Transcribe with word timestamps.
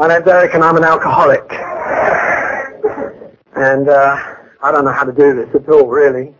My 0.00 0.08
name's 0.08 0.26
Eric 0.26 0.54
and 0.54 0.64
I'm 0.64 0.78
an 0.78 0.82
alcoholic. 0.82 1.44
And 3.54 3.86
uh, 3.86 4.16
I 4.62 4.72
don't 4.72 4.86
know 4.86 4.92
how 4.92 5.04
to 5.04 5.12
do 5.12 5.34
this 5.34 5.54
at 5.54 5.68
all, 5.68 5.88
really. 5.88 6.34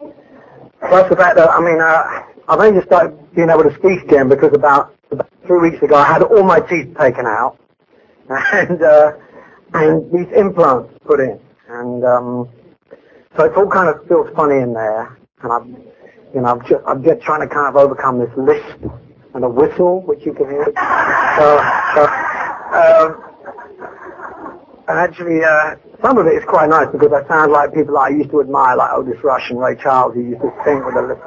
Plus 0.88 1.10
the 1.10 1.16
fact 1.16 1.36
that, 1.36 1.50
I 1.50 1.60
mean, 1.60 1.78
uh, 1.78 2.22
I've 2.48 2.58
only 2.58 2.80
just 2.80 2.86
started 2.86 3.18
being 3.34 3.50
able 3.50 3.64
to 3.64 3.74
speak 3.74 4.00
again 4.04 4.30
because 4.30 4.54
about, 4.54 4.96
about 5.10 5.28
three 5.46 5.58
weeks 5.58 5.82
ago 5.82 5.94
I 5.96 6.06
had 6.06 6.22
all 6.22 6.42
my 6.42 6.60
teeth 6.60 6.96
taken 6.98 7.26
out 7.26 7.58
and 8.30 8.82
uh, 8.82 9.12
and 9.74 10.10
these 10.10 10.32
implants 10.34 10.98
put 11.06 11.20
in. 11.20 11.38
And 11.68 12.02
um, 12.02 12.48
so 13.36 13.44
it 13.44 13.54
all 13.58 13.68
kind 13.68 13.90
of 13.90 14.08
feels 14.08 14.34
funny 14.34 14.56
in 14.56 14.72
there. 14.72 15.18
And 15.42 15.52
I'm, 15.52 15.76
you 16.34 16.40
know, 16.40 16.46
I'm 16.46 16.62
just, 16.62 16.82
I'm 16.86 17.04
just 17.04 17.20
trying 17.20 17.46
to 17.46 17.54
kind 17.54 17.68
of 17.68 17.76
overcome 17.76 18.20
this 18.20 18.32
lisp 18.38 18.90
and 19.34 19.44
a 19.44 19.48
whistle, 19.50 20.00
which 20.00 20.24
you 20.24 20.32
can 20.32 20.48
hear. 20.48 20.64
So, 21.36 21.60
so 21.94 22.06
um, 22.72 23.29
actually, 24.96 25.44
uh, 25.44 25.76
some 26.02 26.18
of 26.18 26.26
it 26.26 26.34
is 26.34 26.44
quite 26.44 26.68
nice 26.68 26.88
because 26.90 27.12
I 27.12 27.26
sound 27.28 27.52
like 27.52 27.74
people 27.74 27.94
that 27.94 28.00
I 28.00 28.08
used 28.08 28.30
to 28.30 28.40
admire, 28.40 28.76
like 28.76 28.92
Otis 28.92 29.22
Rush 29.22 29.50
and 29.50 29.60
Ray 29.60 29.76
Charles, 29.76 30.14
who 30.14 30.20
used 30.20 30.40
to 30.40 30.52
sing 30.64 30.84
with 30.84 30.96
a 30.96 31.02
lisp. 31.02 31.22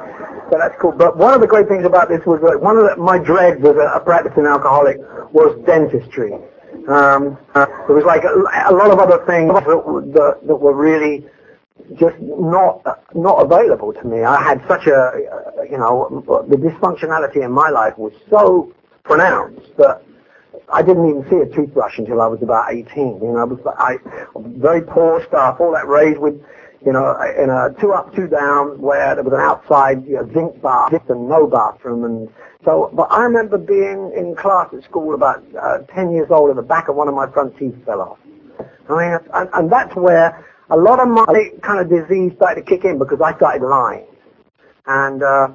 So 0.50 0.58
that's 0.58 0.74
cool. 0.80 0.92
But 0.92 1.16
one 1.16 1.32
of 1.34 1.40
the 1.40 1.46
great 1.46 1.68
things 1.68 1.84
about 1.84 2.08
this 2.08 2.24
was 2.26 2.40
that 2.42 2.60
one 2.60 2.76
of 2.76 2.84
the, 2.84 2.96
my 2.96 3.18
dreads 3.18 3.64
as 3.64 3.76
a, 3.76 3.96
a 3.96 4.00
practicing 4.00 4.46
alcoholic 4.46 4.98
was 5.32 5.58
dentistry. 5.66 6.34
Um, 6.88 7.38
uh, 7.54 7.66
there 7.86 7.96
was 7.96 8.04
like 8.04 8.24
a, 8.24 8.34
a, 8.68 8.74
lot 8.74 8.90
of 8.90 8.98
other 8.98 9.24
things 9.24 9.52
that, 9.52 9.64
that, 9.64 10.46
that 10.46 10.56
were 10.56 10.74
really 10.74 11.24
just 11.98 12.16
not 12.20 12.82
not 13.14 13.40
available 13.40 13.92
to 13.92 14.04
me. 14.04 14.22
I 14.22 14.42
had 14.42 14.60
such 14.68 14.86
a, 14.86 15.12
you 15.70 15.78
know, 15.78 16.22
the 16.48 16.56
dysfunctionality 16.56 17.44
in 17.44 17.52
my 17.52 17.68
life 17.70 17.96
was 17.96 18.12
so 18.30 18.72
pronounced 19.02 19.76
that 19.76 20.02
I 20.72 20.82
didn't 20.82 21.08
even 21.08 21.28
see 21.28 21.36
a 21.36 21.46
toothbrush 21.54 21.98
until 21.98 22.20
I 22.20 22.26
was 22.26 22.42
about 22.42 22.72
18. 22.72 22.86
You 22.96 23.32
know, 23.32 23.36
I 23.36 23.44
was 23.44 23.60
I, 23.78 23.96
very 24.36 24.80
poor 24.82 25.24
stuff, 25.26 25.60
all 25.60 25.72
that 25.72 25.86
raised 25.86 26.18
with, 26.18 26.40
you 26.84 26.92
know, 26.92 27.14
in 27.38 27.50
a 27.50 27.74
two 27.80 27.92
up, 27.92 28.14
two 28.14 28.26
down, 28.28 28.80
where 28.80 29.14
there 29.14 29.24
was 29.24 29.32
an 29.32 29.40
outside 29.40 30.06
you 30.06 30.16
know, 30.16 30.30
zinc 30.32 30.60
bath 30.62 30.92
and 31.08 31.28
no 31.28 31.46
bathroom, 31.46 32.04
and 32.04 32.28
so. 32.64 32.90
But 32.92 33.08
I 33.10 33.22
remember 33.24 33.58
being 33.58 34.12
in 34.16 34.34
class 34.36 34.68
at 34.72 34.84
school 34.84 35.14
about 35.14 35.44
uh, 35.60 35.78
10 35.94 36.12
years 36.12 36.28
old, 36.30 36.50
and 36.50 36.58
the 36.58 36.62
back 36.62 36.88
of 36.88 36.96
one 36.96 37.08
of 37.08 37.14
my 37.14 37.30
front 37.30 37.56
teeth 37.58 37.74
fell 37.84 38.00
off. 38.00 38.18
I 38.88 38.92
mean, 38.92 39.18
and, 39.32 39.48
and 39.54 39.72
that's 39.72 39.94
where 39.96 40.44
a 40.70 40.76
lot 40.76 41.00
of 41.00 41.08
my 41.08 41.50
kind 41.62 41.80
of 41.80 41.88
disease 41.88 42.32
started 42.36 42.66
to 42.66 42.66
kick 42.66 42.84
in 42.84 42.98
because 42.98 43.20
I 43.20 43.36
started 43.36 43.66
lying. 43.66 44.06
And 44.86 45.22
uh, 45.22 45.48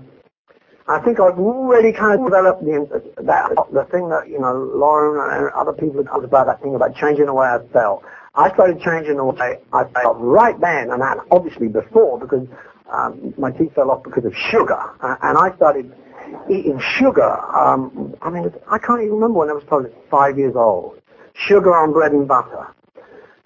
I 0.89 0.99
think 0.99 1.19
I've 1.19 1.37
already 1.37 1.93
kind 1.93 2.19
of 2.19 2.25
developed 2.25 2.65
the, 2.65 3.13
that, 3.21 3.51
the 3.71 3.83
thing 3.91 4.09
that, 4.09 4.27
you 4.27 4.39
know, 4.39 4.55
Lauren 4.73 5.21
and 5.21 5.51
other 5.51 5.71
people 5.71 5.97
have 5.97 6.07
talked 6.07 6.25
about, 6.25 6.47
that 6.47 6.63
thing 6.63 6.73
about 6.73 6.95
changing 6.95 7.27
the 7.27 7.33
way 7.33 7.45
I 7.45 7.59
felt. 7.71 8.03
I 8.33 8.51
started 8.55 8.81
changing 8.81 9.17
the 9.17 9.23
way 9.23 9.59
I 9.71 9.83
felt 9.83 10.17
right 10.19 10.59
then, 10.59 10.89
and 10.89 10.99
that 10.99 11.17
obviously 11.29 11.67
before, 11.67 12.19
because 12.19 12.47
um, 12.91 13.35
my 13.37 13.51
teeth 13.51 13.75
fell 13.75 13.91
off 13.91 14.01
because 14.01 14.25
of 14.25 14.33
sugar. 14.35 14.81
Uh, 15.01 15.15
and 15.21 15.37
I 15.37 15.55
started 15.57 15.93
eating 16.49 16.79
sugar. 16.97 17.37
Um, 17.55 18.15
I 18.23 18.31
mean, 18.31 18.51
I 18.67 18.79
can't 18.79 19.01
even 19.01 19.13
remember 19.13 19.39
when 19.39 19.49
I 19.49 19.53
was 19.53 19.63
probably 19.67 19.91
five 20.09 20.39
years 20.39 20.55
old. 20.55 20.99
Sugar 21.35 21.75
on 21.75 21.93
bread 21.93 22.13
and 22.13 22.27
butter. 22.27 22.65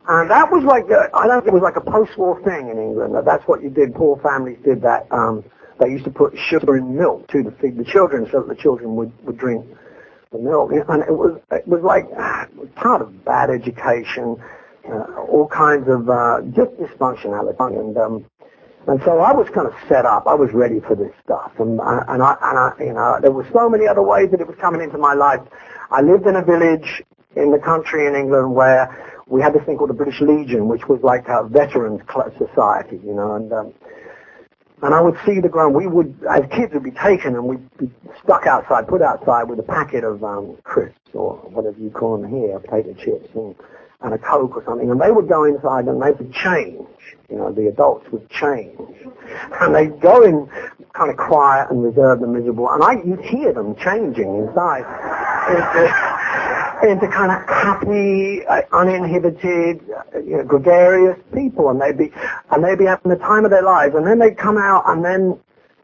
And 0.07 0.29
that 0.31 0.49
was 0.49 0.63
like, 0.63 0.89
a, 0.89 1.09
I 1.13 1.27
don't 1.27 1.41
think 1.41 1.53
it 1.53 1.59
was 1.59 1.63
like 1.63 1.75
a 1.75 1.81
post-war 1.81 2.41
thing 2.43 2.69
in 2.69 2.77
England. 2.77 3.15
That 3.15 3.25
that's 3.25 3.45
what 3.47 3.61
you 3.61 3.69
did. 3.69 3.95
Poor 3.95 4.17
families 4.19 4.59
did 4.63 4.81
that. 4.81 5.07
Um, 5.11 5.43
they 5.83 5.91
used 5.91 6.05
to 6.05 6.11
put 6.11 6.37
sugar 6.37 6.77
in 6.77 6.95
milk 6.95 7.27
to 7.29 7.51
feed 7.61 7.77
the 7.77 7.83
children, 7.83 8.27
so 8.31 8.41
that 8.41 8.47
the 8.47 8.61
children 8.61 8.95
would 8.95 9.11
would 9.25 9.37
drink 9.37 9.65
the 10.31 10.37
milk. 10.39 10.71
And 10.71 11.03
it 11.03 11.11
was 11.11 11.39
it 11.51 11.67
was 11.67 11.81
like 11.83 12.05
it 12.09 12.75
part 12.75 13.01
of 13.01 13.25
bad 13.25 13.49
education, 13.49 14.37
uh, 14.87 15.21
all 15.29 15.47
kinds 15.47 15.87
of 15.87 16.09
uh, 16.09 16.41
just 16.55 16.71
dysfunctionality. 16.77 17.79
And 17.79 17.97
um, 17.97 18.25
and 18.87 19.01
so 19.05 19.19
I 19.19 19.33
was 19.33 19.47
kind 19.53 19.67
of 19.67 19.73
set 19.87 20.05
up. 20.05 20.27
I 20.27 20.33
was 20.33 20.51
ready 20.53 20.79
for 20.79 20.95
this 20.95 21.13
stuff. 21.23 21.51
And 21.59 21.79
I, 21.81 22.03
and 22.07 22.23
I 22.23 22.35
and 22.41 22.57
I 22.59 22.71
you 22.79 22.93
know 22.93 23.17
there 23.21 23.31
were 23.31 23.47
so 23.53 23.69
many 23.69 23.87
other 23.87 24.01
ways 24.01 24.31
that 24.31 24.41
it 24.41 24.47
was 24.47 24.57
coming 24.57 24.81
into 24.81 24.97
my 24.97 25.13
life. 25.13 25.41
I 25.91 26.01
lived 26.01 26.25
in 26.27 26.35
a 26.35 26.43
village 26.43 27.03
in 27.35 27.51
the 27.51 27.59
country 27.59 28.07
in 28.07 28.15
England 28.15 28.53
where 28.53 28.87
we 29.27 29.41
had 29.41 29.53
this 29.53 29.63
thing 29.63 29.77
called 29.77 29.89
the 29.89 29.95
British 29.95 30.21
Legion, 30.21 30.67
which 30.67 30.87
was 30.87 31.01
like 31.01 31.27
a 31.27 31.43
veterans 31.47 32.01
society, 32.37 32.99
you 33.03 33.13
know, 33.13 33.35
and 33.35 33.51
um, 33.53 33.73
and 34.83 34.93
I 34.93 34.99
would 34.99 35.17
see 35.25 35.39
the 35.39 35.47
ground. 35.47 35.73
We 35.73 35.87
would, 35.87 36.13
as 36.29 36.43
kids, 36.51 36.73
would 36.73 36.83
be 36.83 36.91
taken 36.91 37.35
and 37.35 37.45
we'd 37.45 37.77
be 37.77 37.89
stuck 38.21 38.45
outside, 38.45 38.87
put 38.87 39.01
outside 39.01 39.43
with 39.43 39.57
a 39.59 39.63
packet 39.63 40.03
of 40.03 40.23
um, 40.23 40.57
crisps 40.63 40.99
or 41.13 41.35
whatever 41.37 41.79
you 41.79 41.89
call 41.89 42.17
them 42.17 42.29
here, 42.29 42.59
potato 42.59 42.93
chips 42.93 43.29
and, 43.33 43.55
and 44.03 44.13
a 44.13 44.17
Coke 44.17 44.55
or 44.55 44.63
something, 44.65 44.89
and 44.91 44.99
they 44.99 45.11
would 45.11 45.27
go 45.27 45.43
inside 45.43 45.85
and 45.85 46.01
they 46.01 46.11
would 46.11 46.33
change. 46.33 46.85
You 47.29 47.37
know, 47.37 47.51
the 47.51 47.67
adults 47.67 48.11
would 48.11 48.29
change, 48.29 48.79
and 49.61 49.73
they'd 49.73 49.99
go 49.99 50.23
in 50.23 50.47
kind 50.93 51.09
of 51.09 51.17
quiet 51.17 51.71
and 51.71 51.81
reserved 51.83 52.21
and 52.21 52.33
miserable, 52.33 52.69
and 52.69 52.83
I, 52.83 53.01
you'd 53.03 53.21
hear 53.21 53.53
them 53.53 53.75
changing 53.75 54.37
inside. 54.37 54.85
Into 55.49 56.13
into 56.83 57.07
kind 57.07 57.31
of 57.31 57.47
happy, 57.47 58.45
uh, 58.45 58.61
uninhibited, 58.73 59.79
uh, 59.89 60.19
you 60.19 60.37
know, 60.37 60.43
gregarious 60.43 61.17
people, 61.33 61.69
and 61.69 61.81
they'd 61.81 61.97
be, 61.97 62.11
and 62.51 62.63
they'd 62.63 62.77
be 62.77 62.85
having 62.85 63.09
the 63.09 63.17
time 63.17 63.45
of 63.45 63.51
their 63.51 63.63
lives, 63.63 63.95
and 63.95 64.05
then 64.05 64.19
they'd 64.19 64.37
come 64.37 64.57
out, 64.57 64.83
and 64.87 65.03
then 65.03 65.39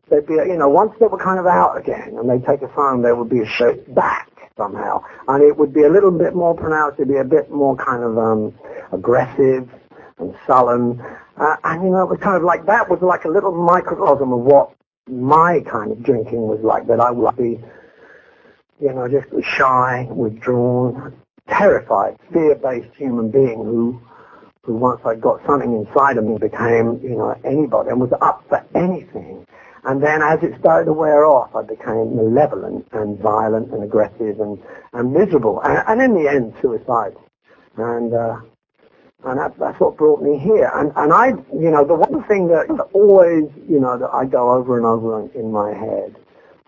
they'd 0.10 0.28
be, 0.28 0.34
you 0.34 0.58
know, 0.58 0.68
once 0.68 0.92
they 1.00 1.08
were 1.08 1.18
kind 1.18 1.40
of 1.40 1.48
out 1.48 1.78
again, 1.78 2.18
and 2.18 2.30
they'd 2.30 2.46
take 2.46 2.62
us 2.64 2.72
home, 2.72 3.02
there 3.02 3.16
would 3.16 3.30
be 3.30 3.40
a 3.40 3.46
shift 3.46 3.94
back 3.96 4.29
somehow, 4.60 5.02
and 5.28 5.42
it 5.42 5.58
would 5.58 5.74
be 5.74 5.84
a 5.84 5.90
little 5.90 6.12
bit 6.12 6.36
more 6.36 6.54
pronounced, 6.54 7.00
it'd 7.00 7.08
be 7.08 7.18
a 7.18 7.24
bit 7.24 7.50
more 7.50 7.76
kind 7.76 8.04
of 8.04 8.18
um, 8.20 8.54
aggressive 8.92 9.68
and 10.20 10.36
sullen, 10.46 11.02
uh, 11.38 11.56
and 11.64 11.84
you 11.84 11.90
know, 11.90 12.04
it 12.04 12.10
was 12.10 12.20
kind 12.20 12.38
of 12.38 12.44
like 12.44 12.68
that 12.68 12.90
was 12.90 13.02
like 13.02 13.26
a 13.26 13.30
little 13.30 13.56
microcosm 13.56 14.32
of 14.32 14.42
what 14.42 14.72
my 15.10 15.62
kind 15.62 15.92
of 15.92 16.04
drinking 16.04 16.42
was 16.42 16.60
like, 16.62 16.86
that 16.88 17.00
I 17.00 17.10
would 17.10 17.36
be 17.36 17.60
you 18.80 18.94
know, 18.94 19.08
just 19.08 19.28
shy, 19.44 20.08
withdrawn, 20.10 21.14
terrified, 21.48 22.18
fear-based 22.32 22.96
human 22.96 23.30
being 23.30 23.58
who, 23.58 24.02
who 24.64 24.76
once 24.76 25.02
I 25.06 25.16
got 25.16 25.46
something 25.46 25.74
inside 25.74 26.18
of 26.18 26.24
me 26.24 26.38
became, 26.38 27.00
you 27.04 27.18
know, 27.18 27.38
anybody 27.44 27.90
and 27.90 28.00
was 28.00 28.14
up 28.22 28.44
for 28.48 28.64
anything. 28.76 29.46
And 29.84 30.04
then 30.04 30.22
as 30.22 30.44
it 30.44 30.60
started 30.60 30.86
to 30.86 30.94
wear 30.94 31.26
off, 31.26 31.56
I 31.56 31.64
became 31.64 32.16
malevolent 32.16 32.88
and 32.92 33.18
violent 33.20 33.72
and 33.72 33.84
aggressive 33.84 34.40
and, 34.40 34.62
and 34.94 35.14
miserable. 35.14 35.62
And, 35.62 35.84
and 35.88 36.02
in 36.02 36.22
the 36.22 36.30
end, 36.30 36.54
suicidal. 36.62 37.22
And, 37.78 38.14
uh, 38.14 38.38
and 39.26 39.40
that, 39.40 39.58
that's 39.60 39.80
what 39.80 39.98
brought 39.98 40.22
me 40.22 40.38
here. 40.38 40.72
And, 40.76 40.92
and 40.96 41.14
I, 41.14 41.28
you 41.54 41.72
know, 41.72 41.86
the 41.86 41.96
one 41.96 42.24
thing 42.24 42.48
that 42.50 42.68
always, 42.94 43.46
you 43.68 43.80
know, 43.80 43.98
that 43.98 44.10
I 44.14 44.26
go 44.26 44.52
over 44.52 44.78
and 44.78 44.86
over 44.86 45.30
in 45.34 45.52
my 45.52 45.74
head 45.74 46.16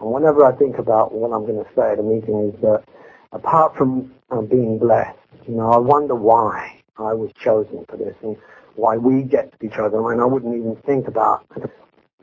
and 0.02 0.12
whenever 0.12 0.44
I 0.44 0.52
think 0.52 0.80
about 0.80 1.14
what 1.14 1.32
I'm 1.32 1.46
going 1.46 1.64
to 1.64 1.70
say 1.76 1.92
at 1.92 2.00
a 2.00 2.04
meeting 2.04 2.52
is 2.52 2.62
that 2.62 2.84
apart 3.32 3.78
from 3.78 4.12
uh, 4.32 4.42
being 4.42 4.80
blessed, 4.80 5.18
you 5.48 5.56
know, 5.56 5.72
I 5.72 5.78
wonder 5.78 6.16
why 6.16 6.82
I 6.98 7.14
was 7.14 7.32
chosen 7.40 7.86
for 7.88 7.98
this 7.98 8.16
and 8.24 8.36
why 8.76 8.98
we 8.98 9.22
get 9.22 9.52
to 9.52 9.58
be 9.60 9.70
chosen. 9.70 10.04
Mean, 10.04 10.20
I 10.20 10.26
wouldn't 10.26 10.56
even 10.56 10.76
think 10.88 11.08
about 11.08 11.46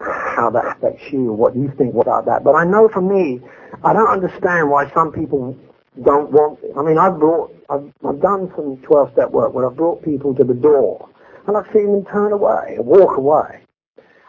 how 0.00 0.50
that 0.50 0.76
affects 0.76 1.12
you, 1.12 1.32
what 1.32 1.56
you 1.56 1.72
think 1.76 1.94
about 1.94 2.26
that. 2.26 2.44
But 2.44 2.54
I 2.54 2.64
know 2.64 2.88
for 2.88 3.00
me, 3.00 3.40
I 3.84 3.92
don't 3.92 4.08
understand 4.08 4.70
why 4.70 4.90
some 4.92 5.12
people 5.12 5.56
don't 6.02 6.30
want 6.30 6.60
it. 6.62 6.72
I 6.76 6.82
mean, 6.82 6.98
I've 6.98 7.18
brought, 7.18 7.54
I've, 7.68 7.92
I've 8.06 8.20
done 8.20 8.52
some 8.54 8.76
12-step 8.78 9.30
work 9.30 9.52
where 9.52 9.68
I've 9.68 9.76
brought 9.76 10.04
people 10.04 10.34
to 10.34 10.44
the 10.44 10.54
door 10.54 11.08
and 11.46 11.56
I've 11.56 11.66
seen 11.72 11.92
them 11.92 12.04
turn 12.04 12.32
away 12.32 12.76
walk 12.78 13.16
away. 13.16 13.62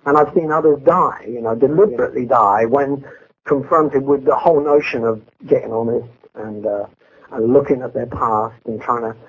And 0.06 0.18
I've 0.18 0.34
seen 0.34 0.52
others 0.52 0.80
die, 0.86 1.26
you 1.28 1.42
know, 1.42 1.56
deliberately 1.56 2.26
die 2.26 2.66
when 2.66 3.06
confronted 3.46 4.04
with 4.04 4.26
the 4.26 4.36
whole 4.36 4.64
notion 4.64 5.04
of 5.04 5.22
getting 5.46 5.72
honest 5.72 6.08
and, 6.36 6.66
uh, 6.66 6.86
and 7.32 7.54
looking 7.54 7.82
at 7.82 7.94
their 7.94 8.08
past 8.08 8.56
and 8.66 8.82
trying 8.82 9.14
to 9.14 9.20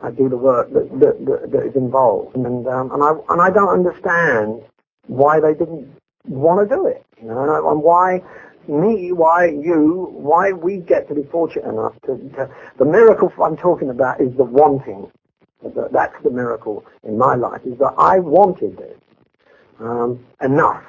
uh, 0.00 0.10
do 0.10 0.28
the 0.28 0.36
work 0.36 0.72
that, 0.72 0.88
that, 0.98 1.24
that, 1.26 1.52
that 1.52 1.66
is 1.66 1.76
involved. 1.76 2.34
And, 2.34 2.66
um, 2.66 2.90
and, 2.92 3.02
I, 3.02 3.10
and 3.28 3.42
I 3.42 3.50
don't 3.50 3.68
understand 3.68 4.62
why 5.08 5.40
they 5.40 5.54
didn't 5.54 5.90
want 6.24 6.68
to 6.68 6.74
do 6.74 6.86
it. 6.86 7.04
You 7.20 7.28
know, 7.28 7.42
and, 7.42 7.50
I, 7.50 7.58
and 7.58 7.82
why 7.82 8.22
me, 8.68 9.12
why 9.12 9.46
you, 9.46 10.08
why 10.12 10.52
we 10.52 10.78
get 10.78 11.08
to 11.08 11.14
be 11.14 11.22
fortunate 11.24 11.68
enough 11.68 11.94
to, 12.02 12.16
to, 12.36 12.50
the 12.78 12.84
miracle 12.84 13.32
I'm 13.42 13.56
talking 13.56 13.90
about 13.90 14.20
is 14.20 14.36
the 14.36 14.44
wanting. 14.44 15.10
That's 15.64 16.14
the 16.22 16.30
miracle 16.30 16.84
in 17.02 17.18
my 17.18 17.34
life, 17.34 17.62
is 17.64 17.78
that 17.78 17.94
I 17.98 18.20
wanted 18.20 18.76
this 18.76 18.96
um, 19.80 20.24
enough 20.40 20.84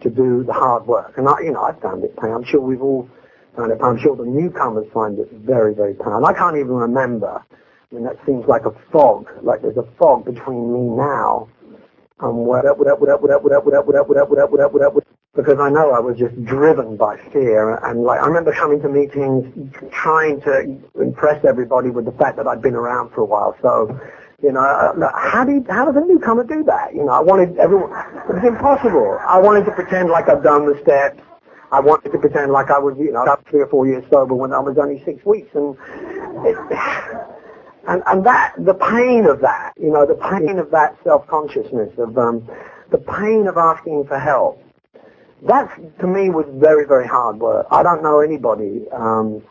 to 0.00 0.10
do 0.10 0.42
the 0.44 0.52
hard 0.52 0.86
work. 0.86 1.16
And 1.16 1.28
I, 1.28 1.40
you 1.40 1.52
know, 1.52 1.62
I 1.62 1.78
found 1.80 2.02
it 2.04 2.16
pain. 2.16 2.32
I'm 2.32 2.44
sure 2.44 2.60
we've 2.60 2.82
all 2.82 3.08
found 3.56 3.70
it 3.70 3.78
pain. 3.78 3.88
I'm 3.88 3.98
sure 3.98 4.16
the 4.16 4.24
newcomers 4.24 4.86
find 4.92 5.18
it 5.18 5.30
very, 5.32 5.74
very 5.74 5.94
pain. 5.94 6.22
I 6.26 6.32
can't 6.32 6.56
even 6.56 6.72
remember. 6.72 7.44
I 7.50 7.94
mean, 7.94 8.04
that 8.04 8.16
seems 8.26 8.46
like 8.46 8.64
a 8.64 8.72
fog. 8.90 9.28
Like 9.42 9.62
there's 9.62 9.76
a 9.76 9.86
fog 9.98 10.24
between 10.24 10.72
me 10.72 10.80
now 10.96 11.48
and 12.20 12.36
what 12.36 12.66
up, 12.66 12.78
what 12.78 12.88
up, 12.88 13.00
what 13.00 13.10
up, 13.10 13.20
what 13.22 13.30
up, 13.30 13.42
what 13.42 13.52
up, 13.52 13.64
what 13.64 13.74
up, 13.74 13.86
what 13.86 13.96
up, 13.96 14.08
what 14.08 14.18
up, 14.18 14.28
what 14.30 14.40
up, 14.40 14.50
what 14.50 14.82
up, 14.82 14.94
what 14.94 15.04
up, 15.06 15.08
because 15.36 15.58
I 15.60 15.70
know 15.70 15.92
I 15.92 16.00
was 16.00 16.18
just 16.18 16.34
driven 16.44 16.96
by 16.96 17.16
fear. 17.32 17.76
And 17.84 18.02
like 18.02 18.20
I 18.20 18.26
remember 18.26 18.52
coming 18.52 18.82
to 18.82 18.88
meetings, 18.88 19.72
trying 19.92 20.40
to 20.42 20.80
impress 21.00 21.44
everybody 21.44 21.90
with 21.90 22.06
the 22.06 22.12
fact 22.12 22.36
that 22.38 22.46
I'd 22.46 22.60
been 22.60 22.74
around 22.74 23.10
for 23.10 23.20
a 23.20 23.24
while. 23.24 23.56
So, 23.62 24.00
you 24.42 24.50
know, 24.50 24.60
uh, 24.60 25.12
how 25.16 25.44
do 25.44 25.64
how 25.68 25.84
does 25.84 25.94
a 25.94 26.00
newcomer 26.00 26.42
do 26.44 26.64
that? 26.64 26.92
You 26.94 27.04
know, 27.04 27.12
I 27.12 27.20
wanted 27.20 27.56
everyone. 27.58 27.92
It 28.28 28.34
was 28.34 28.44
impossible. 28.44 29.18
I 29.26 29.38
wanted 29.38 29.64
to 29.66 29.72
pretend 29.72 30.10
like 30.10 30.28
I'd 30.28 30.42
done 30.42 30.66
the 30.66 30.78
steps. 30.82 31.22
I 31.70 31.80
wanted 31.80 32.10
to 32.12 32.18
pretend 32.18 32.50
like 32.50 32.70
I 32.70 32.78
was, 32.78 32.96
you 32.98 33.12
know, 33.12 33.24
up 33.26 33.46
three 33.48 33.60
or 33.60 33.68
four 33.68 33.86
years 33.86 34.02
sober 34.10 34.34
when 34.34 34.52
I 34.52 34.58
was 34.58 34.78
only 34.78 35.04
six 35.04 35.24
weeks, 35.24 35.54
and 35.54 35.76
and 37.88 38.02
and 38.06 38.24
that 38.24 38.54
the 38.58 38.74
pain 38.74 39.26
of 39.26 39.40
that, 39.40 39.72
you 39.76 39.90
know, 39.90 40.06
the 40.06 40.14
pain 40.14 40.58
of 40.58 40.70
that 40.70 40.96
self 41.02 41.26
consciousness 41.26 41.90
of 41.98 42.16
um, 42.16 42.48
the 42.90 42.98
pain 42.98 43.46
of 43.48 43.56
asking 43.56 44.06
for 44.06 44.18
help 44.18 44.62
that 45.42 45.70
to 46.00 46.06
me 46.06 46.30
was 46.30 46.46
very, 46.54 46.86
very 46.86 47.06
hard 47.06 47.38
work. 47.38 47.66
I 47.70 47.82
don't 47.82 48.02
know 48.02 48.20
anybody 48.20 48.86
um, 48.92 49.42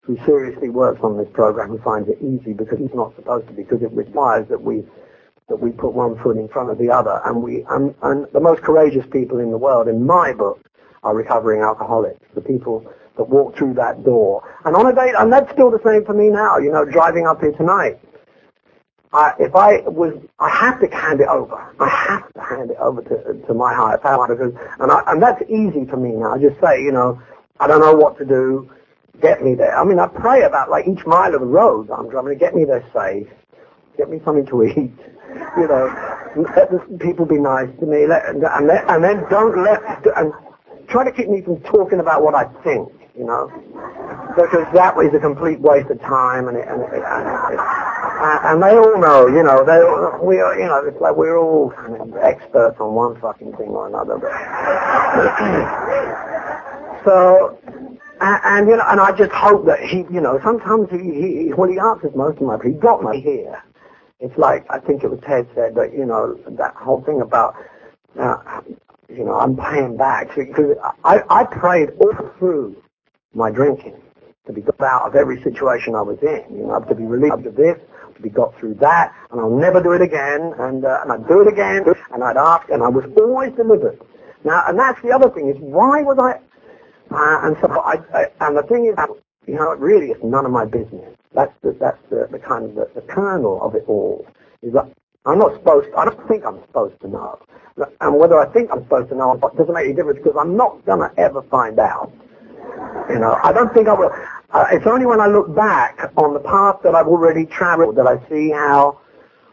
who 0.00 0.16
seriously 0.24 0.70
works 0.70 1.00
on 1.02 1.16
this 1.16 1.28
program 1.32 1.68
who 1.68 1.78
finds 1.78 2.08
it 2.08 2.18
easy 2.20 2.52
because 2.52 2.78
it's 2.80 2.94
not 2.94 3.14
supposed 3.16 3.46
to 3.48 3.52
be, 3.52 3.62
because 3.62 3.82
it 3.82 3.92
requires 3.92 4.48
that 4.48 4.60
we 4.60 4.84
that 5.48 5.56
we 5.56 5.70
put 5.70 5.92
one 5.92 6.18
foot 6.18 6.36
in 6.36 6.48
front 6.48 6.70
of 6.70 6.78
the 6.78 6.90
other. 6.90 7.20
And 7.24 7.42
we 7.42 7.64
and, 7.70 7.94
and 8.02 8.26
the 8.32 8.40
most 8.40 8.62
courageous 8.62 9.06
people 9.06 9.38
in 9.38 9.50
the 9.50 9.58
world, 9.58 9.86
in 9.86 10.04
my 10.04 10.32
book, 10.32 10.60
are 11.04 11.14
recovering 11.14 11.62
alcoholics. 11.62 12.20
The 12.34 12.40
people 12.40 12.84
that 13.16 13.28
walk 13.28 13.56
through 13.56 13.74
that 13.74 14.04
door. 14.04 14.42
And 14.64 14.76
on 14.76 14.86
a 14.86 14.94
date, 14.94 15.14
and 15.18 15.32
that's 15.32 15.50
still 15.52 15.70
the 15.70 15.80
same 15.84 16.04
for 16.04 16.14
me 16.14 16.28
now. 16.28 16.58
You 16.58 16.72
know, 16.72 16.84
driving 16.84 17.26
up 17.26 17.40
here 17.40 17.52
tonight. 17.52 17.98
I, 19.12 19.32
if 19.38 19.54
I 19.54 19.80
was, 19.88 20.12
I 20.40 20.50
have 20.50 20.80
to 20.80 20.94
hand 20.94 21.20
it 21.20 21.28
over. 21.28 21.56
I 21.80 21.88
have 21.88 22.32
to 22.34 22.40
hand 22.40 22.70
it 22.70 22.76
over 22.78 23.02
to, 23.02 23.46
to 23.46 23.54
my 23.54 23.72
higher 23.72 23.98
power 23.98 24.28
because, 24.28 24.52
and, 24.78 24.92
I, 24.92 25.02
and 25.06 25.22
that's 25.22 25.42
easy 25.48 25.86
for 25.86 25.96
me 25.96 26.10
now. 26.10 26.34
I 26.34 26.38
just 26.38 26.60
say, 26.60 26.82
you 26.82 26.92
know, 26.92 27.20
I 27.58 27.66
don't 27.66 27.80
know 27.80 27.94
what 27.94 28.18
to 28.18 28.24
do. 28.24 28.70
Get 29.22 29.42
me 29.42 29.54
there. 29.54 29.78
I 29.78 29.84
mean, 29.84 29.98
I 29.98 30.08
pray 30.08 30.42
about 30.42 30.68
like 30.68 30.86
each 30.86 31.06
mile 31.06 31.34
of 31.34 31.40
the 31.40 31.46
road 31.46 31.88
I'm 31.90 32.10
driving. 32.10 32.36
Get 32.36 32.54
me 32.54 32.64
there 32.64 32.84
safe. 32.92 33.28
Get 33.96 34.10
me 34.10 34.20
something 34.24 34.46
to 34.46 34.64
eat. 34.64 34.92
You 35.58 35.68
know, 35.68 35.86
let 36.56 36.70
the 36.70 36.78
people 36.98 37.26
be 37.26 37.36
nice 37.36 37.68
to 37.80 37.86
me. 37.86 38.06
Let, 38.06 38.26
and, 38.26 38.42
then, 38.42 38.84
and 38.88 39.04
then 39.04 39.24
don't 39.28 39.62
let 39.62 39.82
and 40.16 40.32
try 40.88 41.04
to 41.04 41.12
keep 41.12 41.28
me 41.28 41.42
from 41.42 41.60
talking 41.60 42.00
about 42.00 42.22
what 42.22 42.34
I 42.34 42.44
think. 42.62 42.90
You 43.16 43.24
know, 43.24 43.50
because 44.36 44.66
that 44.74 44.94
is 44.98 45.14
a 45.14 45.18
complete 45.18 45.58
waste 45.60 45.88
of 45.90 45.98
time, 46.02 46.48
and, 46.48 46.56
it, 46.58 46.68
and, 46.68 46.82
it, 46.82 47.02
and 47.02 47.54
it, 47.54 47.60
and 48.20 48.62
they 48.62 48.76
all 48.76 49.00
know, 49.00 49.26
you 49.26 49.42
know, 49.42 49.64
they 49.64 49.80
we 50.24 50.38
are, 50.40 50.58
you 50.58 50.66
know, 50.66 50.84
it's 50.84 51.00
like 51.00 51.16
we're 51.16 51.38
all 51.38 51.70
kind 51.70 51.96
of 51.96 52.16
experts 52.18 52.76
on 52.78 52.94
one 52.94 53.18
fucking 53.20 53.52
thing 53.56 53.68
or 53.68 53.88
another. 53.88 54.20
so, 57.04 57.58
and, 58.20 58.40
and, 58.44 58.68
you 58.68 58.76
know, 58.76 58.84
and 58.86 59.00
I 59.00 59.16
just 59.16 59.32
hope 59.32 59.64
that 59.66 59.80
he, 59.80 59.98
you 60.12 60.20
know, 60.20 60.38
sometimes 60.44 60.88
he, 60.90 60.98
he 60.98 61.52
well, 61.54 61.70
he 61.70 61.78
answers 61.78 62.14
most 62.14 62.36
of 62.36 62.46
my, 62.46 62.58
he 62.62 62.72
got 62.72 63.02
me 63.02 63.20
here. 63.20 63.62
It's 64.20 64.36
like 64.38 64.64
I 64.70 64.78
think 64.78 65.04
it 65.04 65.10
was 65.10 65.20
Ted 65.26 65.46
said 65.54 65.74
that, 65.74 65.92
you 65.92 66.04
know, 66.04 66.38
that 66.48 66.74
whole 66.74 67.02
thing 67.02 67.20
about, 67.20 67.54
uh, 68.18 68.60
you 69.08 69.24
know, 69.24 69.38
I'm 69.38 69.56
paying 69.56 69.96
back 69.96 70.34
because 70.34 70.76
I, 71.04 71.22
I 71.30 71.44
prayed 71.44 71.90
all 72.00 72.14
through 72.38 72.76
my 73.34 73.50
drinking 73.50 74.00
to 74.46 74.52
be 74.52 74.60
got 74.60 74.80
out 74.80 75.06
of 75.06 75.16
every 75.16 75.42
situation 75.42 75.94
I 75.94 76.02
was 76.02 76.18
in, 76.22 76.44
you 76.56 76.66
know, 76.66 76.80
to 76.80 76.94
be 76.94 77.04
relieved 77.04 77.46
of 77.46 77.56
this, 77.56 77.78
we 78.22 78.30
got 78.30 78.58
through 78.58 78.74
that, 78.74 79.12
and 79.30 79.40
I'll 79.40 79.50
never 79.50 79.82
do 79.82 79.92
it 79.92 80.00
again, 80.00 80.54
and, 80.58 80.84
uh, 80.84 81.00
and 81.02 81.12
I'd 81.12 81.28
do 81.28 81.40
it 81.40 81.48
again, 81.48 81.84
and 82.12 82.24
I'd 82.24 82.36
ask, 82.36 82.68
and 82.70 82.82
I 82.82 82.88
was 82.88 83.04
always 83.18 83.52
delivered. 83.52 84.00
Now, 84.44 84.64
and 84.68 84.78
that's 84.78 85.00
the 85.02 85.10
other 85.10 85.28
thing 85.30 85.48
is, 85.48 85.56
why 85.58 86.02
was 86.02 86.18
I, 86.18 86.38
uh, 87.14 87.46
and 87.46 87.56
so 87.60 87.68
I, 87.80 87.96
I, 88.14 88.26
and 88.40 88.56
the 88.56 88.62
thing 88.62 88.86
is, 88.86 88.94
you 89.46 89.54
know, 89.54 89.72
it 89.72 89.78
really 89.78 90.08
is 90.08 90.22
none 90.22 90.46
of 90.46 90.52
my 90.52 90.64
business. 90.64 91.14
That's 91.34 91.52
the, 91.62 91.76
that's 91.78 91.98
the, 92.10 92.28
the 92.30 92.38
kind 92.38 92.64
of 92.64 92.74
the, 92.74 92.88
the 92.94 93.02
kernel 93.02 93.60
of 93.62 93.74
it 93.74 93.84
all. 93.86 94.26
Is 94.62 94.72
that 94.72 94.90
I'm 95.24 95.38
not 95.38 95.54
supposed, 95.54 95.88
I 95.96 96.04
don't 96.04 96.28
think 96.28 96.44
I'm 96.44 96.60
supposed 96.62 97.00
to 97.02 97.08
know. 97.08 97.38
And 98.00 98.16
whether 98.18 98.38
I 98.38 98.46
think 98.52 98.70
I'm 98.72 98.82
supposed 98.84 99.10
to 99.10 99.16
know 99.16 99.30
or 99.30 99.38
not 99.38 99.56
doesn't 99.56 99.74
make 99.74 99.84
any 99.84 99.94
difference 99.94 100.18
because 100.22 100.36
I'm 100.38 100.56
not 100.56 100.84
going 100.86 101.00
to 101.00 101.20
ever 101.20 101.42
find 101.42 101.78
out. 101.78 102.12
You 103.08 103.18
know, 103.18 103.38
I 103.42 103.52
don't 103.52 103.72
think 103.72 103.88
I 103.88 103.94
will. 103.94 104.10
Uh, 104.50 104.66
it's 104.70 104.86
only 104.86 105.06
when 105.06 105.20
I 105.20 105.26
look 105.26 105.54
back 105.54 106.12
on 106.16 106.34
the 106.34 106.40
path 106.40 106.76
that 106.82 106.94
I've 106.94 107.06
already 107.06 107.46
traveled 107.46 107.96
that 107.96 108.06
I 108.06 108.18
see 108.28 108.50
how 108.50 109.00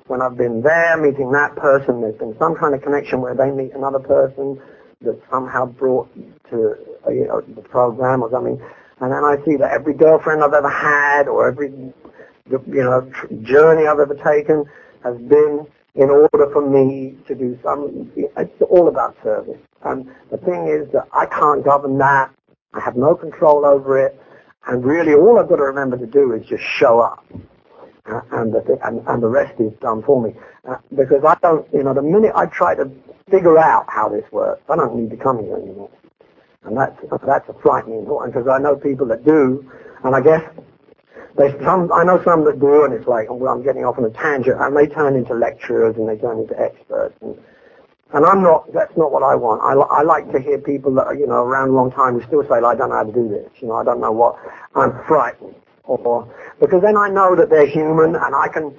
when 0.07 0.21
I've 0.21 0.37
been 0.37 0.61
there 0.61 0.97
meeting 0.97 1.31
that 1.31 1.55
person, 1.55 2.01
there's 2.01 2.17
been 2.17 2.35
some 2.37 2.55
kind 2.55 2.75
of 2.75 2.81
connection 2.81 3.21
where 3.21 3.35
they 3.35 3.51
meet 3.51 3.73
another 3.73 3.99
person 3.99 4.61
that 5.01 5.19
somehow 5.29 5.65
brought 5.65 6.09
to 6.49 6.75
uh, 7.05 7.11
you 7.11 7.27
know, 7.27 7.41
the 7.41 7.61
program 7.61 8.23
or 8.23 8.31
something. 8.31 8.61
And 8.99 9.11
then 9.11 9.23
I 9.23 9.37
see 9.45 9.55
that 9.57 9.71
every 9.71 9.93
girlfriend 9.93 10.43
I've 10.43 10.53
ever 10.53 10.69
had 10.69 11.27
or 11.27 11.47
every 11.47 11.69
you 11.69 12.83
know 12.83 13.09
journey 13.41 13.87
I've 13.87 13.99
ever 13.99 14.15
taken 14.15 14.65
has 15.03 15.17
been 15.17 15.65
in 15.95 16.09
order 16.09 16.49
for 16.51 16.67
me 16.67 17.17
to 17.27 17.35
do 17.35 17.57
some. 17.63 18.11
It's 18.15 18.61
all 18.61 18.87
about 18.87 19.15
service. 19.23 19.59
And 19.83 20.09
the 20.31 20.37
thing 20.37 20.67
is 20.67 20.91
that 20.93 21.07
I 21.13 21.25
can't 21.25 21.63
govern 21.63 21.97
that. 21.99 22.31
I 22.73 22.79
have 22.79 22.95
no 22.95 23.15
control 23.15 23.65
over 23.65 23.97
it. 23.97 24.19
And 24.67 24.83
really 24.83 25.13
all 25.13 25.39
I've 25.39 25.49
got 25.49 25.57
to 25.57 25.63
remember 25.63 25.97
to 25.97 26.05
do 26.07 26.33
is 26.33 26.45
just 26.47 26.63
show 26.63 26.99
up. 26.99 27.25
Uh, 28.05 28.19
and, 28.31 28.53
the 28.53 28.61
th- 28.61 28.79
and, 28.83 29.05
and 29.07 29.23
the 29.23 29.27
rest 29.27 29.59
is 29.59 29.71
done 29.79 30.03
for 30.03 30.21
me. 30.21 30.33
Uh, 30.67 30.75
because 30.95 31.23
I 31.25 31.35
don't, 31.41 31.65
you 31.73 31.83
know, 31.83 31.93
the 31.93 32.01
minute 32.01 32.33
I 32.35 32.45
try 32.47 32.75
to 32.75 32.89
figure 33.29 33.57
out 33.57 33.85
how 33.87 34.09
this 34.09 34.29
works, 34.31 34.61
I 34.69 34.75
don't 34.75 34.95
need 34.95 35.09
to 35.11 35.17
come 35.17 35.41
here 35.41 35.55
anymore. 35.55 35.89
And 36.63 36.77
that's, 36.77 36.97
that's 37.25 37.47
a 37.49 37.53
frightening 37.61 38.05
thought, 38.05 38.25
because 38.25 38.47
I 38.47 38.57
know 38.59 38.75
people 38.75 39.07
that 39.07 39.25
do, 39.25 39.69
and 40.03 40.15
I 40.15 40.21
guess 40.21 40.43
they 41.37 41.51
some, 41.63 41.91
I 41.91 42.03
know 42.03 42.21
some 42.23 42.45
that 42.45 42.59
do, 42.59 42.85
and 42.85 42.93
it's 42.93 43.07
like, 43.07 43.27
well, 43.29 43.53
I'm 43.53 43.63
getting 43.63 43.83
off 43.85 43.97
on 43.97 44.05
a 44.05 44.09
tangent, 44.11 44.59
and 44.59 44.75
they 44.75 44.87
turn 44.87 45.15
into 45.15 45.33
lecturers 45.33 45.95
and 45.97 46.07
they 46.07 46.17
turn 46.17 46.39
into 46.39 46.59
experts. 46.59 47.15
And, 47.21 47.37
and 48.13 48.25
I'm 48.25 48.43
not, 48.43 48.71
that's 48.73 48.95
not 48.95 49.11
what 49.11 49.23
I 49.23 49.33
want. 49.35 49.61
I, 49.63 49.73
I 49.73 50.03
like 50.03 50.31
to 50.33 50.39
hear 50.39 50.59
people 50.59 50.93
that 50.95 51.07
are, 51.07 51.15
you 51.15 51.25
know, 51.25 51.43
around 51.43 51.69
a 51.69 51.73
long 51.73 51.91
time 51.91 52.13
who 52.13 52.21
still 52.27 52.43
say, 52.43 52.55
I 52.55 52.75
don't 52.75 52.89
know 52.89 52.95
how 52.95 53.03
to 53.03 53.11
do 53.11 53.27
this. 53.27 53.49
You 53.59 53.69
know, 53.69 53.75
I 53.75 53.83
don't 53.83 53.99
know 53.99 54.11
what, 54.11 54.37
I'm 54.75 54.91
frightened. 55.07 55.55
Or, 55.85 56.31
because 56.61 56.81
then 56.81 56.95
I 56.95 57.09
know 57.09 57.35
that 57.35 57.49
they're 57.49 57.67
human 57.67 58.15
and 58.15 58.35
I 58.35 58.47
can, 58.47 58.73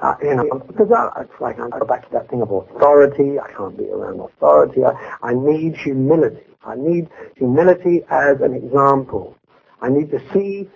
uh, 0.00 0.14
you 0.22 0.34
know, 0.36 0.62
because 0.66 0.90
I, 0.92 1.22
it's 1.22 1.40
like 1.40 1.58
I 1.58 1.68
go 1.68 1.84
back 1.84 2.06
to 2.06 2.12
that 2.12 2.30
thing 2.30 2.42
of 2.42 2.50
authority. 2.50 3.38
I 3.38 3.50
can't 3.52 3.76
be 3.76 3.88
around 3.88 4.20
authority. 4.20 4.84
I, 4.84 4.92
I 5.22 5.34
need 5.34 5.76
humility. 5.76 6.46
I 6.64 6.76
need 6.76 7.08
humility 7.36 8.04
as 8.10 8.40
an 8.40 8.54
example. 8.54 9.36
I 9.82 9.88
need 9.88 10.10
to 10.12 10.20
see 10.32 10.68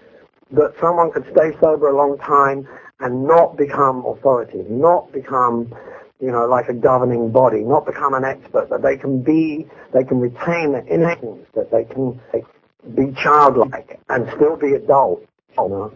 that 0.51 0.75
someone 0.81 1.13
could 1.13 1.25
stay 1.33 1.53
sober 1.61 1.89
a 1.89 1.97
long 1.97 2.19
time 2.19 2.67
and 3.01 3.25
not 3.25 3.57
become 3.57 4.05
authoritative, 4.05 4.69
not 4.71 5.13
become 5.13 5.75
you 6.25 6.33
know, 6.33 6.47
like 6.47 6.71
a 6.71 6.73
governing 6.73 7.31
body, 7.31 7.61
not 7.61 7.85
become 7.85 8.15
an 8.15 8.25
expert, 8.25 8.71
that 8.71 8.81
they 8.81 8.97
can 8.97 9.23
be, 9.23 9.67
they 9.93 10.03
can 10.03 10.19
retain 10.19 10.75
innocence, 10.89 11.47
that 11.55 11.71
they 11.71 11.85
can 11.85 12.19
be 12.95 13.13
childlike 13.23 14.01
and 14.09 14.27
still 14.35 14.57
be 14.57 14.73
adult, 14.73 15.23
you 15.59 15.69
know. 15.69 15.93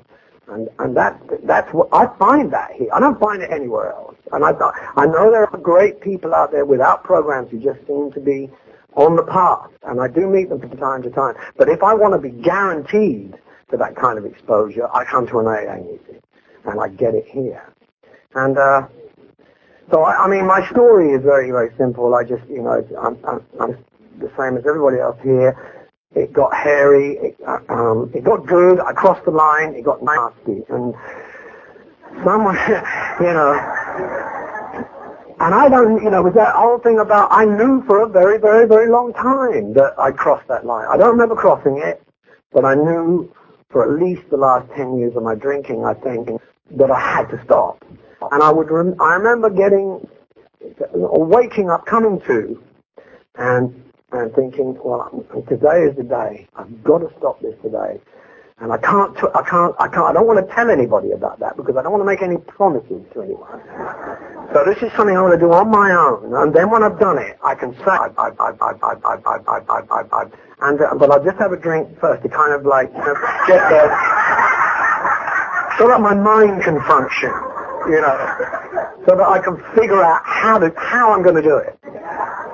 And, 0.49 0.68
and 0.80 0.94
that, 0.99 1.18
that's 1.44 1.73
what, 1.73 1.88
I 1.92 2.06
find 2.18 2.52
that 2.52 2.73
here. 2.73 2.88
I 2.92 3.00
don't 3.00 3.18
find 3.18 3.40
it 3.42 3.50
anywhere 3.50 3.92
else. 3.92 4.16
And 4.32 4.44
I, 4.44 4.50
I 4.97 5.06
know 5.06 5.30
there 5.30 5.49
are 5.50 5.58
great 5.58 6.02
people 6.02 6.35
out 6.35 6.52
there 6.52 6.66
without 6.66 7.04
programs 7.04 7.50
who 7.50 7.58
just 7.58 7.78
seem 7.87 8.12
to 8.12 8.20
be 8.20 8.50
on 8.97 9.16
the 9.16 9.23
path. 9.23 9.70
And 9.85 9.99
I 9.99 10.08
do 10.08 10.26
meet 10.26 10.50
them 10.50 10.61
from 10.61 10.76
time 10.76 11.02
to 11.04 11.11
time. 11.11 11.37
But 11.56 11.70
if 11.70 11.82
I 11.82 11.94
want 11.94 12.12
to 12.14 12.18
be 12.18 12.30
guaranteed 12.42 13.35
to 13.70 13.76
that 13.78 13.97
kind 13.97 14.18
of 14.18 14.26
exposure, 14.26 14.88
I 14.94 15.04
come 15.04 15.26
to 15.28 15.38
an 15.38 15.47
AA 15.47 15.76
meeting. 15.76 16.20
And 16.66 16.80
I 16.80 16.88
get 16.88 17.14
it 17.14 17.26
here. 17.26 17.73
And, 18.35 18.58
uh, 18.58 18.88
so, 19.90 20.02
I, 20.02 20.25
I 20.25 20.28
mean, 20.28 20.47
my 20.47 20.68
story 20.71 21.12
is 21.12 21.23
very, 21.23 21.50
very 21.50 21.71
simple. 21.76 22.14
I 22.14 22.25
just, 22.25 22.47
you 22.49 22.62
know, 22.62 22.87
I'm, 23.00 23.18
I'm, 23.25 23.45
I'm 23.61 23.85
the 24.18 24.30
same 24.37 24.57
as 24.57 24.66
everybody 24.66 24.99
else 24.99 25.16
here. 25.23 25.57
It 26.14 26.33
got 26.33 26.54
hairy. 26.54 27.16
It, 27.16 27.37
uh, 27.47 27.59
um, 27.68 28.11
it 28.14 28.25
got 28.25 28.47
good. 28.47 28.80
I 28.80 28.92
crossed 28.92 29.25
the 29.25 29.30
line. 29.30 29.75
It 29.75 29.85
got 29.85 30.02
nasty. 30.02 30.64
And 30.68 30.95
someone, 32.25 32.57
you 33.21 33.33
know, 33.33 33.52
and 35.40 35.54
I 35.54 35.68
don't, 35.68 36.02
you 36.02 36.11
know, 36.11 36.23
with 36.23 36.35
that 36.35 36.54
whole 36.54 36.78
thing 36.78 36.99
about, 36.99 37.28
I 37.30 37.45
knew 37.45 37.83
for 37.87 38.02
a 38.02 38.09
very, 38.09 38.38
very, 38.38 38.66
very 38.66 38.90
long 38.90 39.12
time 39.12 39.73
that 39.75 39.95
I 39.99 40.11
crossed 40.11 40.49
that 40.49 40.66
line. 40.66 40.87
I 40.90 40.97
don't 40.97 41.12
remember 41.12 41.37
crossing 41.37 41.78
it, 41.78 42.02
but 42.52 42.64
I 42.64 42.75
knew 42.75 43.33
for 43.71 43.85
at 43.85 44.02
least 44.02 44.28
the 44.30 44.37
last 44.37 44.68
10 44.76 44.99
years 44.99 45.14
of 45.14 45.23
my 45.23 45.35
drinking, 45.35 45.85
I 45.85 45.95
think, 45.95 46.28
that 46.73 46.90
I 46.90 46.99
had 46.99 47.28
to 47.30 47.40
stop. 47.45 47.85
And 48.32 48.42
I 48.42 48.50
would, 48.50 48.70
rem- 48.70 49.00
I 49.00 49.14
remember 49.14 49.50
getting, 49.50 50.06
waking 50.94 51.70
up, 51.70 51.87
coming 51.87 52.20
to, 52.26 52.62
and 53.37 53.84
and 54.12 54.34
thinking, 54.34 54.78
well, 54.82 55.10
today 55.48 55.82
is 55.84 55.96
the 55.96 56.02
day. 56.02 56.48
I've 56.56 56.82
got 56.82 56.98
to 56.98 57.10
stop 57.18 57.40
this 57.42 57.54
today. 57.62 58.00
And 58.58 58.72
I 58.72 58.78
can't, 58.78 59.14
t- 59.16 59.28
I 59.34 59.42
can't, 59.42 59.75
I 59.78 59.87
can't, 59.88 60.06
I 60.08 60.12
don't 60.14 60.26
want 60.26 60.40
to 60.40 60.54
tell 60.54 60.70
anybody 60.70 61.12
about 61.12 61.38
that 61.40 61.56
because 61.56 61.76
I 61.76 61.82
don't 61.82 61.92
want 61.92 62.00
to 62.00 62.06
make 62.06 62.22
any 62.22 62.38
promises 62.38 63.04
to 63.12 63.22
anyone. 63.22 63.60
So 64.54 64.64
So 64.64 64.64
this 64.64 64.82
is 64.82 64.90
something 64.96 65.14
I 65.16 65.22
want 65.22 65.34
to 65.34 65.38
do 65.38 65.52
on 65.52 65.70
my 65.70 65.92
own, 65.92 66.34
and 66.34 66.54
then 66.56 66.70
when 66.70 66.82
I've 66.82 66.98
done 66.98 67.18
it, 67.18 67.38
I 67.44 67.54
can 67.54 67.75
say, 67.84 67.92
I, 67.92 68.08
I, 68.18 68.28
I, 68.40 68.50
I, 68.60 68.72
I, 68.82 68.94
I, 69.04 69.14
I, 69.14 69.38
I, 69.46 69.60
I, 69.68 69.80
I, 69.92 70.02
I, 70.10 70.22
and 70.68 70.80
uh, 70.80 70.94
but 70.98 71.10
I'll 71.12 71.22
just 71.22 71.38
have 71.38 71.52
a 71.52 71.56
drink 71.60 71.87
first 72.00 72.22
to 72.25 72.28
kind 72.30 72.54
of 72.54 72.64
like 72.66 72.88
you 72.90 72.98
know, 73.04 73.14
get 73.46 73.60
there, 73.68 73.92
so 75.78 75.87
that 75.87 76.00
my 76.00 76.14
mind 76.14 76.64
can 76.64 76.80
function, 76.88 77.30
you 77.87 78.00
know, 78.00 78.16
so 79.06 79.16
that 79.16 79.26
I 79.28 79.38
can 79.38 79.56
figure 79.75 80.02
out 80.02 80.23
how 80.25 80.58
to 80.58 80.73
how 80.76 81.12
I'm 81.12 81.23
going 81.23 81.37
to 81.37 81.42
do 81.42 81.56
it. 81.56 81.78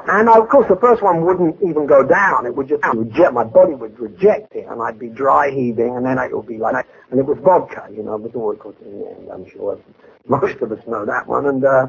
And 0.07 0.29
of 0.29 0.49
course, 0.49 0.67
the 0.69 0.77
first 0.77 1.03
one 1.03 1.25
wouldn't 1.25 1.57
even 1.63 1.87
go 1.87 2.03
down. 2.03 2.45
It 2.47 2.55
would 2.55 2.69
just 2.69 2.85
reject. 2.85 3.33
My 3.33 3.45
body 3.45 3.75
would 3.75 3.99
reject 3.99 4.55
it, 4.55 4.67
and 4.69 4.83
I'd 4.83 4.99
be 4.99 5.09
dry 5.09 5.51
heaving, 5.51 5.97
and 5.97 6.05
then 6.05 6.19
it 6.19 6.37
would 6.37 6.47
be 6.47 6.59
like, 6.59 6.87
and 7.11 7.19
it 7.19 7.25
was 7.25 7.39
vodka, 7.43 7.89
you 7.91 8.03
know, 8.03 8.17
was 8.17 8.33
all 8.35 8.53
it 8.53 8.61
in 8.85 9.01
the 9.01 9.11
end. 9.11 9.29
I'm 9.33 9.49
sure 9.51 9.79
most 10.29 10.61
of 10.61 10.73
us 10.73 10.79
know 10.87 11.05
that 11.07 11.27
one. 11.27 11.47
And 11.47 11.65
uh, 11.65 11.87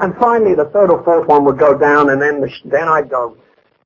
and 0.00 0.14
finally, 0.16 0.54
the 0.54 0.66
third 0.66 0.90
or 0.90 1.02
fourth 1.04 1.28
one 1.28 1.44
would 1.44 1.58
go 1.58 1.78
down, 1.78 2.10
and 2.10 2.20
then 2.20 2.40
the, 2.40 2.50
then 2.64 2.88
I'd 2.88 3.08
go, 3.08 3.36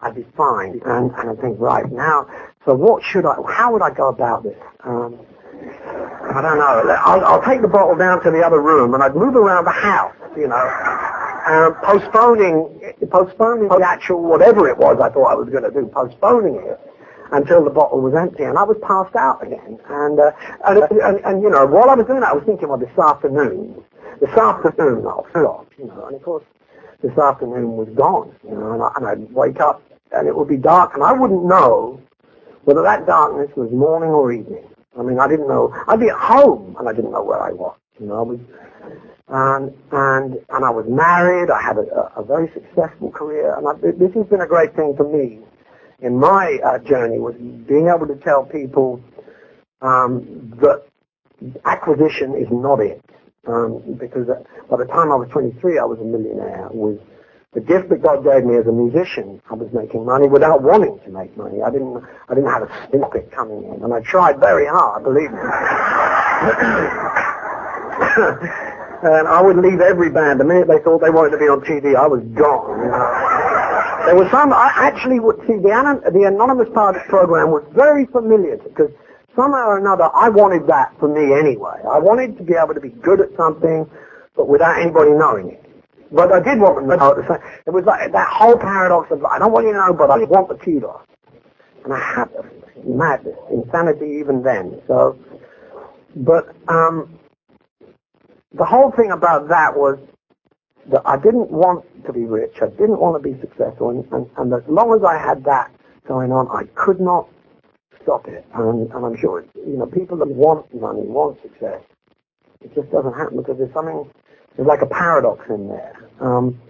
I'd 0.00 0.14
be 0.14 0.26
fine. 0.36 0.80
And 0.86 1.10
and 1.14 1.30
I 1.30 1.34
think, 1.40 1.60
right 1.60 1.90
now, 1.90 2.26
so 2.64 2.74
what 2.74 3.02
should 3.02 3.26
I? 3.26 3.36
How 3.48 3.72
would 3.72 3.82
I 3.82 3.90
go 3.90 4.08
about 4.08 4.44
this? 4.44 4.56
Um, 4.84 5.18
I 5.58 6.42
don't 6.42 6.58
know. 6.58 6.96
I'll, 7.04 7.24
I'll 7.24 7.42
take 7.42 7.62
the 7.62 7.68
bottle 7.68 7.96
down 7.96 8.22
to 8.24 8.30
the 8.30 8.44
other 8.44 8.60
room, 8.60 8.94
and 8.94 9.02
I'd 9.02 9.14
move 9.14 9.36
around 9.36 9.64
the 9.64 9.70
house, 9.70 10.14
you 10.36 10.48
know 10.48 11.08
um, 11.48 11.74
postponing, 11.82 12.94
postponing 13.10 13.68
the 13.68 13.80
actual 13.82 14.22
whatever 14.22 14.68
it 14.68 14.76
was 14.76 15.00
I 15.00 15.08
thought 15.08 15.32
I 15.32 15.34
was 15.34 15.48
going 15.48 15.64
to 15.64 15.70
do, 15.70 15.86
postponing 15.86 16.56
it 16.56 16.78
until 17.32 17.64
the 17.64 17.70
bottle 17.70 18.00
was 18.00 18.14
empty, 18.14 18.44
and 18.44 18.58
I 18.58 18.64
was 18.64 18.76
passed 18.82 19.16
out 19.16 19.42
again. 19.44 19.78
And, 19.88 20.20
uh, 20.20 20.32
and, 20.66 20.78
and, 21.00 21.20
and, 21.24 21.42
you 21.42 21.50
know, 21.50 21.66
while 21.66 21.90
I 21.90 21.94
was 21.94 22.06
doing 22.06 22.20
that, 22.20 22.30
I 22.30 22.34
was 22.34 22.44
thinking, 22.44 22.68
well, 22.68 22.78
this 22.78 22.96
afternoon, 22.98 23.82
this 24.20 24.30
afternoon 24.30 25.06
I'll 25.06 25.26
stop, 25.30 25.66
you 25.78 25.86
know, 25.86 26.06
and 26.06 26.16
of 26.16 26.22
course, 26.22 26.44
this 27.02 27.16
afternoon 27.16 27.76
was 27.76 27.88
gone, 27.94 28.34
you 28.44 28.54
know, 28.54 28.72
and, 28.72 28.82
I, 28.82 28.90
and 28.96 29.06
I'd 29.06 29.32
wake 29.32 29.60
up 29.60 29.82
and 30.12 30.26
it 30.26 30.34
would 30.34 30.48
be 30.48 30.56
dark, 30.56 30.94
and 30.94 31.02
I 31.02 31.12
wouldn't 31.12 31.44
know 31.44 32.00
whether 32.64 32.82
that 32.82 33.06
darkness 33.06 33.50
was 33.56 33.70
morning 33.70 34.10
or 34.10 34.32
evening. 34.32 34.64
I 34.98 35.02
mean, 35.02 35.18
I 35.18 35.28
didn't 35.28 35.48
know. 35.48 35.72
I'd 35.86 36.00
be 36.00 36.08
at 36.08 36.18
home, 36.18 36.76
and 36.78 36.88
I 36.88 36.92
didn't 36.92 37.12
know 37.12 37.22
where 37.22 37.40
I 37.40 37.52
was. 37.52 37.76
You 38.00 38.06
know, 38.06 38.18
I 38.18 38.22
was 38.22 38.40
and 39.28 39.74
and 39.92 40.34
and 40.48 40.64
I 40.64 40.70
was 40.70 40.86
married. 40.88 41.50
I 41.50 41.60
had 41.62 41.76
a, 41.76 42.12
a 42.16 42.24
very 42.24 42.50
successful 42.52 43.10
career, 43.10 43.54
and 43.56 43.66
I, 43.68 43.74
this 43.74 44.14
has 44.14 44.26
been 44.26 44.40
a 44.40 44.46
great 44.46 44.74
thing 44.74 44.94
for 44.96 45.08
me 45.08 45.40
in 46.00 46.18
my 46.18 46.58
uh, 46.64 46.78
journey 46.78 47.18
was 47.18 47.34
being 47.34 47.88
able 47.94 48.06
to 48.06 48.16
tell 48.22 48.44
people 48.44 49.02
um, 49.82 50.52
that 50.60 50.84
acquisition 51.64 52.34
is 52.34 52.48
not 52.50 52.80
it. 52.80 53.02
Um, 53.46 53.96
because 53.98 54.26
by 54.68 54.76
the 54.76 54.84
time 54.84 55.10
I 55.10 55.14
was 55.14 55.28
23, 55.30 55.78
I 55.78 55.84
was 55.84 55.98
a 56.00 56.04
millionaire 56.04 56.68
with 56.70 57.00
the 57.54 57.60
gift 57.60 57.88
that 57.88 58.02
God 58.02 58.24
gave 58.24 58.44
me 58.44 58.56
as 58.56 58.66
a 58.66 58.72
musician. 58.72 59.40
I 59.50 59.54
was 59.54 59.72
making 59.72 60.04
money 60.04 60.28
without 60.28 60.62
wanting 60.62 61.00
to 61.04 61.10
make 61.10 61.34
money. 61.36 61.62
I 61.62 61.70
didn't, 61.70 62.04
I 62.28 62.34
didn't 62.34 62.50
have 62.50 62.62
a 62.62 62.88
snippet 62.90 63.32
coming 63.32 63.64
in, 63.64 63.82
and 63.82 63.94
I 63.94 64.00
tried 64.00 64.38
very 64.38 64.66
hard, 64.66 65.04
believe 65.04 65.32
me. 65.32 65.38
and 69.02 69.28
I 69.28 69.40
would 69.40 69.56
leave 69.56 69.80
every 69.80 70.10
band. 70.10 70.40
The 70.40 70.44
minute 70.44 70.68
they 70.68 70.78
thought 70.84 71.00
they 71.00 71.10
wanted 71.10 71.30
to 71.30 71.38
be 71.38 71.48
on 71.48 71.60
TV, 71.60 71.96
I 71.96 72.06
was 72.06 72.20
gone. 72.36 72.84
You 72.84 72.90
know? 72.92 73.28
There 74.06 74.16
was 74.16 74.30
some, 74.30 74.52
I 74.52 74.70
actually 74.76 75.20
would 75.20 75.40
see 75.46 75.56
the, 75.56 76.02
the 76.12 76.24
Anonymous 76.24 76.68
Pilot 76.74 77.02
program 77.08 77.50
was 77.50 77.64
very 77.72 78.06
familiar 78.06 78.58
because 78.58 78.90
somehow 79.34 79.68
or 79.68 79.78
another 79.78 80.10
I 80.14 80.28
wanted 80.28 80.66
that 80.66 80.92
for 80.98 81.08
me 81.08 81.32
anyway. 81.32 81.80
I 81.88 81.98
wanted 81.98 82.36
to 82.38 82.44
be 82.44 82.54
able 82.54 82.74
to 82.74 82.80
be 82.80 82.90
good 82.90 83.20
at 83.20 83.34
something, 83.36 83.88
but 84.36 84.48
without 84.48 84.80
anybody 84.80 85.12
knowing 85.12 85.50
it. 85.50 85.67
But 86.10 86.32
I 86.32 86.40
did 86.40 86.58
want 86.58 86.76
them 86.76 86.88
to 86.90 86.96
know 86.96 87.14
the 87.14 87.26
same. 87.28 87.42
It 87.66 87.70
was 87.70 87.84
like 87.84 88.12
that 88.12 88.28
whole 88.28 88.56
paradox 88.56 89.10
of 89.10 89.24
I 89.24 89.38
don't 89.38 89.52
want 89.52 89.66
you 89.66 89.72
to 89.72 89.78
know, 89.78 89.92
but 89.92 90.10
I 90.10 90.18
want 90.24 90.48
the 90.48 90.54
kudos. 90.56 91.00
And 91.84 91.92
I 91.92 92.00
had 92.00 92.28
madness, 92.84 93.38
insanity 93.50 94.18
even 94.20 94.42
then. 94.42 94.80
So, 94.86 95.18
but 96.16 96.54
um, 96.68 97.18
the 98.52 98.64
whole 98.64 98.90
thing 98.92 99.10
about 99.10 99.48
that 99.48 99.76
was 99.76 99.98
that 100.90 101.02
I 101.04 101.16
didn't 101.16 101.50
want 101.50 101.84
to 102.06 102.12
be 102.12 102.24
rich. 102.24 102.56
I 102.62 102.68
didn't 102.68 102.98
want 102.98 103.22
to 103.22 103.28
be 103.32 103.38
successful. 103.40 103.90
And, 103.90 104.10
and, 104.12 104.26
and 104.38 104.52
as 104.54 104.62
long 104.68 104.94
as 104.94 105.04
I 105.04 105.18
had 105.18 105.44
that 105.44 105.70
going 106.06 106.32
on, 106.32 106.48
I 106.48 106.64
could 106.74 107.00
not 107.00 107.28
stop 108.02 108.26
it. 108.26 108.46
And, 108.54 108.90
and 108.90 109.04
I'm 109.04 109.16
sure, 109.16 109.44
you 109.54 109.76
know, 109.76 109.86
people 109.86 110.16
that 110.18 110.28
want 110.28 110.72
money, 110.74 111.02
want 111.02 111.40
success, 111.42 111.82
it 112.62 112.74
just 112.74 112.90
doesn't 112.90 113.12
happen 113.12 113.36
because 113.36 113.58
there's 113.58 113.72
something, 113.74 114.10
there's 114.58 114.66
like 114.66 114.82
a 114.82 114.86
paradox 114.86 115.48
in 115.48 115.68
there. 115.68 115.94
Um, 116.20 116.60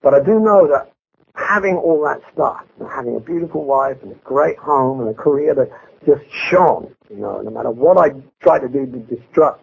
but 0.00 0.14
I 0.14 0.20
do 0.20 0.38
know 0.38 0.68
that 0.68 0.92
having 1.34 1.74
all 1.74 2.00
that 2.04 2.22
stuff, 2.32 2.64
and 2.78 2.88
having 2.88 3.16
a 3.16 3.20
beautiful 3.20 3.64
wife 3.64 3.96
and 4.02 4.12
a 4.12 4.14
great 4.24 4.56
home 4.58 5.00
and 5.00 5.08
a 5.10 5.14
career 5.14 5.52
that 5.56 5.68
just 6.06 6.22
shone, 6.48 6.94
you 7.10 7.16
know, 7.16 7.42
no 7.42 7.50
matter 7.50 7.70
what 7.70 7.98
I 7.98 8.10
tried 8.40 8.60
to 8.60 8.68
do 8.68 8.86
to 8.86 8.98
destruct 8.98 9.58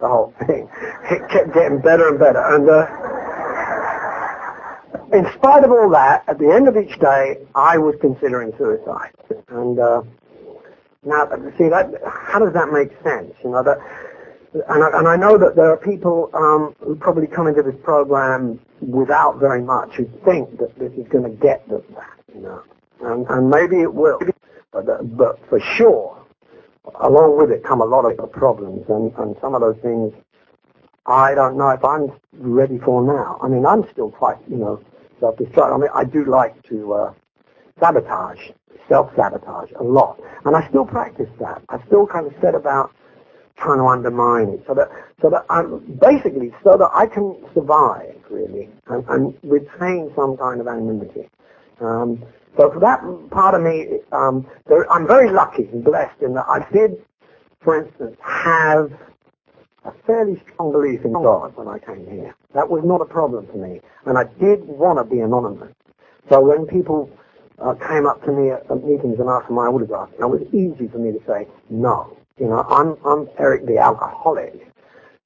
the 0.00 0.06
whole 0.06 0.34
thing. 0.46 0.68
It 1.10 1.26
kept 1.30 1.54
getting 1.54 1.80
better 1.80 2.08
and 2.08 2.18
better. 2.18 2.38
And 2.38 2.68
uh, 2.68 2.86
in 5.16 5.24
spite 5.32 5.64
of 5.64 5.70
all 5.70 5.88
that, 5.88 6.22
at 6.28 6.38
the 6.38 6.52
end 6.52 6.68
of 6.68 6.76
each 6.76 7.00
day, 7.00 7.38
I 7.54 7.78
was 7.78 7.94
considering 7.98 8.52
suicide. 8.58 9.12
And 9.48 9.78
uh, 9.80 10.02
now, 11.02 11.30
see, 11.56 11.70
that 11.70 11.90
how 12.06 12.40
does 12.40 12.52
that 12.52 12.70
make 12.70 12.90
sense? 13.02 13.32
You 13.42 13.52
know 13.52 13.62
that. 13.62 13.78
And 14.54 14.82
I, 14.82 14.98
and 14.98 15.08
I 15.08 15.16
know 15.16 15.36
that 15.36 15.56
there 15.56 15.70
are 15.70 15.76
people 15.76 16.30
um, 16.34 16.74
who 16.80 16.96
probably 16.96 17.26
come 17.26 17.46
into 17.46 17.62
this 17.62 17.76
program 17.82 18.58
without 18.80 19.38
very 19.38 19.62
much 19.62 19.94
who 19.96 20.04
think 20.24 20.58
that 20.58 20.78
this 20.78 20.92
is 20.92 21.06
going 21.08 21.24
to 21.24 21.30
get 21.30 21.68
them 21.68 21.82
that, 21.94 22.18
you 22.34 22.40
know. 22.40 22.62
And, 23.00 23.26
and 23.28 23.50
maybe 23.50 23.80
it 23.80 23.92
will. 23.92 24.18
But, 24.72 25.16
but 25.16 25.38
for 25.48 25.60
sure, 25.60 26.18
along 27.00 27.38
with 27.38 27.50
it 27.50 27.62
come 27.62 27.80
a 27.80 27.84
lot 27.84 28.04
of 28.04 28.32
problems, 28.32 28.84
and, 28.88 29.12
and 29.18 29.36
some 29.40 29.54
of 29.54 29.60
those 29.60 29.76
things 29.82 30.12
I 31.08 31.34
don't 31.34 31.56
know 31.56 31.70
if 31.70 31.82
I'm 31.82 32.12
ready 32.32 32.78
for 32.78 33.02
now. 33.02 33.38
I 33.42 33.48
mean, 33.48 33.64
I'm 33.64 33.88
still 33.90 34.10
quite, 34.10 34.36
you 34.46 34.56
know, 34.56 34.80
self-destructive. 35.20 35.74
I 35.74 35.78
mean, 35.78 35.90
I 35.94 36.04
do 36.04 36.26
like 36.26 36.62
to 36.64 36.92
uh, 36.92 37.12
sabotage, 37.80 38.50
self-sabotage 38.88 39.70
a 39.80 39.82
lot, 39.82 40.20
and 40.44 40.54
I 40.54 40.68
still 40.68 40.84
practice 40.84 41.30
that. 41.40 41.62
I 41.70 41.82
still 41.86 42.06
kind 42.06 42.26
of 42.26 42.34
set 42.42 42.54
about 42.54 42.94
trying 43.62 43.78
to 43.78 43.86
undermine 43.86 44.48
it, 44.48 44.64
so 44.66 44.74
that 44.74 44.88
so 45.22 45.30
that 45.30 45.44
I'm 45.50 45.80
basically 46.00 46.52
so 46.64 46.76
that 46.76 46.90
I 46.94 47.06
can 47.06 47.36
survive 47.54 48.16
really 48.30 48.68
and, 48.88 49.04
and 49.08 49.38
retain 49.42 50.12
some 50.16 50.36
kind 50.36 50.60
of 50.60 50.66
anonymity. 50.66 51.28
Um, 51.80 52.22
so 52.56 52.70
for 52.72 52.80
that 52.80 53.00
part 53.30 53.54
of 53.54 53.62
me, 53.62 54.00
um, 54.12 54.46
there, 54.66 54.90
I'm 54.92 55.06
very 55.06 55.30
lucky 55.30 55.64
and 55.72 55.84
blessed 55.84 56.20
in 56.22 56.34
that 56.34 56.46
I 56.48 56.68
did, 56.72 57.04
for 57.62 57.84
instance, 57.84 58.16
have 58.22 58.92
a 59.84 59.92
fairly 60.06 60.42
strong 60.52 60.72
belief 60.72 61.04
in 61.04 61.12
God 61.12 61.56
when 61.56 61.68
I 61.68 61.78
came 61.78 62.06
here. 62.10 62.34
That 62.54 62.68
was 62.68 62.82
not 62.84 63.00
a 63.00 63.06
problem 63.06 63.46
for 63.46 63.58
me. 63.58 63.80
And 64.06 64.18
I 64.18 64.24
did 64.40 64.64
want 64.66 64.98
to 64.98 65.04
be 65.04 65.20
anonymous. 65.20 65.72
So 66.28 66.40
when 66.40 66.66
people 66.66 67.10
uh, 67.58 67.74
came 67.74 68.06
up 68.06 68.22
to 68.24 68.32
me 68.32 68.50
at, 68.50 68.70
at 68.70 68.84
meetings 68.84 69.18
and 69.18 69.28
asked 69.30 69.46
for 69.46 69.54
my 69.54 69.66
autograph, 69.66 70.10
it 70.18 70.24
was 70.24 70.42
easy 70.52 70.88
for 70.88 70.98
me 70.98 71.12
to 71.12 71.20
say, 71.26 71.48
no. 71.70 72.17
You 72.38 72.48
know, 72.48 72.62
I'm, 72.68 72.96
I'm 73.04 73.28
Eric 73.38 73.66
the 73.66 73.78
alcoholic. 73.78 74.68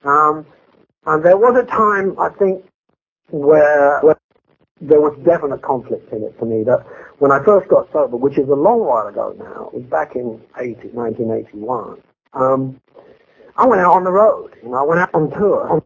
Um, 0.04 0.46
and 1.06 1.24
there 1.24 1.36
was 1.36 1.56
a 1.56 1.66
time, 1.66 2.18
I 2.18 2.28
think, 2.30 2.64
where, 3.28 4.00
where 4.00 4.16
there 4.80 5.00
was 5.00 5.16
definite 5.24 5.62
conflict 5.62 6.12
in 6.12 6.22
it 6.22 6.34
for 6.38 6.46
me 6.46 6.64
that 6.64 6.84
when 7.18 7.30
I 7.30 7.42
first 7.44 7.68
got 7.68 7.90
sober, 7.92 8.16
which 8.16 8.38
is 8.38 8.48
a 8.48 8.54
long 8.54 8.80
while 8.80 9.06
ago 9.06 9.34
now, 9.38 9.70
it 9.72 9.74
was 9.74 9.84
back 9.84 10.16
in 10.16 10.40
80, 10.58 10.88
1981, 10.88 12.02
um, 12.32 12.80
I 13.56 13.66
went 13.66 13.80
out 13.80 13.92
on 13.92 14.04
the 14.04 14.12
road. 14.12 14.56
You 14.62 14.70
know, 14.70 14.78
I 14.78 14.82
went 14.82 15.00
out 15.00 15.14
on 15.14 15.30
tour, 15.30 15.82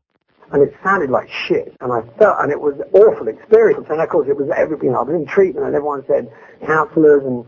and 0.52 0.62
it 0.62 0.75
sounded 0.83 1.11
like 1.11 1.28
shit, 1.28 1.76
and 1.80 1.92
I 1.92 2.02
felt, 2.18 2.37
and 2.40 2.52
it 2.52 2.61
was 2.61 2.75
an 2.75 2.88
awful 2.92 3.28
experience. 3.28 3.87
And 3.90 4.00
of 4.00 4.09
course, 4.09 4.28
it 4.28 4.37
was 4.37 4.49
everything. 4.56 4.95
I 4.95 5.02
was 5.02 5.14
in 5.14 5.26
treatment, 5.26 5.66
and 5.66 5.75
everyone 5.75 6.04
said, 6.06 6.30
counselors 6.64 7.25
and 7.25 7.45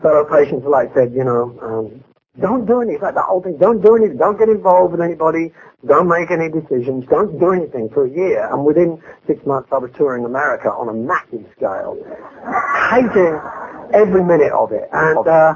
fellow 0.00 0.24
patients 0.24 0.64
alike 0.64 0.92
said, 0.94 1.12
you 1.12 1.24
know, 1.24 1.58
um, 1.60 2.04
don't 2.40 2.66
do 2.66 2.80
anything. 2.80 3.02
Like 3.02 3.14
the 3.14 3.22
whole 3.22 3.42
thing. 3.42 3.56
Don't 3.56 3.82
do 3.82 3.96
anything. 3.96 4.18
Don't 4.18 4.38
get 4.38 4.48
involved 4.48 4.92
with 4.92 5.00
anybody. 5.00 5.52
Don't 5.86 6.08
make 6.08 6.30
any 6.30 6.48
decisions. 6.48 7.06
Don't 7.08 7.38
do 7.38 7.52
anything 7.52 7.88
for 7.90 8.06
a 8.06 8.10
year. 8.10 8.48
And 8.52 8.64
within 8.64 9.00
six 9.26 9.44
months, 9.46 9.68
I 9.72 9.78
was 9.78 9.90
touring 9.96 10.24
America 10.24 10.68
on 10.68 10.88
a 10.88 10.92
massive 10.92 11.46
scale, 11.56 11.96
hating 12.90 13.40
every 13.92 14.24
minute 14.24 14.52
of 14.52 14.72
it, 14.72 14.88
and 14.92 15.26
uh, 15.26 15.54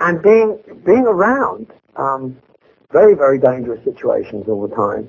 and 0.00 0.22
being 0.22 0.58
being 0.84 1.06
around 1.06 1.72
um, 1.96 2.36
very 2.90 3.14
very 3.14 3.38
dangerous 3.38 3.82
situations 3.84 4.44
all 4.48 4.66
the 4.66 4.74
time, 4.74 5.08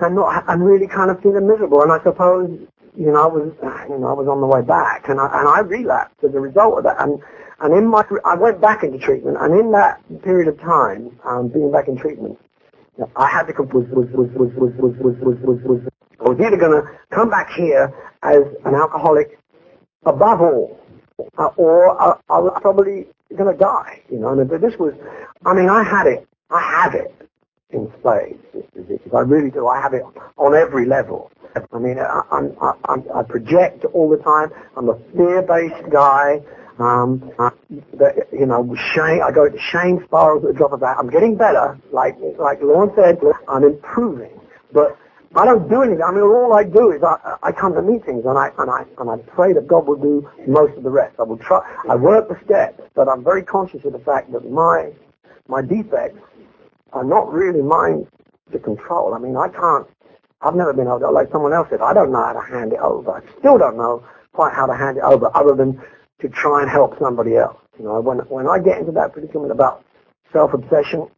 and 0.00 0.14
not 0.14 0.44
and 0.48 0.64
really 0.64 0.86
kind 0.86 1.10
of 1.10 1.20
feeling 1.22 1.46
miserable. 1.46 1.82
And 1.82 1.90
I 1.92 2.02
suppose 2.02 2.50
you 2.96 3.06
know 3.06 3.22
I 3.22 3.26
was 3.26 3.52
you 3.88 3.98
know 3.98 4.08
I 4.08 4.12
was 4.12 4.28
on 4.28 4.40
the 4.40 4.46
way 4.46 4.62
back, 4.62 5.08
and 5.08 5.20
I 5.20 5.26
and 5.38 5.48
I 5.48 5.60
relapsed 5.60 6.22
as 6.22 6.34
a 6.34 6.40
result 6.40 6.78
of 6.78 6.84
that. 6.84 7.00
And 7.00 7.20
and 7.60 7.74
in 7.74 7.86
my, 7.86 8.04
I 8.24 8.34
went 8.34 8.60
back 8.60 8.82
into 8.84 8.98
treatment, 8.98 9.36
and 9.40 9.58
in 9.58 9.72
that 9.72 10.00
period 10.22 10.48
of 10.48 10.60
time, 10.60 11.18
um, 11.24 11.48
being 11.48 11.72
back 11.72 11.88
in 11.88 11.96
treatment, 11.96 12.38
I 13.16 13.28
had 13.28 13.44
to 13.44 13.62
was 13.62 13.86
was 13.88 14.08
was 14.10 14.28
was 14.30 14.52
was 14.56 14.72
was 14.78 14.96
was 14.98 15.16
was 15.20 15.38
was 15.40 15.62
was 15.62 15.80
I 16.20 16.28
was 16.28 16.40
either 16.40 16.56
going 16.56 16.82
to 16.82 16.90
come 17.10 17.28
back 17.30 17.50
here 17.52 17.92
as 18.22 18.42
an 18.64 18.74
alcoholic 18.74 19.38
above 20.06 20.40
all, 20.40 20.80
uh, 21.38 21.50
or 21.56 21.90
I, 22.00 22.38
was 22.38 22.58
probably 22.62 23.06
going 23.36 23.52
to 23.52 23.58
die. 23.58 24.00
You 24.10 24.18
know, 24.18 24.28
and 24.28 24.48
this 24.48 24.78
was, 24.78 24.94
I 25.44 25.52
mean, 25.52 25.68
I 25.68 25.82
had 25.82 26.06
it, 26.06 26.26
I 26.50 26.60
have 26.60 26.94
it 26.94 27.14
in 27.70 27.92
spades. 28.00 28.42
This 28.54 28.64
disease, 28.74 29.12
I 29.14 29.20
really 29.20 29.50
do. 29.50 29.66
I 29.66 29.80
have 29.80 29.92
it 29.92 30.02
on 30.38 30.54
every 30.54 30.86
level. 30.86 31.30
I 31.72 31.78
mean, 31.78 31.98
I, 31.98 32.22
I, 32.30 32.72
I, 32.86 33.20
I 33.20 33.22
project 33.22 33.84
all 33.92 34.08
the 34.08 34.18
time. 34.18 34.50
I'm 34.76 34.88
a 34.88 34.98
fear-based 35.16 35.90
guy. 35.90 36.40
Um, 36.78 37.32
the, 37.70 38.26
you 38.32 38.44
know, 38.44 38.74
shame. 38.94 39.22
I 39.22 39.30
go 39.32 39.48
to 39.48 39.58
shame 39.58 40.02
spirals 40.04 40.44
at 40.44 40.52
the 40.52 40.54
drop 40.54 40.72
of 40.72 40.80
that. 40.80 40.98
I'm 40.98 41.08
getting 41.08 41.34
better, 41.36 41.78
like 41.90 42.16
like 42.38 42.60
Lauren 42.60 42.92
said. 42.94 43.18
I'm 43.48 43.64
improving, 43.64 44.38
but 44.72 44.98
I 45.34 45.44
don't 45.44 45.68
do 45.68 45.82
anything. 45.82 46.02
I 46.02 46.10
mean, 46.12 46.22
all 46.22 46.52
I 46.52 46.64
do 46.64 46.92
is 46.92 47.02
I, 47.02 47.36
I 47.42 47.52
come 47.52 47.74
to 47.74 47.82
meetings 47.82 48.24
and 48.26 48.36
I 48.38 48.50
and 48.58 48.70
I 48.70 48.84
and 48.98 49.10
I 49.10 49.16
pray 49.16 49.54
that 49.54 49.66
God 49.66 49.86
will 49.86 49.96
do 49.96 50.28
most 50.46 50.76
of 50.76 50.82
the 50.82 50.90
rest. 50.90 51.16
I 51.18 51.22
will 51.22 51.38
try. 51.38 51.60
I 51.88 51.96
work 51.96 52.28
the 52.28 52.38
steps, 52.44 52.82
but 52.94 53.08
I'm 53.08 53.24
very 53.24 53.42
conscious 53.42 53.84
of 53.84 53.92
the 53.92 53.98
fact 53.98 54.30
that 54.32 54.50
my 54.50 54.92
my 55.48 55.62
defects 55.62 56.20
are 56.92 57.04
not 57.04 57.32
really 57.32 57.62
mine 57.62 58.06
to 58.52 58.58
control. 58.58 59.14
I 59.14 59.18
mean, 59.18 59.36
I 59.36 59.48
can't. 59.48 59.86
I've 60.42 60.54
never 60.54 60.72
been 60.72 60.86
able 60.86 61.00
to, 61.00 61.10
like 61.10 61.30
someone 61.32 61.52
else 61.52 61.68
said, 61.70 61.80
I 61.80 61.94
don't 61.94 62.12
know 62.12 62.22
how 62.22 62.34
to 62.34 62.40
hand 62.40 62.72
it 62.72 62.78
over. 62.80 63.10
I 63.12 63.38
still 63.38 63.58
don't 63.58 63.76
know 63.76 64.04
quite 64.32 64.52
how 64.52 64.66
to 64.66 64.74
hand 64.74 64.98
it 64.98 65.02
over, 65.02 65.30
other 65.34 65.54
than 65.54 65.80
to 66.20 66.28
try 66.28 66.62
and 66.62 66.70
help 66.70 66.98
somebody 66.98 67.36
else. 67.36 67.58
You 67.78 67.84
know, 67.84 68.00
when 68.00 68.18
when 68.28 68.48
I 68.48 68.58
get 68.58 68.78
into 68.78 68.92
that 68.92 69.12
predicament 69.12 69.52
about 69.52 69.84
self-obsession, 70.32 71.08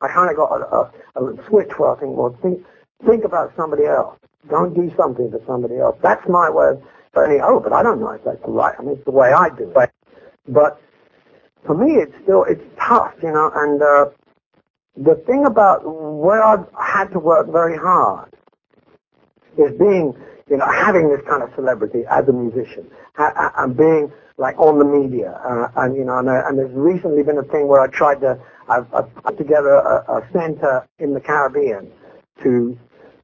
I 0.00 0.08
kind 0.08 0.30
of 0.30 0.36
got 0.36 0.50
a, 0.60 1.20
a, 1.20 1.24
a 1.24 1.46
switch 1.48 1.70
where 1.78 1.96
I 1.96 2.00
think, 2.00 2.16
well, 2.16 2.36
think 2.42 2.64
think 3.06 3.24
about 3.24 3.52
somebody 3.56 3.86
else. 3.86 4.16
Don't 4.48 4.74
do 4.74 4.92
something 4.96 5.30
for 5.30 5.40
somebody 5.46 5.78
else. 5.78 5.96
That's 6.02 6.26
my 6.28 6.48
way 6.48 6.68
of 6.70 6.82
saying, 7.14 7.40
oh, 7.42 7.60
but 7.60 7.72
I 7.72 7.82
don't 7.82 8.00
know 8.00 8.10
if 8.10 8.22
that's 8.24 8.38
right. 8.46 8.74
I 8.78 8.82
mean, 8.82 8.96
it's 8.96 9.04
the 9.04 9.10
way 9.10 9.32
I 9.32 9.48
do 9.48 9.72
it. 9.74 9.90
But 10.48 10.80
for 11.64 11.74
me, 11.76 11.94
it's 11.94 12.14
still 12.22 12.44
it's 12.44 12.62
tough, 12.78 13.14
you 13.22 13.32
know. 13.32 13.50
And 13.54 13.82
uh, 13.82 14.06
the 14.96 15.16
thing 15.26 15.44
about 15.44 15.82
where 15.84 16.42
I've 16.42 16.66
had 16.80 17.08
to 17.12 17.18
work 17.18 17.50
very 17.50 17.76
hard 17.76 18.32
is 19.58 19.76
being, 19.78 20.14
you 20.48 20.58
know, 20.58 20.66
having 20.66 21.08
this 21.08 21.20
kind 21.28 21.42
of 21.42 21.50
celebrity 21.56 22.04
as 22.08 22.28
a 22.28 22.32
musician 22.32 22.88
and 23.16 23.76
being 23.76 24.12
like 24.38 24.58
on 24.58 24.78
the 24.78 24.84
media. 24.84 25.32
Uh, 25.44 25.68
and 25.76 25.96
you 25.96 26.04
know, 26.04 26.18
and, 26.18 26.28
uh, 26.28 26.42
and, 26.46 26.58
there's 26.58 26.72
recently 26.72 27.22
been 27.22 27.38
a 27.38 27.42
thing 27.42 27.68
where 27.68 27.80
I 27.80 27.86
tried 27.88 28.20
to, 28.20 28.38
I've, 28.68 28.92
I've 28.92 29.14
put 29.16 29.38
together 29.38 29.74
a, 29.74 30.18
a 30.18 30.28
center 30.32 30.86
in 30.98 31.14
the 31.14 31.20
Caribbean 31.20 31.90
to 32.42 32.78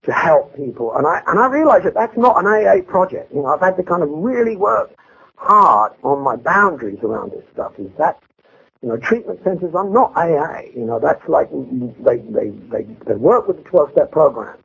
to 0.05 0.13
help 0.13 0.57
people. 0.57 0.97
And 0.97 1.07
I 1.07 1.23
and 1.27 1.39
I 1.39 1.47
realized 1.47 1.85
that 1.85 1.95
that's 1.95 2.17
not 2.17 2.39
an 2.39 2.47
AA 2.47 2.83
project. 2.83 3.33
You 3.33 3.43
know, 3.43 3.47
I've 3.47 3.61
had 3.61 3.77
to 3.77 3.83
kind 3.83 4.03
of 4.03 4.09
really 4.11 4.57
work 4.57 4.91
hard 5.37 5.93
on 6.03 6.23
my 6.23 6.37
boundaries 6.37 6.99
around 7.03 7.33
this 7.33 7.45
stuff. 7.53 7.73
Is 7.79 7.91
that 7.99 8.21
you 8.83 8.89
know, 8.89 8.97
treatment 8.97 9.41
centers 9.45 9.75
are 9.75 9.89
not 9.89 10.13
AA. 10.17 10.63
You 10.75 10.85
know, 10.85 10.99
that's 10.99 11.27
like 11.29 11.51
they 11.53 12.19
they 12.19 12.49
they, 12.49 12.83
they 13.07 13.15
work 13.15 13.47
with 13.47 13.63
the 13.63 13.71
12-step 13.71 14.11
program 14.11 14.59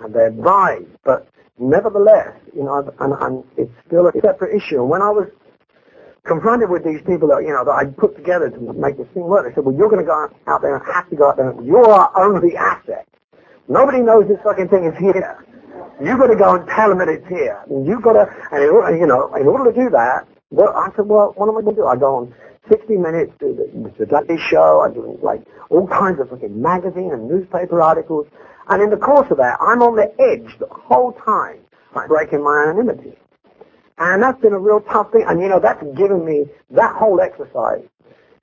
and 0.00 0.12
they 0.12 0.26
advise, 0.26 0.86
but 1.04 1.28
nevertheless, 1.58 2.36
you 2.54 2.64
know, 2.64 2.92
and, 3.00 3.12
and 3.14 3.44
it's 3.56 3.72
still 3.86 4.08
a 4.08 4.12
separate 4.20 4.54
issue. 4.54 4.80
And 4.80 4.90
when 4.90 5.02
I 5.02 5.10
was 5.10 5.28
confronted 6.24 6.70
with 6.70 6.84
these 6.84 7.00
people 7.06 7.28
that, 7.28 7.42
you 7.42 7.52
know, 7.52 7.64
that 7.64 7.72
I 7.72 7.84
put 7.84 8.16
together 8.16 8.50
to 8.50 8.72
make 8.72 8.96
this 8.96 9.06
thing 9.12 9.24
work. 9.24 9.46
They 9.46 9.54
said, 9.54 9.64
well, 9.64 9.74
you're 9.74 9.88
going 9.88 10.00
to 10.00 10.06
go 10.06 10.28
out 10.46 10.62
there 10.62 10.76
and 10.76 10.84
have 10.86 11.08
to 11.10 11.16
go 11.16 11.28
out 11.28 11.36
there. 11.36 11.54
You're 11.62 11.86
our 11.88 12.10
only 12.16 12.56
asset. 12.56 13.06
Nobody 13.68 14.00
knows 14.00 14.28
this 14.28 14.38
fucking 14.42 14.68
thing 14.68 14.84
is 14.84 14.96
here. 14.98 15.44
You've 16.02 16.18
got 16.18 16.26
to 16.26 16.36
go 16.36 16.56
and 16.56 16.68
tell 16.68 16.88
them 16.88 16.98
that 16.98 17.08
it's 17.08 17.26
here. 17.28 17.62
You've 17.68 18.02
got 18.02 18.14
to, 18.14 18.26
and 18.52 18.62
in, 18.62 19.00
you 19.00 19.06
know, 19.06 19.32
in 19.34 19.46
order 19.46 19.70
to 19.70 19.84
do 19.84 19.90
that, 19.90 20.26
well, 20.50 20.74
I 20.74 20.88
said, 20.96 21.06
well, 21.06 21.32
what 21.36 21.48
am 21.48 21.56
I 21.56 21.62
going 21.62 21.76
to 21.76 21.82
do? 21.82 21.86
I 21.86 21.96
go 21.96 22.16
on 22.16 22.34
60 22.68 22.96
Minutes, 22.96 23.32
do 23.38 23.54
the, 23.54 23.92
the 23.98 24.06
Dudley 24.06 24.38
Show, 24.38 24.80
I 24.80 24.92
do 24.92 25.18
like 25.22 25.42
all 25.68 25.86
kinds 25.86 26.20
of 26.20 26.30
fucking 26.30 26.60
magazine 26.60 27.12
and 27.12 27.28
newspaper 27.28 27.82
articles. 27.82 28.26
And 28.68 28.82
in 28.82 28.90
the 28.90 28.96
course 28.96 29.30
of 29.30 29.36
that, 29.38 29.58
I'm 29.60 29.82
on 29.82 29.96
the 29.96 30.10
edge 30.20 30.58
the 30.58 30.66
whole 30.70 31.12
time, 31.12 31.58
breaking 32.08 32.42
my 32.42 32.64
anonymity. 32.68 33.18
And 33.98 34.22
that's 34.22 34.40
been 34.40 34.52
a 34.52 34.58
real 34.58 34.80
tough 34.80 35.12
thing. 35.12 35.24
And 35.26 35.40
you 35.40 35.48
know, 35.48 35.60
that's 35.60 35.82
given 35.96 36.24
me, 36.24 36.46
that 36.70 36.94
whole 36.96 37.20
exercise 37.20 37.82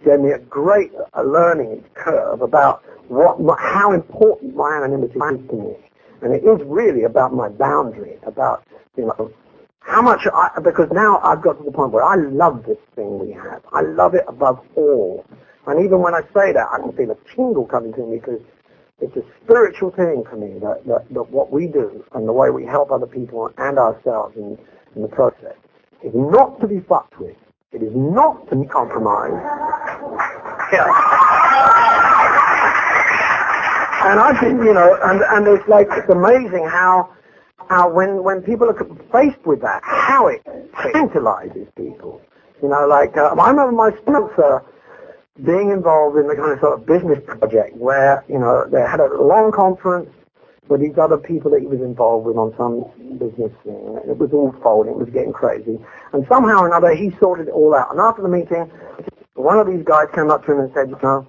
gave 0.04 0.20
me 0.20 0.32
a 0.32 0.40
great 0.40 0.92
a 1.14 1.24
learning 1.24 1.84
curve 1.94 2.42
about 2.42 2.84
what, 3.08 3.38
how 3.60 3.92
important 3.92 4.56
my 4.56 4.78
anonymity 4.78 5.20
is 5.20 5.50
to 5.50 5.56
me. 5.56 5.76
And 6.22 6.34
it 6.34 6.44
is 6.44 6.62
really 6.66 7.04
about 7.04 7.34
my 7.34 7.50
boundary, 7.50 8.18
about, 8.24 8.64
you 8.96 9.06
know, 9.06 9.32
how 9.80 10.02
much 10.02 10.28
I, 10.34 10.60
because 10.64 10.90
now 10.92 11.20
I've 11.24 11.42
got 11.42 11.58
to 11.58 11.64
the 11.64 11.72
point 11.72 11.92
where 11.92 12.04
I 12.04 12.16
love 12.16 12.66
this 12.66 12.78
thing 12.96 13.20
we 13.20 13.32
have. 13.34 13.62
I 13.74 13.82
love 13.82 14.14
it 14.14 14.24
above 14.28 14.60
all. 14.76 15.26
And 15.68 15.84
even 15.84 16.00
when 16.00 16.14
I 16.14 16.22
say 16.34 16.54
that, 16.54 16.68
I 16.72 16.80
can 16.80 16.92
feel 16.94 17.12
a 17.12 17.18
tingle 17.36 17.66
coming 17.66 17.94
to 17.94 18.02
me 18.02 18.18
because 18.18 18.40
it's 19.00 19.16
a 19.18 19.24
spiritual 19.44 19.92
thing 19.92 20.24
for 20.30 20.38
me 20.38 20.60
that, 20.60 20.86
that, 20.86 21.12
that 21.12 21.30
what 21.32 21.52
we 21.52 21.68
do 21.68 22.06
and 22.14 22.28
the 22.28 22.34
way 22.34 22.52
we 22.52 22.66
help 22.66 22.92
other 22.92 23.08
people 23.08 23.52
and 23.58 23.80
ourselves 23.80 24.38
in, 24.38 24.58
in 24.96 25.02
the 25.02 25.08
process 25.08 25.56
is 26.04 26.12
not 26.14 26.60
to 26.62 26.68
be 26.68 26.80
fucked 26.80 27.20
with. 27.20 27.36
It 27.72 27.82
is 27.84 27.94
not 27.96 28.50
to 28.50 28.56
be 28.56 28.66
compromised. 28.68 29.34
Yeah. 30.74 30.88
And 34.04 34.20
I've 34.20 34.42
been, 34.42 34.58
you 34.58 34.74
know, 34.74 34.98
and, 35.04 35.22
and 35.22 35.48
it's 35.48 35.68
like, 35.68 35.88
it's 35.92 36.10
amazing 36.10 36.68
how, 36.68 37.12
how 37.70 37.90
when, 37.90 38.24
when 38.24 38.42
people 38.42 38.68
are 38.68 38.74
faced 39.12 39.46
with 39.46 39.62
that, 39.62 39.82
how 39.84 40.28
it 40.28 40.42
tantalizes 40.92 41.68
people. 41.78 42.22
You 42.62 42.70
know, 42.70 42.88
like, 42.88 43.16
uh, 43.16 43.36
I 43.40 43.50
remember 43.50 43.72
my 43.72 43.92
sponsor 44.02 44.64
being 45.46 45.72
involved 45.72 46.18
in 46.18 46.28
the 46.28 46.36
kind 46.36 46.52
of 46.52 46.60
sort 46.60 46.80
of 46.80 46.86
business 46.86 47.20
project 47.26 47.78
where, 47.78 48.24
you 48.28 48.40
know, 48.40 48.66
they 48.70 48.82
had 48.82 49.00
a 49.00 49.22
long 49.22 49.52
conference 49.52 50.10
with 50.72 50.80
these 50.80 50.98
other 50.98 51.18
people 51.18 51.52
that 51.52 51.60
he 51.60 51.68
was 51.68 51.82
involved 51.82 52.26
with 52.26 52.38
on 52.38 52.56
some 52.56 52.88
business 53.20 53.52
thing. 53.64 54.00
It 54.08 54.18
was 54.18 54.32
all 54.32 54.56
folding. 54.64 54.94
It 54.94 54.98
was 54.98 55.10
getting 55.10 55.34
crazy. 55.34 55.78
And 56.14 56.26
somehow 56.30 56.64
or 56.64 56.68
another, 56.68 56.96
he 56.96 57.12
sorted 57.20 57.50
it 57.50 57.52
all 57.52 57.76
out. 57.76 57.92
And 57.92 58.00
after 58.00 58.22
the 58.22 58.30
meeting, 58.30 58.72
one 59.36 59.60
of 59.60 59.68
these 59.68 59.84
guys 59.84 60.08
came 60.16 60.32
up 60.32 60.46
to 60.46 60.54
him 60.54 60.60
and 60.62 60.72
said, 60.74 60.90
you 60.90 60.98
know, 61.04 61.28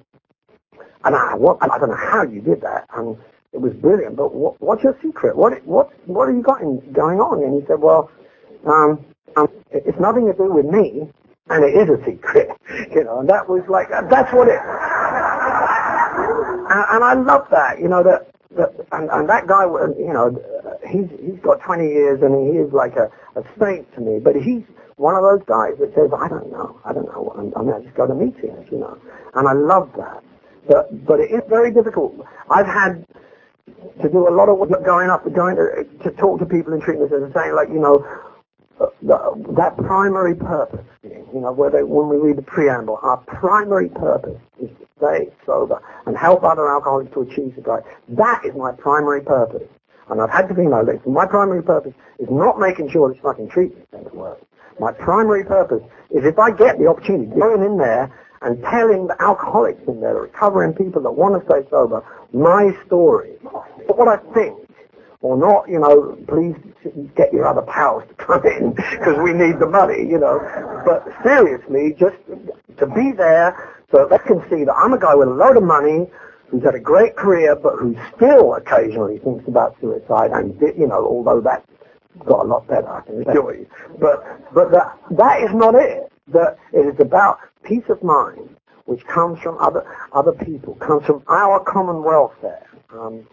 and 1.05 1.17
I, 1.17 1.35
what, 1.35 1.59
I 1.61 1.79
don't 1.79 1.91
know 1.91 1.97
how 1.97 2.23
you 2.23 2.41
did 2.41 2.61
that. 2.61 2.87
And 2.95 3.19
it 3.53 3.61
was 3.61 3.73
brilliant, 3.75 4.15
but 4.15 4.33
what, 4.33 4.61
what's 4.63 4.85
your 4.85 4.97
secret? 5.03 5.37
What, 5.37 5.59
what, 5.67 5.91
what 6.07 6.29
have 6.29 6.37
you 6.37 6.43
got 6.43 6.63
in, 6.63 6.79
going 6.93 7.19
on? 7.19 7.43
And 7.43 7.61
he 7.61 7.67
said, 7.67 7.81
well, 7.81 8.11
um, 8.65 9.05
um, 9.37 9.49
it's 9.73 9.99
nothing 9.99 10.27
to 10.27 10.33
do 10.35 10.53
with 10.53 10.67
me, 10.67 11.11
and 11.51 11.65
it 11.65 11.75
is 11.75 11.89
a 11.91 11.99
secret, 12.05 12.51
you 12.95 13.03
know. 13.03 13.19
And 13.21 13.29
that 13.29 13.49
was 13.49 13.63
like, 13.69 13.91
that's 13.91 14.33
what 14.33 14.47
it. 14.47 14.61
And, 16.73 17.05
I 17.05 17.13
love 17.13 17.49
that, 17.51 17.81
you 17.81 17.89
know, 17.89 18.03
that, 18.03 18.32
and, 18.93 19.11
and 19.11 19.29
that 19.29 19.47
guy, 19.47 19.65
you 19.65 20.13
know, 20.13 20.37
he's 20.89 21.09
he's 21.21 21.41
got 21.41 21.61
20 21.61 21.87
years 21.87 22.23
and 22.23 22.53
he 22.53 22.59
is 22.59 22.73
like 22.73 22.97
a, 22.97 23.11
a 23.39 23.43
saint 23.59 23.93
to 23.95 24.01
me. 24.01 24.19
But 24.19 24.37
he's 24.37 24.63
one 24.97 25.15
of 25.15 25.23
those 25.23 25.43
guys 25.47 25.73
that 25.81 25.95
says, 25.95 26.11
I 26.17 26.29
don't 26.29 26.51
know, 26.51 26.81
I 26.85 26.93
don't 26.93 27.07
know. 27.07 27.33
I'm, 27.37 27.53
I 27.57 27.63
mean, 27.63 27.75
I 27.75 27.81
just 27.83 27.97
go 27.97 28.07
to 28.07 28.15
meetings, 28.15 28.69
you 28.71 28.79
know, 28.79 28.99
and 29.35 29.49
I 29.49 29.53
love 29.53 29.91
that. 29.97 30.23
But 30.69 31.07
but 31.07 31.21
it 31.21 31.31
is 31.31 31.43
very 31.49 31.73
difficult. 31.73 32.15
I've 32.51 32.67
had 32.67 33.07
to 34.01 34.09
do 34.09 34.29
a 34.29 34.35
lot 34.35 34.49
of 34.49 34.59
work 34.59 34.85
going 34.85 35.11
up, 35.11 35.25
going 35.33 35.57
to, 35.57 35.85
to 36.05 36.11
talk 36.13 36.39
to 36.41 36.47
people 36.47 36.73
in 36.73 36.81
treatment 36.81 37.11
centers, 37.11 37.33
saying 37.35 37.55
like, 37.55 37.69
you 37.69 37.81
know, 37.81 38.05
uh, 38.81 38.87
the, 39.03 39.55
that 39.57 39.77
primary 39.77 40.35
purpose, 40.35 40.85
you 41.03 41.41
know, 41.41 41.53
where 41.53 41.71
they, 41.71 41.83
when 41.83 42.09
we 42.09 42.17
read 42.17 42.37
the 42.37 42.43
preamble, 42.43 42.99
our 43.03 43.19
primary 43.19 43.89
purpose 43.89 44.41
is 44.61 44.71
stay 45.03 45.29
sober 45.45 45.83
and 46.07 46.17
help 46.17 46.45
other 46.45 46.71
alcoholics 46.71 47.13
to 47.15 47.23
achieve 47.23 47.53
sobriety. 47.55 47.89
That 48.11 48.45
is 48.45 48.55
my 48.55 48.73
primary 48.73 49.21
purpose. 49.21 49.69
And 50.09 50.21
I've 50.21 50.31
had 50.31 50.49
to 50.49 50.55
be 50.55 50.63
no 50.63 50.83
listen. 50.83 51.13
My 51.13 51.27
primary 51.27 51.63
purpose 51.63 51.95
is 52.19 52.29
not 52.31 52.59
making 52.59 52.91
sure 52.91 53.13
this 53.13 53.21
fucking 53.23 53.49
treatment 53.49 53.89
center 53.91 54.11
works. 54.11 54.45
My 54.81 54.93
primary 54.93 55.45
purpose 55.45 55.83
is 56.11 56.25
if 56.25 56.39
I 56.39 56.51
get 56.51 56.79
the 56.79 56.87
opportunity, 56.87 57.27
going 57.39 57.63
in 57.63 57.79
there 57.79 58.13
and 58.43 58.61
telling 58.63 59.07
the 59.07 59.21
alcoholics 59.23 59.81
in 59.87 60.01
there, 60.01 60.15
the 60.15 60.21
recovering 60.21 60.73
people 60.73 61.03
that 61.03 61.13
want 61.13 61.41
to 61.41 61.47
stay 61.49 61.69
sober, 61.71 62.05
my 62.33 62.77
story, 62.87 63.35
but 63.43 63.97
what 63.97 64.09
I 64.09 64.17
think, 64.35 64.59
or 65.21 65.37
not, 65.37 65.69
you 65.69 65.79
know, 65.79 66.19
please 66.27 66.57
get 67.15 67.33
your 67.33 67.47
other 67.47 67.63
pals 67.63 68.03
to 68.09 68.15
come 68.15 68.45
in 68.45 68.73
because 68.91 69.17
we 69.23 69.33
need 69.33 69.61
the 69.61 69.67
money, 69.67 70.01
you 70.01 70.19
know. 70.19 70.41
But 70.85 71.07
seriously, 71.23 71.95
just 71.97 72.17
to 72.79 72.87
be 72.87 73.13
there 73.13 73.82
so 73.93 74.07
they 74.11 74.19
can 74.19 74.41
see 74.51 74.65
that 74.65 74.75
I'm 74.75 74.93
a 74.93 74.99
guy 74.99 75.15
with 75.15 75.29
a 75.29 75.33
load 75.33 75.57
of 75.57 75.63
money 75.63 76.11
who's 76.49 76.65
had 76.65 76.75
a 76.75 76.81
great 76.81 77.15
career 77.17 77.55
but 77.55 77.77
who 77.77 77.97
still 78.17 78.55
occasionally 78.55 79.19
thinks 79.19 79.47
about 79.47 79.77
suicide 79.81 80.31
and, 80.33 80.59
you 80.61 80.87
know, 80.87 81.07
although 81.07 81.41
that's 81.41 81.67
got 82.27 82.45
a 82.45 82.49
lot 82.49 82.67
better, 82.67 82.89
I 82.89 83.01
can 83.03 83.23
assure 83.29 83.55
you. 83.55 83.67
But, 84.01 84.25
but 84.53 84.71
that, 84.73 84.99
that 85.13 85.43
is 85.43 85.55
not 85.55 85.75
it. 85.75 86.11
That 86.29 86.59
it 86.73 86.87
is 86.87 86.99
about 87.01 87.39
peace 87.63 87.85
of 87.89 88.03
mind 88.03 88.57
which 88.87 89.07
comes 89.07 89.39
from 89.41 89.57
other, 89.59 89.85
other 90.13 90.33
people, 90.33 90.75
comes 90.75 91.05
from 91.07 91.23
our 91.29 91.61
common 91.61 92.03
welfare. 92.03 92.67
Um, 92.91 93.27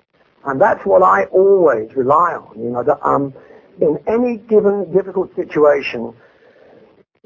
And 0.45 0.61
that's 0.61 0.85
what 0.85 1.03
I 1.03 1.25
always 1.25 1.93
rely 1.95 2.33
on. 2.35 2.57
You 2.57 2.69
know, 2.69 2.83
that 2.83 2.99
um, 3.05 3.33
in 3.81 3.99
any 4.07 4.37
given 4.37 4.91
difficult 4.93 5.35
situation, 5.35 6.13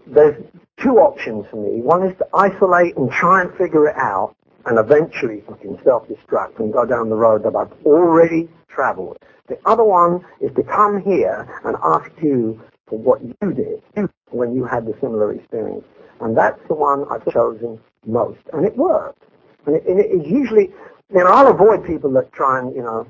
there's 0.08 0.42
two 0.78 0.98
options 0.98 1.46
for 1.50 1.58
me. 1.58 1.82
One 1.82 2.04
is 2.04 2.18
to 2.18 2.28
isolate 2.34 2.98
and 2.98 3.12
try 3.12 3.42
and 3.42 3.54
figure 3.56 3.88
it 3.88 3.96
out, 3.96 4.36
and 4.66 4.80
eventually 4.80 5.44
fucking 5.48 5.80
self-destruct 5.84 6.60
and 6.60 6.72
go 6.72 6.86
down 6.86 7.10
the 7.10 7.16
road 7.16 7.44
that 7.44 7.56
I've 7.56 7.74
already 7.86 8.50
traveled. 8.70 9.18
The 9.48 9.60
other 9.66 9.84
one 9.84 10.26
is 10.40 10.52
to 10.56 10.64
come 10.64 11.02
here 11.02 11.48
and 11.66 11.76
ask 11.84 12.10
you 12.22 12.62
for 12.88 12.98
what 12.98 13.22
you 13.22 13.36
did 13.54 14.10
when 14.32 14.56
you 14.56 14.64
had 14.64 14.86
the 14.86 14.96
similar 15.02 15.34
experience. 15.34 15.86
And 16.22 16.38
that's 16.38 16.60
the 16.68 16.76
one 16.76 17.06
I've 17.12 17.26
chosen 17.32 17.80
most. 18.06 18.40
And 18.54 18.66
it 18.66 18.76
worked. 18.78 19.24
And 19.66 19.76
it, 19.76 19.84
it 19.86 20.22
is 20.22 20.28
usually, 20.32 20.72
you 21.14 21.20
know, 21.20 21.28
I'll 21.28 21.48
avoid 21.48 21.86
people 21.86 22.12
that 22.14 22.32
try 22.32 22.60
and, 22.60 22.74
you 22.76 22.84
know, 22.84 23.06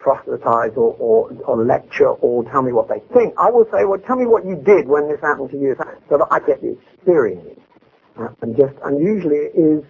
proselytize 0.00 0.72
or, 0.76 0.96
or, 0.98 1.30
or 1.44 1.64
lecture 1.64 2.08
or 2.08 2.42
tell 2.50 2.62
me 2.62 2.72
what 2.72 2.88
they 2.88 3.00
think. 3.14 3.34
I 3.38 3.50
will 3.50 3.66
say, 3.70 3.84
well, 3.84 4.00
tell 4.00 4.16
me 4.16 4.26
what 4.26 4.44
you 4.44 4.56
did 4.56 4.88
when 4.88 5.08
this 5.08 5.20
happened 5.20 5.50
to 5.50 5.58
you 5.58 5.76
so 6.08 6.18
that 6.18 6.26
I 6.30 6.40
get 6.40 6.60
the 6.60 6.76
experience. 6.96 7.60
Uh, 8.18 8.28
and 8.42 8.56
just, 8.56 8.74
and 8.84 9.00
usually 9.00 9.36
it 9.36 9.52
is 9.54 9.84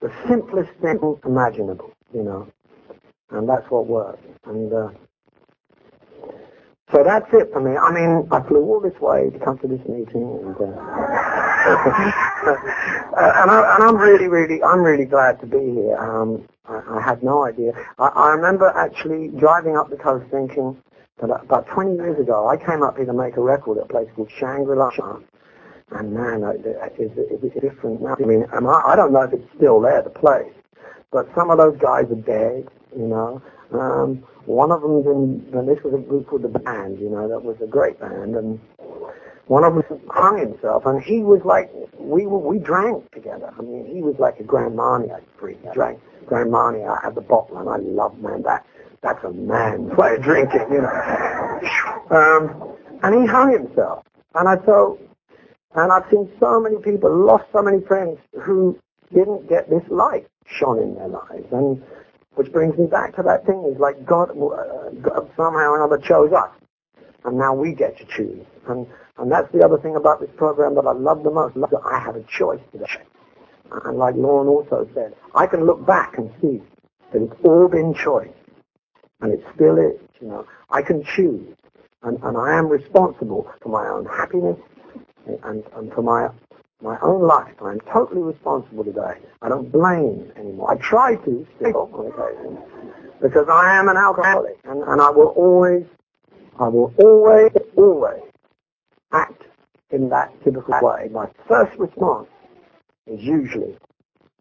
the 0.00 0.10
simplest 0.26 0.72
thing 0.82 0.98
imaginable, 1.24 1.92
you 2.12 2.22
know. 2.22 2.48
And 3.30 3.48
that's 3.48 3.70
what 3.70 3.86
works. 3.86 4.22
And, 4.46 4.72
uh, 4.72 4.88
so 6.92 7.02
that's 7.04 7.26
it 7.32 7.52
for 7.52 7.60
me. 7.60 7.76
I 7.76 7.90
mean, 7.92 8.28
I 8.30 8.40
flew 8.46 8.62
all 8.62 8.80
this 8.80 8.98
way 9.00 9.30
to 9.30 9.38
come 9.44 9.58
to 9.58 9.66
this 9.66 9.80
meeting, 9.88 10.38
and, 10.40 10.56
uh, 10.56 10.66
and, 13.16 13.50
I, 13.50 13.76
I'm 13.80 13.96
really, 13.96 14.28
really, 14.28 14.62
I'm 14.62 14.82
really 14.82 15.04
glad 15.04 15.40
to 15.40 15.46
be 15.46 15.58
here. 15.58 15.96
Um, 15.98 16.46
I, 16.68 17.00
had 17.00 17.22
no 17.22 17.44
idea. 17.44 17.72
I, 17.98 18.08
I 18.08 18.28
remember 18.30 18.66
actually 18.68 19.28
driving 19.28 19.76
up 19.76 19.90
the 19.90 19.96
coast 19.96 20.26
thinking 20.30 20.76
that 21.20 21.30
about 21.30 21.66
20 21.68 21.96
years 21.96 22.18
ago, 22.18 22.48
I 22.48 22.56
came 22.56 22.82
up 22.82 22.96
here 22.96 23.06
to 23.06 23.12
make 23.12 23.36
a 23.36 23.40
record 23.40 23.78
at 23.78 23.84
a 23.84 23.88
place 23.88 24.08
called 24.14 24.30
Shangri-La. 24.38 24.90
And 25.92 26.12
man, 26.12 26.42
it's, 26.44 27.14
it's 27.16 27.54
different 27.60 28.02
now. 28.02 28.16
I 28.18 28.24
mean, 28.24 28.44
I, 28.52 28.82
I 28.92 28.96
don't 28.96 29.12
know 29.12 29.22
if 29.22 29.32
it's 29.32 29.48
still 29.56 29.80
there, 29.80 30.02
the 30.02 30.10
place. 30.10 30.52
But 31.12 31.28
some 31.34 31.50
of 31.50 31.58
those 31.58 31.78
guys 31.78 32.06
are 32.10 32.16
dead, 32.16 32.68
you 32.96 33.06
know. 33.06 33.40
Um, 33.72 34.24
one 34.46 34.70
of 34.70 34.82
them's 34.82 35.06
in, 35.06 35.58
and 35.58 35.68
this 35.68 35.82
was 35.82 35.94
a 35.94 35.98
group 35.98 36.28
called 36.28 36.42
The 36.42 36.48
Band, 36.48 37.00
you 37.00 37.08
know, 37.08 37.28
that 37.28 37.42
was 37.42 37.56
a 37.62 37.66
great 37.66 37.98
band. 38.00 38.36
And 38.36 38.60
one 39.46 39.62
of 39.62 39.74
them 39.74 40.00
hung 40.10 40.38
himself, 40.38 40.86
and 40.86 41.02
he 41.02 41.22
was 41.22 41.40
like, 41.44 41.70
we 41.98 42.26
we 42.26 42.58
drank 42.58 43.10
together. 43.12 43.52
I 43.56 43.62
mean, 43.62 43.86
he 43.86 44.02
was 44.02 44.16
like 44.18 44.40
a 44.40 44.42
Grand 44.42 44.74
Marnier 44.74 45.20
freak. 45.38 45.58
Drank 45.72 46.00
Grand 46.26 46.50
Marnier. 46.50 46.98
Had 47.02 47.14
the 47.14 47.20
bottle, 47.20 47.58
and 47.58 47.68
I 47.68 47.76
love, 47.76 48.18
man, 48.18 48.42
that, 48.42 48.66
that's 49.02 49.22
a 49.24 49.30
man's 49.30 49.92
way 49.96 50.16
of 50.16 50.22
drinking, 50.22 50.66
you 50.70 50.82
know. 50.82 51.60
Um, 52.10 52.76
and 53.02 53.20
he 53.20 53.26
hung 53.26 53.52
himself. 53.52 54.04
And 54.34 54.48
I 54.48 54.56
thought, 54.56 55.00
and 55.76 55.92
I've 55.92 56.10
seen 56.10 56.30
so 56.40 56.60
many 56.60 56.78
people, 56.78 57.14
lost 57.14 57.44
so 57.52 57.62
many 57.62 57.80
friends 57.82 58.18
who 58.42 58.78
didn't 59.14 59.48
get 59.48 59.70
this 59.70 59.82
light 59.90 60.26
shone 60.46 60.82
in 60.82 60.94
their 60.96 61.08
lives. 61.08 61.46
And 61.52 61.82
which 62.34 62.52
brings 62.52 62.76
me 62.78 62.86
back 62.86 63.14
to 63.16 63.22
that 63.22 63.46
thing, 63.46 63.64
is 63.72 63.78
like 63.78 64.04
God, 64.04 64.30
uh, 64.30 64.90
God 65.00 65.30
somehow 65.36 65.70
or 65.70 65.84
another 65.84 66.02
chose 66.02 66.32
us. 66.32 66.50
And 67.24 67.38
now 67.38 67.54
we 67.54 67.72
get 67.72 67.96
to 67.98 68.04
choose. 68.04 68.44
And 68.68 68.86
and 69.18 69.32
that's 69.32 69.50
the 69.52 69.64
other 69.64 69.78
thing 69.78 69.96
about 69.96 70.20
this 70.20 70.30
program 70.36 70.74
that 70.74 70.86
I 70.86 70.92
love 70.92 71.22
the 71.22 71.30
most. 71.30 71.56
Love 71.56 71.70
that 71.70 71.82
I 71.90 71.98
have 71.98 72.16
a 72.16 72.22
choice 72.24 72.60
today. 72.72 73.02
And 73.84 73.98
like 73.98 74.14
Lauren 74.14 74.48
also 74.48 74.88
said, 74.94 75.14
I 75.34 75.46
can 75.46 75.64
look 75.64 75.84
back 75.86 76.18
and 76.18 76.30
see 76.40 76.62
that 77.12 77.22
it's 77.22 77.34
all 77.42 77.68
been 77.68 77.94
choice. 77.94 78.28
And 79.20 79.32
it 79.32 79.44
still 79.54 79.78
is, 79.78 79.98
you 80.20 80.28
know. 80.28 80.46
I 80.70 80.82
can 80.82 81.02
choose. 81.02 81.54
And, 82.02 82.22
and 82.22 82.36
I 82.36 82.58
am 82.58 82.68
responsible 82.68 83.50
for 83.62 83.70
my 83.70 83.88
own 83.88 84.04
happiness 84.04 84.58
and, 85.42 85.64
and 85.74 85.92
for 85.92 86.02
my 86.02 86.28
my 86.82 86.98
own 87.00 87.22
life. 87.26 87.54
I'm 87.64 87.80
totally 87.92 88.20
responsible 88.20 88.84
today. 88.84 89.18
I 89.40 89.48
don't 89.48 89.72
blame 89.72 90.30
anymore. 90.36 90.70
I 90.70 90.76
try 90.76 91.16
to 91.16 91.46
still 91.56 91.90
on 91.94 92.58
because 93.22 93.48
I 93.48 93.78
am 93.78 93.88
an 93.88 93.96
alcoholic 93.96 94.58
and, 94.64 94.82
and 94.82 95.00
I 95.00 95.08
will 95.08 95.28
always, 95.28 95.84
I 96.60 96.68
will 96.68 96.92
always, 96.98 97.50
always 97.76 98.22
act 99.12 99.42
in 99.90 100.08
that 100.10 100.32
typical 100.44 100.74
way. 100.82 101.08
My 101.10 101.26
first 101.48 101.78
response 101.78 102.28
is 103.06 103.20
usually 103.22 103.76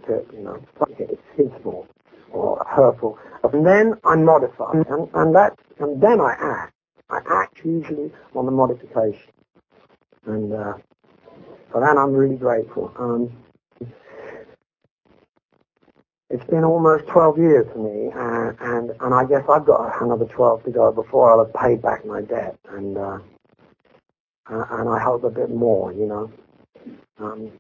to, 0.08 0.26
you 0.34 0.42
know, 0.42 0.62
it's 1.00 1.22
his 1.36 1.50
fault 1.64 1.88
or 2.32 2.66
hurtful. 2.70 3.18
And 3.44 3.66
then 3.66 3.94
I 4.04 4.16
modify, 4.16 4.72
and, 4.74 5.10
and 5.14 5.36
that, 5.36 5.58
and 5.80 6.02
then 6.02 6.20
I 6.20 6.36
act. 6.40 6.74
I 7.10 7.20
act 7.30 7.60
usually 7.64 8.12
on 8.36 8.46
the 8.46 8.52
modification. 8.52 9.32
And 10.26 10.52
uh, 10.52 10.74
for 11.72 11.82
that 11.82 11.98
I'm 11.98 12.14
really 12.14 12.38
grateful. 12.38 12.92
Um, 12.98 13.32
it's 16.30 16.44
been 16.50 16.64
almost 16.64 17.08
12 17.08 17.38
years 17.38 17.68
for 17.72 17.80
me, 17.80 18.12
uh, 18.12 18.74
and 18.74 18.92
and 19.00 19.14
I 19.14 19.26
guess 19.26 19.44
I've 19.48 19.66
got 19.66 20.02
another 20.02 20.26
12 20.26 20.64
to 20.64 20.72
go 20.72 20.92
before 20.92 21.32
I'll 21.32 21.46
have 21.46 21.54
paid 21.54 21.82
back 21.82 22.06
my 22.06 22.22
debt. 22.22 22.58
And 22.70 22.98
uh, 22.98 23.20
and 24.48 24.90
I 24.90 25.00
hope 25.00 25.24
a 25.24 25.30
bit 25.30 25.50
more, 25.50 25.92
you 25.94 26.06
know. 26.06 26.32
Um, 27.20 27.52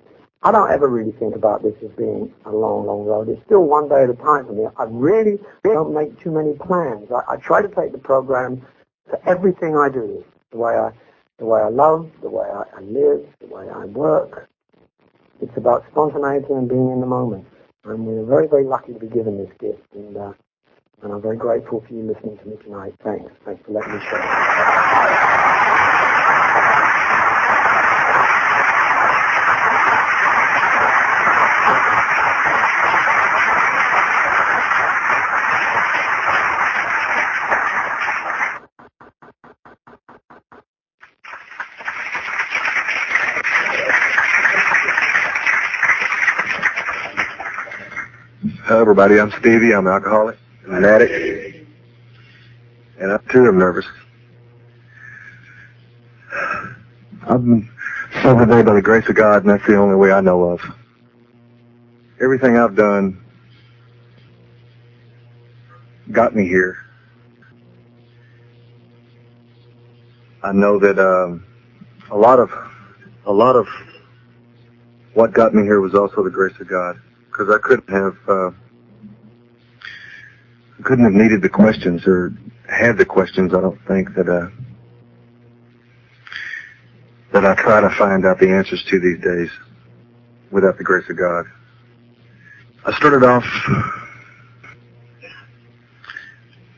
I 0.43 0.52
don't 0.52 0.69
ever 0.69 0.88
really 0.88 1.12
think 1.13 1.36
about 1.36 1.63
this 1.63 1.74
as 1.84 1.89
being 1.98 2.32
a 2.45 2.52
long, 2.52 2.86
long 2.86 3.06
road. 3.06 3.30
It's 3.30 3.43
still 3.45 3.63
one 3.63 3.89
day 3.89 4.04
at 4.04 4.10
a 4.10 4.13
time 4.13 4.45
for 4.45 4.54
me. 4.54 4.65
I 4.78 4.84
really 4.88 5.39
don't 5.63 5.93
make 5.93 6.19
too 6.21 6.30
many 6.32 6.54
plans. 6.54 7.10
I, 7.12 7.34
I 7.34 7.38
try 7.38 7.62
to 7.63 7.67
take 7.67 7.91
the 7.91 7.98
program 7.98 8.62
to 9.10 9.28
everything 9.28 9.76
I 9.76 9.89
do, 9.89 10.24
the 10.52 10.58
way 10.58 10.74
I, 10.74 10.91
the 11.39 11.45
way 11.45 11.62
I 11.62 11.69
love, 11.69 12.12
the 12.21 12.30
way 12.30 12.48
I, 12.48 12.63
I 12.78 12.82
live, 12.82 13.26
the 13.39 13.48
way 13.48 13.67
I 13.69 13.86
work. 13.86 14.48
It's 15.41 15.58
about 15.58 15.84
spontaneity 15.91 16.54
and 16.54 16.69
being 16.69 16.91
in 16.91 17.02
the 17.02 17.08
moment. 17.08 17.48
And 17.84 18.06
we're 18.06 18.26
very, 18.26 18.48
very 18.48 18.65
lucky 18.65 18.93
to 18.93 19.00
be 19.00 19.08
given 19.08 19.38
this 19.38 19.52
gift. 19.60 19.93
And, 19.93 20.15
uh, 20.15 20.34
and 21.02 21.12
I'm 21.12 21.21
very 21.21 21.38
grateful 21.38 21.84
for 21.88 21.93
you 21.93 22.04
listening 22.04 22.38
to 22.38 22.45
me 22.45 22.58
tonight. 22.63 22.93
Thanks. 23.04 23.32
Thanks 23.45 23.63
for 23.65 23.71
letting 23.71 23.93
me 23.93 24.00
share. 24.00 24.74
Everybody. 48.97 49.19
I'm 49.19 49.31
Stevie. 49.41 49.73
I'm 49.73 49.88
an 49.88 49.93
alcoholic, 49.93 50.38
an 50.67 50.86
addict, 50.86 51.67
and 52.97 53.12
I 53.12 53.17
too 53.29 53.45
am 53.45 53.58
nervous. 53.58 53.86
I've 57.27 57.43
been 57.43 57.69
sober 58.21 58.45
today 58.45 58.62
by 58.62 58.73
the 58.73 58.81
grace 58.81 59.05
of 59.10 59.15
God, 59.15 59.43
and 59.43 59.49
that's 59.49 59.67
the 59.67 59.75
only 59.75 59.97
way 59.97 60.13
I 60.13 60.21
know 60.21 60.45
of. 60.45 60.62
Everything 62.21 62.55
I've 62.55 62.77
done 62.77 63.21
got 66.13 66.34
me 66.34 66.47
here. 66.47 66.77
I 70.41 70.53
know 70.53 70.79
that 70.79 70.97
um, 70.97 71.43
a 72.12 72.17
lot 72.17 72.39
of 72.39 72.49
a 73.25 73.34
lot 73.34 73.58
of 73.58 73.67
what 75.15 75.34
got 75.34 75.53
me 75.53 75.63
here 75.63 75.81
was 75.81 75.95
also 75.95 76.23
the 76.23 76.29
grace 76.29 76.58
of 76.62 76.69
God, 76.69 76.97
because 77.29 77.49
I 77.53 77.58
couldn't 77.58 77.89
have 77.89 78.17
uh, 78.29 78.51
couldn't 80.83 81.05
have 81.05 81.13
needed 81.13 81.41
the 81.41 81.49
questions 81.49 82.05
or 82.05 82.33
had 82.69 82.97
the 82.97 83.05
questions. 83.05 83.53
I 83.53 83.61
don't 83.61 83.79
think 83.88 84.13
that 84.15 84.27
uh, 84.27 84.49
that 87.31 87.45
I 87.45 87.55
try 87.55 87.81
to 87.81 87.89
find 87.97 88.25
out 88.25 88.39
the 88.39 88.49
answers 88.49 88.83
to 88.89 88.99
these 88.99 89.19
days 89.23 89.49
without 90.51 90.77
the 90.77 90.83
grace 90.83 91.09
of 91.09 91.17
God. 91.17 91.45
I 92.85 92.93
started 92.97 93.23
off 93.23 93.45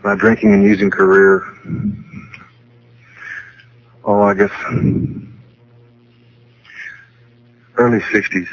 my 0.04 0.16
drinking 0.16 0.54
and 0.54 0.64
using 0.64 0.90
career. 0.90 1.44
Oh, 4.06 4.22
I 4.22 4.34
guess 4.34 4.52
early 7.78 8.00
'60s 8.00 8.48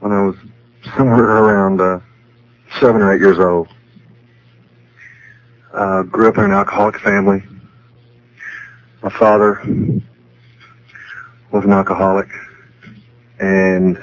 when 0.00 0.12
I 0.12 0.22
was 0.26 0.36
somewhere 0.96 1.24
around 1.24 1.80
uh, 1.80 2.00
seven 2.80 3.00
or 3.00 3.14
eight 3.14 3.20
years 3.20 3.38
old. 3.38 3.68
Uh, 5.74 6.02
grew 6.04 6.28
up 6.28 6.38
in 6.38 6.44
an 6.44 6.52
alcoholic 6.52 7.00
family. 7.00 7.42
My 9.02 9.10
father 9.10 9.60
was 11.50 11.64
an 11.64 11.72
alcoholic, 11.72 12.28
and 13.40 14.00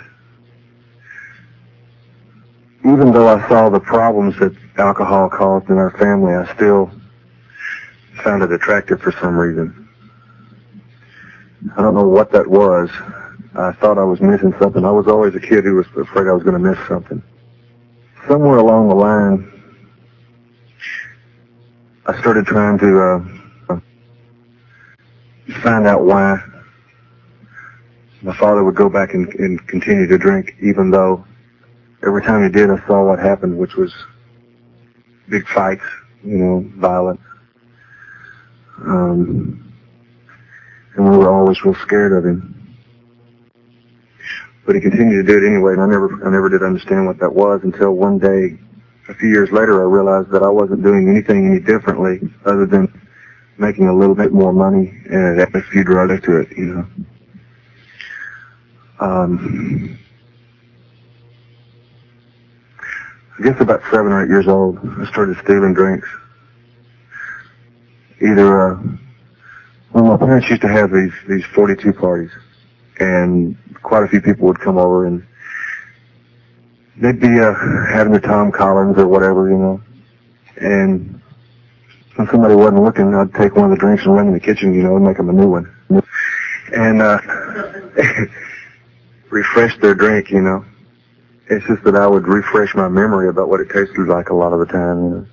even 2.79 3.13
though 3.13 3.29
I 3.29 3.47
saw 3.47 3.69
the 3.69 3.79
problems 3.79 4.37
that 4.39 4.53
alcohol 4.77 5.29
caused 5.29 5.69
in 5.69 5.77
our 5.77 5.91
family, 5.97 6.33
I 6.33 6.53
still 6.55 6.91
found 8.21 8.43
it 8.43 8.51
attractive 8.51 9.01
for 9.01 9.13
some 9.13 9.37
reason. 9.37 9.87
I 11.77 11.81
don't 11.81 11.95
know 11.95 12.07
what 12.07 12.33
that 12.33 12.47
was. 12.47 12.89
I 13.55 13.71
thought 13.71 13.97
I 13.97 14.03
was 14.03 14.19
missing 14.19 14.53
something. 14.59 14.83
I 14.83 14.91
was 14.91 15.07
always 15.07 15.35
a 15.35 15.39
kid 15.39 15.63
who 15.63 15.75
was 15.75 15.87
afraid 15.95 16.27
I 16.27 16.33
was 16.33 16.43
going 16.43 16.61
to 16.61 16.69
miss 16.69 16.79
something. 16.89 17.23
Somewhere 18.27 18.57
along 18.57 18.89
the 18.89 18.95
line, 18.95 19.50
I 22.07 22.19
started 22.19 22.45
trying 22.45 22.79
to 22.79 22.99
uh, 22.99 23.79
find 25.61 25.85
out 25.85 26.03
why 26.03 26.37
my 28.23 28.35
father 28.37 28.63
would 28.63 28.75
go 28.75 28.89
back 28.89 29.13
and, 29.13 29.27
and 29.35 29.67
continue 29.67 30.07
to 30.07 30.17
drink, 30.17 30.55
even 30.61 30.89
though 30.89 31.25
every 32.05 32.23
time 32.23 32.43
he 32.43 32.49
did, 32.49 32.69
I 32.69 32.85
saw 32.87 33.05
what 33.05 33.19
happened, 33.19 33.57
which 33.57 33.75
was 33.75 33.93
big 35.29 35.47
fights, 35.47 35.83
you 36.23 36.37
know, 36.37 36.65
violence. 36.77 37.21
Um, 38.77 39.73
and 40.95 41.09
we 41.09 41.17
were 41.17 41.29
always 41.31 41.63
real 41.63 41.75
scared 41.75 42.13
of 42.13 42.25
him. 42.25 42.57
But 44.65 44.75
he 44.75 44.81
continued 44.81 45.25
to 45.25 45.31
do 45.31 45.43
it 45.43 45.47
anyway, 45.47 45.73
and 45.73 45.81
I 45.81 45.85
never, 45.85 46.25
I 46.25 46.31
never 46.31 46.49
did 46.49 46.63
understand 46.63 47.05
what 47.05 47.19
that 47.19 47.33
was 47.33 47.61
until 47.63 47.91
one 47.91 48.17
day, 48.17 48.57
a 49.09 49.13
few 49.15 49.29
years 49.29 49.51
later, 49.51 49.81
I 49.81 49.85
realized 49.85 50.29
that 50.31 50.43
I 50.43 50.49
wasn't 50.49 50.83
doing 50.83 51.09
anything 51.09 51.47
any 51.47 51.59
differently 51.59 52.19
other 52.45 52.65
than 52.65 53.01
making 53.57 53.87
a 53.87 53.95
little 53.95 54.15
bit 54.15 54.31
more 54.31 54.53
money 54.53 55.01
and 55.09 55.41
add 55.41 55.55
a 55.55 55.61
few 55.61 55.83
drugs 55.83 56.23
to 56.23 56.37
it, 56.37 56.49
you 56.57 56.65
know. 56.65 56.87
Um, 58.99 59.97
I 63.39 63.43
guess 63.43 63.59
about 63.59 63.81
seven 63.91 64.11
or 64.11 64.23
eight 64.23 64.29
years 64.29 64.47
old, 64.47 64.77
I 64.99 65.05
started 65.09 65.37
stealing 65.43 65.73
drinks. 65.73 66.07
Either, 68.21 68.73
uh, 68.73 68.83
well, 69.93 70.03
my 70.05 70.17
parents 70.17 70.47
used 70.49 70.61
to 70.61 70.67
have 70.67 70.91
these, 70.91 71.13
these 71.27 71.43
42 71.55 71.91
parties, 71.93 72.29
and 72.99 73.57
quite 73.81 74.03
a 74.03 74.07
few 74.07 74.21
people 74.21 74.47
would 74.47 74.59
come 74.59 74.77
over 74.77 75.07
and 75.07 75.25
they'd 77.01 77.19
be, 77.19 77.39
uh, 77.39 77.53
having 77.91 78.11
their 78.11 78.21
Tom 78.21 78.51
Collins 78.51 78.97
or 78.97 79.07
whatever, 79.07 79.49
you 79.49 79.57
know, 79.57 79.81
and 80.57 81.21
when 82.15 82.27
somebody 82.29 82.55
wasn't 82.55 82.83
looking, 82.83 83.13
I'd 83.15 83.33
take 83.33 83.55
one 83.55 83.65
of 83.65 83.71
the 83.71 83.77
drinks 83.77 84.05
and 84.05 84.15
run 84.15 84.27
in 84.27 84.33
the 84.33 84.39
kitchen, 84.39 84.73
you 84.73 84.83
know, 84.83 84.95
and 84.95 85.05
make 85.05 85.17
them 85.17 85.29
a 85.29 85.33
new 85.33 85.49
one. 85.49 86.03
And, 86.73 87.01
uh, 87.01 87.19
refresh 89.29 89.77
their 89.79 89.95
drink, 89.95 90.29
you 90.29 90.41
know. 90.41 90.65
It's 91.49 91.65
just 91.65 91.83
that 91.83 91.95
I 91.95 92.07
would 92.07 92.27
refresh 92.27 92.75
my 92.75 92.87
memory 92.87 93.29
about 93.29 93.49
what 93.49 93.59
it 93.59 93.69
tasted 93.69 94.07
like 94.07 94.29
a 94.29 94.33
lot 94.33 94.53
of 94.53 94.59
the 94.59 94.65
time, 94.65 95.03
you 95.03 95.09
know. 95.09 95.25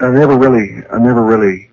I 0.00 0.10
never 0.10 0.36
really, 0.36 0.84
I 0.92 0.98
never 0.98 1.22
really 1.22 1.70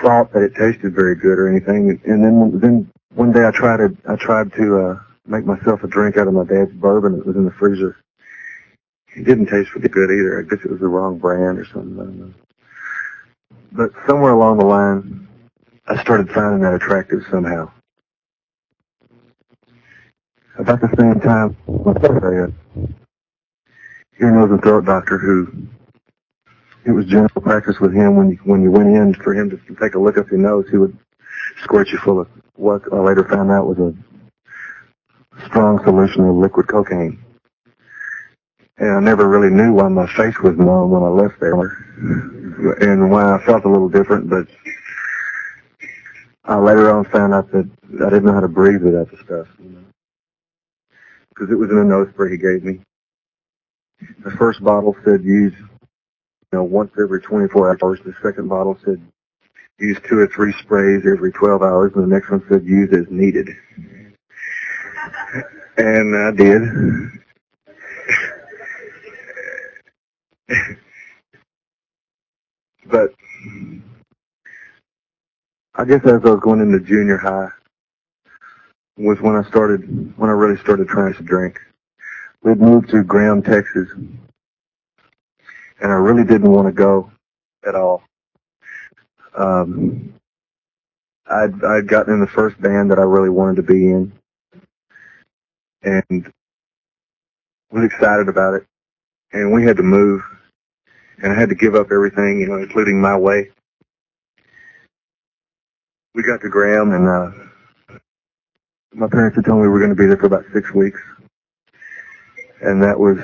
thought 0.00 0.32
that 0.32 0.42
it 0.42 0.54
tasted 0.54 0.94
very 0.94 1.16
good 1.16 1.38
or 1.38 1.48
anything. 1.48 2.00
And 2.04 2.24
then, 2.24 2.60
then 2.60 2.92
one 3.16 3.32
day 3.32 3.46
I 3.46 3.50
tried 3.50 3.78
to, 3.78 3.96
I 4.08 4.16
tried 4.16 4.52
to, 4.54 4.78
uh, 4.78 5.00
make 5.26 5.46
myself 5.46 5.82
a 5.82 5.88
drink 5.88 6.16
out 6.18 6.28
of 6.28 6.34
my 6.34 6.44
dad's 6.44 6.72
bourbon 6.72 7.16
that 7.16 7.26
was 7.26 7.34
in 7.34 7.46
the 7.46 7.50
freezer. 7.50 7.96
It 9.16 9.24
didn't 9.24 9.46
taste 9.46 9.74
really 9.74 9.88
good 9.88 10.10
either. 10.10 10.38
I 10.38 10.42
guess 10.42 10.64
it 10.64 10.70
was 10.70 10.80
the 10.80 10.88
wrong 10.88 11.18
brand 11.18 11.58
or 11.58 11.64
something. 11.64 12.34
But 13.72 13.90
somewhere 14.06 14.32
along 14.32 14.58
the 14.58 14.66
line, 14.66 15.26
I 15.88 16.00
started 16.02 16.30
finding 16.30 16.60
that 16.60 16.74
attractive 16.74 17.24
somehow. 17.30 17.70
About 20.58 20.80
the 20.80 20.94
same 20.98 21.20
time, 21.20 21.56
a 21.68 22.52
ear, 24.20 24.30
nose, 24.30 24.50
and 24.50 24.62
throat 24.62 24.84
doctor 24.84 25.18
who 25.18 25.68
it 26.84 26.92
was 26.92 27.06
general 27.06 27.42
practice 27.42 27.80
with 27.80 27.92
him 27.92 28.16
when 28.16 28.30
you 28.30 28.36
when 28.44 28.62
you 28.62 28.70
went 28.70 28.88
in 28.88 29.12
for 29.14 29.34
him 29.34 29.50
to 29.50 29.58
take 29.80 29.94
a 29.94 29.98
look 29.98 30.16
up 30.18 30.30
your 30.30 30.38
nose, 30.38 30.66
he 30.70 30.76
would 30.76 30.96
squirt 31.62 31.88
you 31.88 31.98
full 31.98 32.20
of 32.20 32.28
what 32.54 32.82
I 32.92 32.96
later 32.96 33.24
found 33.28 33.50
out 33.50 33.66
was 33.66 33.78
a 33.78 35.46
strong 35.46 35.82
solution 35.84 36.24
of 36.28 36.36
liquid 36.36 36.68
cocaine. 36.68 37.22
And 38.78 38.90
I 38.90 39.00
never 39.00 39.28
really 39.28 39.54
knew 39.54 39.72
why 39.72 39.88
my 39.88 40.06
face 40.06 40.38
was 40.40 40.56
numb 40.56 40.90
when 40.90 41.02
I 41.02 41.08
left 41.08 41.40
there, 41.40 41.54
and 42.80 43.10
why 43.10 43.34
I 43.34 43.44
felt 43.44 43.64
a 43.64 43.70
little 43.70 43.88
different. 43.88 44.28
But 44.28 44.48
I 46.44 46.56
later 46.56 46.90
on 46.94 47.04
found 47.06 47.32
out 47.32 47.50
that 47.52 47.70
I 48.04 48.10
didn't 48.10 48.24
know 48.24 48.34
how 48.34 48.40
to 48.40 48.48
breathe 48.48 48.82
without 48.82 49.10
the 49.10 49.16
stuff, 49.16 49.46
you 49.58 49.70
know, 49.70 49.84
because 51.30 51.50
it 51.50 51.56
was 51.56 51.70
in 51.70 51.78
a 51.78 51.84
nose 51.84 52.08
spray 52.12 52.32
he 52.32 52.36
gave 52.36 52.64
me. 52.64 52.80
The 54.24 54.30
first 54.32 54.62
bottle 54.62 54.94
said 55.04 55.24
use, 55.24 55.54
you 55.58 55.68
know, 56.52 56.64
once 56.64 56.92
every 57.00 57.20
24 57.22 57.78
hours. 57.82 58.00
The 58.04 58.14
second 58.22 58.48
bottle 58.48 58.78
said 58.84 59.00
use 59.78 59.98
two 60.08 60.18
or 60.18 60.26
three 60.28 60.52
sprays 60.62 61.06
every 61.06 61.32
12 61.32 61.62
hours, 61.62 61.92
and 61.94 62.04
the 62.04 62.08
next 62.08 62.30
one 62.30 62.42
said 62.48 62.64
use 62.64 62.92
as 62.92 63.10
needed. 63.10 63.50
And 65.76 66.16
I 66.16 66.30
did. 66.30 66.62
but 72.86 73.12
I 75.74 75.84
guess 75.84 76.00
as 76.04 76.24
I 76.24 76.30
was 76.30 76.40
going 76.40 76.60
into 76.60 76.80
junior 76.80 77.18
high 77.18 77.48
was 78.96 79.20
when 79.20 79.36
I 79.36 79.42
started, 79.48 80.14
when 80.16 80.30
I 80.30 80.32
really 80.32 80.56
started 80.62 80.88
trying 80.88 81.12
to 81.14 81.22
drink. 81.22 81.60
We'd 82.42 82.60
moved 82.60 82.88
to 82.90 83.02
Graham, 83.02 83.42
Texas, 83.42 83.88
and 83.94 85.92
I 85.92 85.96
really 85.96 86.24
didn't 86.24 86.50
want 86.50 86.68
to 86.68 86.72
go 86.72 87.10
at 87.66 87.74
all. 87.74 88.02
Um, 89.36 90.14
I'd, 91.28 91.64
I'd 91.64 91.88
gotten 91.88 92.14
in 92.14 92.20
the 92.20 92.26
first 92.26 92.60
band 92.60 92.90
that 92.90 92.98
I 92.98 93.02
really 93.02 93.30
wanted 93.30 93.56
to 93.56 93.62
be 93.62 93.90
in, 93.90 94.12
and 95.82 96.32
was 97.70 97.84
excited 97.84 98.28
about 98.28 98.54
it. 98.54 98.64
And 99.32 99.52
we 99.52 99.64
had 99.64 99.76
to 99.78 99.82
move, 99.82 100.22
and 101.22 101.32
I 101.32 101.38
had 101.38 101.48
to 101.50 101.54
give 101.54 101.74
up 101.74 101.88
everything, 101.92 102.40
you 102.40 102.48
know, 102.48 102.56
including 102.56 103.00
my 103.00 103.16
way 103.16 103.50
we 106.14 106.22
got 106.22 106.40
to 106.40 106.48
Graham, 106.48 106.92
and 106.92 107.06
uh, 107.06 107.30
my 108.94 109.06
parents 109.06 109.36
had 109.36 109.44
told 109.44 109.58
me 109.58 109.64
we 109.64 109.68
were 109.68 109.78
going 109.80 109.90
to 109.90 109.96
be 109.96 110.06
there 110.06 110.16
for 110.16 110.26
about 110.26 110.44
six 110.54 110.72
weeks, 110.72 111.00
and 112.62 112.82
that 112.82 112.98
was 112.98 113.18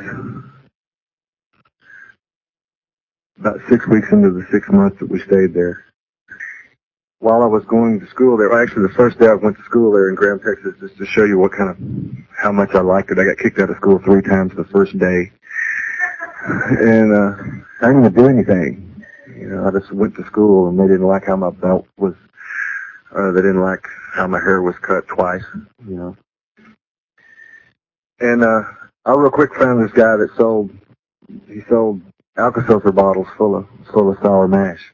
about 3.39 3.61
six 3.71 3.89
weeks 3.89 4.13
into 4.13 4.31
the 4.31 4.47
six 4.53 4.69
months 4.69 4.99
that 5.01 5.11
we 5.11 5.21
stayed 5.21 5.55
there. 5.55 5.85
While 7.23 7.43
I 7.43 7.47
was 7.47 7.65
going 7.67 8.01
to 8.01 8.07
school 8.09 8.37
there, 8.37 8.53
actually 8.61 8.83
the 8.83 8.95
first 8.95 9.17
day 9.21 9.29
I 9.29 9.35
went 9.35 9.57
to 9.57 9.63
school 9.63 9.93
there 9.93 10.09
in 10.09 10.17
Graham, 10.17 10.41
Texas, 10.41 10.75
just 10.81 10.99
to 10.99 11.07
show 11.07 11.25
you 11.25 11.39
what 11.39 11.53
kind 11.53 11.71
of, 11.71 11.79
how 12.37 12.51
much 12.51 12.75
I 12.75 12.81
liked 12.81 13.13
it. 13.13 13.19
I 13.21 13.25
got 13.25 13.39
kicked 13.39 13.61
out 13.61 13.71
of 13.71 13.77
school 13.77 14.01
three 14.01 14.23
times 14.23 14.53
the 14.57 14.65
first 14.65 14.99
day. 14.99 15.31
And, 16.45 17.13
uh, 17.13 17.35
I 17.81 17.87
didn't 17.87 18.07
even 18.07 18.15
do 18.15 18.27
anything. 18.27 19.05
You 19.39 19.51
know, 19.51 19.69
I 19.69 19.71
just 19.71 19.93
went 19.93 20.17
to 20.17 20.27
school 20.27 20.69
and 20.69 20.79
they 20.79 20.89
didn't 20.89 21.07
like 21.07 21.25
how 21.25 21.37
my 21.37 21.51
belt 21.51 21.87
was 21.97 22.15
uh, 23.15 23.31
they 23.33 23.43
didn't 23.43 23.61
like 23.61 23.87
how 24.15 24.27
my 24.27 24.41
hair 24.41 24.63
was 24.63 24.75
cut 24.81 25.07
twice, 25.07 25.45
you 25.87 25.97
know. 25.97 26.17
And 28.21 28.43
uh, 28.43 28.63
I 29.05 29.13
real 29.13 29.31
quick 29.31 29.55
found 29.55 29.85
this 29.85 29.93
guy 29.93 30.17
that 30.17 30.31
sold 30.37 30.71
he 31.47 31.61
sold 31.69 32.01
Alka-Seltzer 32.37 32.93
bottles 32.93 33.29
full 33.37 33.55
of 33.55 33.69
full 33.93 34.11
of 34.11 34.19
sour 34.23 34.49
mash. 34.49 34.93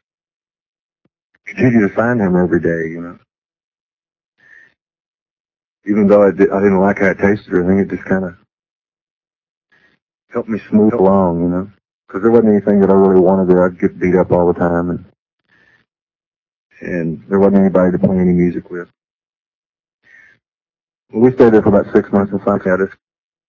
Continued 1.49 1.89
to 1.89 1.95
find 1.95 2.21
him 2.21 2.37
every 2.37 2.61
day, 2.61 2.91
you 2.91 3.01
know. 3.01 3.19
Even 5.87 6.07
though 6.07 6.25
I, 6.25 6.31
did, 6.31 6.51
I 6.51 6.61
didn't 6.61 6.81
like 6.81 6.99
how 6.99 7.07
it 7.07 7.19
tasted 7.19 7.55
or 7.55 7.65
anything, 7.65 7.79
it 7.79 7.97
just 7.97 8.07
kind 8.07 8.27
of 8.27 8.37
helped 10.31 10.51
me 10.51 10.61
smooth 10.69 10.93
along, 10.93 11.41
you 11.41 11.49
know. 11.49 11.71
Because 12.07 12.23
there 12.23 12.31
wasn't 12.31 12.53
anything 12.53 12.81
that 12.81 12.91
I 12.91 12.95
really 12.95 13.21
wanted 13.21 13.49
there. 13.49 13.65
I'd 13.65 13.81
get 13.81 13.99
beat 13.99 14.15
up 14.15 14.31
all 14.31 14.53
the 14.53 14.59
time, 14.59 14.91
and 14.91 15.05
and 16.81 17.25
there 17.29 17.39
wasn't 17.39 17.57
anybody 17.57 17.93
to 17.93 17.99
play 17.99 18.19
any 18.19 18.33
music 18.33 18.71
with. 18.71 18.89
Well, 21.11 21.23
we 21.23 21.33
stayed 21.33 21.55
there 21.55 21.63
for 21.63 21.71
about 21.71 21.93
six 21.95 22.13
months, 22.13 22.33
and 22.33 22.43
finally 22.43 22.71
I 22.71 22.87
just 22.87 22.99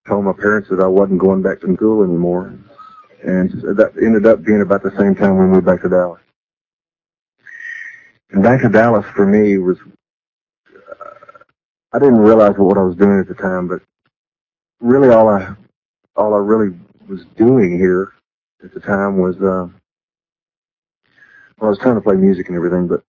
told 0.07 0.23
my 0.23 0.33
parents 0.33 0.69
that 0.69 0.79
I 0.79 0.87
wasn't 0.87 1.19
going 1.19 1.41
back 1.41 1.59
to 1.61 1.75
school 1.75 2.03
anymore, 2.03 2.57
and 3.23 3.51
that 3.51 3.91
ended 4.01 4.25
up 4.25 4.43
being 4.43 4.61
about 4.61 4.83
the 4.83 4.95
same 4.97 5.15
time 5.15 5.37
we 5.37 5.45
moved 5.45 5.65
back 5.65 5.81
to 5.81 5.89
Dallas. 5.89 6.21
Back 8.31 8.61
to 8.61 8.69
Dallas 8.69 9.05
for 9.15 9.25
me 9.25 9.57
was, 9.57 9.79
uh, 10.77 11.05
I 11.93 11.99
didn't 11.99 12.19
realize 12.19 12.55
what 12.57 12.77
I 12.77 12.83
was 12.83 12.95
doing 12.95 13.19
at 13.19 13.27
the 13.27 13.33
time, 13.33 13.67
but 13.67 13.81
really 14.79 15.09
all 15.09 15.27
I, 15.27 15.55
all 16.15 16.35
I 16.35 16.37
really 16.37 16.77
was 17.07 17.25
doing 17.37 17.77
here 17.77 18.13
at 18.63 18.71
the 18.73 18.79
time 18.79 19.17
was, 19.17 19.35
uh, 19.37 19.67
well, 21.57 21.63
I 21.63 21.69
was 21.69 21.79
trying 21.79 21.95
to 21.95 22.01
play 22.01 22.15
music 22.15 22.47
and 22.47 22.55
everything, 22.55 22.87
but 22.87 23.03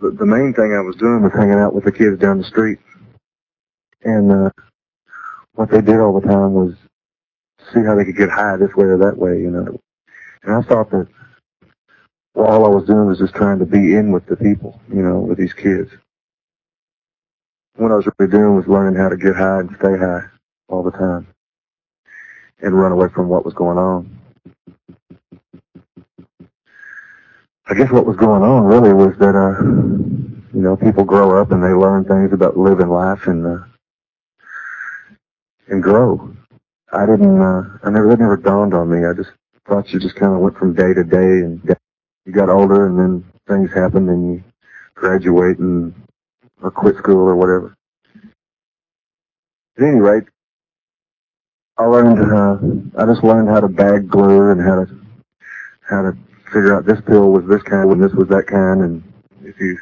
the, 0.00 0.10
the 0.12 0.26
main 0.26 0.54
thing 0.54 0.72
I 0.72 0.80
was 0.80 0.96
doing 0.96 1.22
was 1.22 1.32
hanging 1.32 1.58
out 1.58 1.74
with 1.74 1.84
the 1.84 1.92
kids 1.92 2.18
down 2.18 2.38
the 2.38 2.44
street. 2.44 2.78
And 4.04 4.30
uh, 4.30 4.50
what 5.54 5.70
they 5.70 5.80
did 5.80 5.98
all 5.98 6.18
the 6.18 6.26
time 6.26 6.54
was 6.54 6.74
see 7.72 7.80
how 7.84 7.96
they 7.96 8.04
could 8.04 8.16
get 8.16 8.30
high 8.30 8.56
this 8.56 8.74
way 8.74 8.86
or 8.86 8.98
that 8.98 9.18
way, 9.18 9.40
you 9.40 9.50
know. 9.50 9.78
And 10.44 10.54
I 10.54 10.62
thought 10.62 10.90
that 10.90 11.08
well, 12.34 12.46
all 12.46 12.66
I 12.66 12.68
was 12.68 12.86
doing 12.86 13.06
was 13.06 13.18
just 13.18 13.34
trying 13.34 13.58
to 13.58 13.66
be 13.66 13.94
in 13.94 14.12
with 14.12 14.26
the 14.26 14.36
people, 14.36 14.80
you 14.88 15.02
know, 15.02 15.18
with 15.20 15.38
these 15.38 15.52
kids. 15.52 15.90
What 17.76 17.92
I 17.92 17.96
was 17.96 18.08
really 18.18 18.30
doing 18.30 18.56
was 18.56 18.66
learning 18.66 19.00
how 19.00 19.08
to 19.08 19.16
get 19.16 19.36
high 19.36 19.60
and 19.60 19.76
stay 19.78 19.96
high 19.96 20.22
all 20.68 20.82
the 20.82 20.90
time 20.90 21.26
and 22.60 22.78
run 22.78 22.92
away 22.92 23.08
from 23.14 23.28
what 23.28 23.44
was 23.44 23.54
going 23.54 23.78
on. 23.78 24.18
I 27.66 27.74
guess 27.74 27.90
what 27.90 28.06
was 28.06 28.16
going 28.16 28.42
on 28.42 28.64
really 28.64 28.92
was 28.92 29.16
that, 29.18 29.34
uh, 29.36 29.62
you 29.62 30.60
know, 30.60 30.76
people 30.76 31.04
grow 31.04 31.40
up 31.40 31.52
and 31.52 31.62
they 31.62 31.68
learn 31.68 32.04
things 32.04 32.32
about 32.32 32.56
living 32.56 32.88
life 32.88 33.26
and, 33.26 33.46
uh, 33.46 33.64
and 35.68 35.82
grow. 35.82 36.34
I 36.92 37.06
didn't, 37.06 37.40
uh, 37.40 37.78
I 37.84 37.90
never, 37.90 38.08
that 38.08 38.18
never 38.18 38.36
dawned 38.36 38.74
on 38.74 38.90
me. 38.90 39.06
I 39.06 39.12
just 39.14 39.30
thought 39.66 39.92
you 39.92 40.00
just 40.00 40.16
kind 40.16 40.34
of 40.34 40.40
went 40.40 40.58
from 40.58 40.74
day 40.74 40.92
to 40.92 41.04
day 41.04 41.44
and 41.46 41.62
you 42.24 42.32
got 42.32 42.48
older 42.48 42.86
and 42.86 42.98
then 42.98 43.24
things 43.48 43.72
happened 43.72 44.08
and 44.08 44.34
you 44.34 44.44
graduate 44.94 45.58
and, 45.58 45.94
or 46.62 46.70
quit 46.70 46.96
school 46.96 47.28
or 47.28 47.36
whatever. 47.36 47.74
At 49.78 49.84
any 49.84 50.00
rate, 50.00 50.24
I 51.78 51.84
learned, 51.84 52.18
uh, 52.18 53.02
I 53.02 53.06
just 53.06 53.24
learned 53.24 53.48
how 53.48 53.60
to 53.60 53.68
bag 53.68 54.08
glue 54.08 54.50
and 54.50 54.60
how 54.60 54.84
to, 54.84 55.00
how 55.88 56.02
to 56.02 56.16
figure 56.46 56.76
out 56.76 56.84
this 56.84 57.00
pill 57.06 57.30
was 57.30 57.46
this 57.48 57.62
kind 57.62 57.90
and 57.90 58.02
this 58.02 58.12
was 58.12 58.28
that 58.28 58.46
kind 58.46 58.82
and 58.82 59.02
if 59.42 59.58
you 59.60 59.78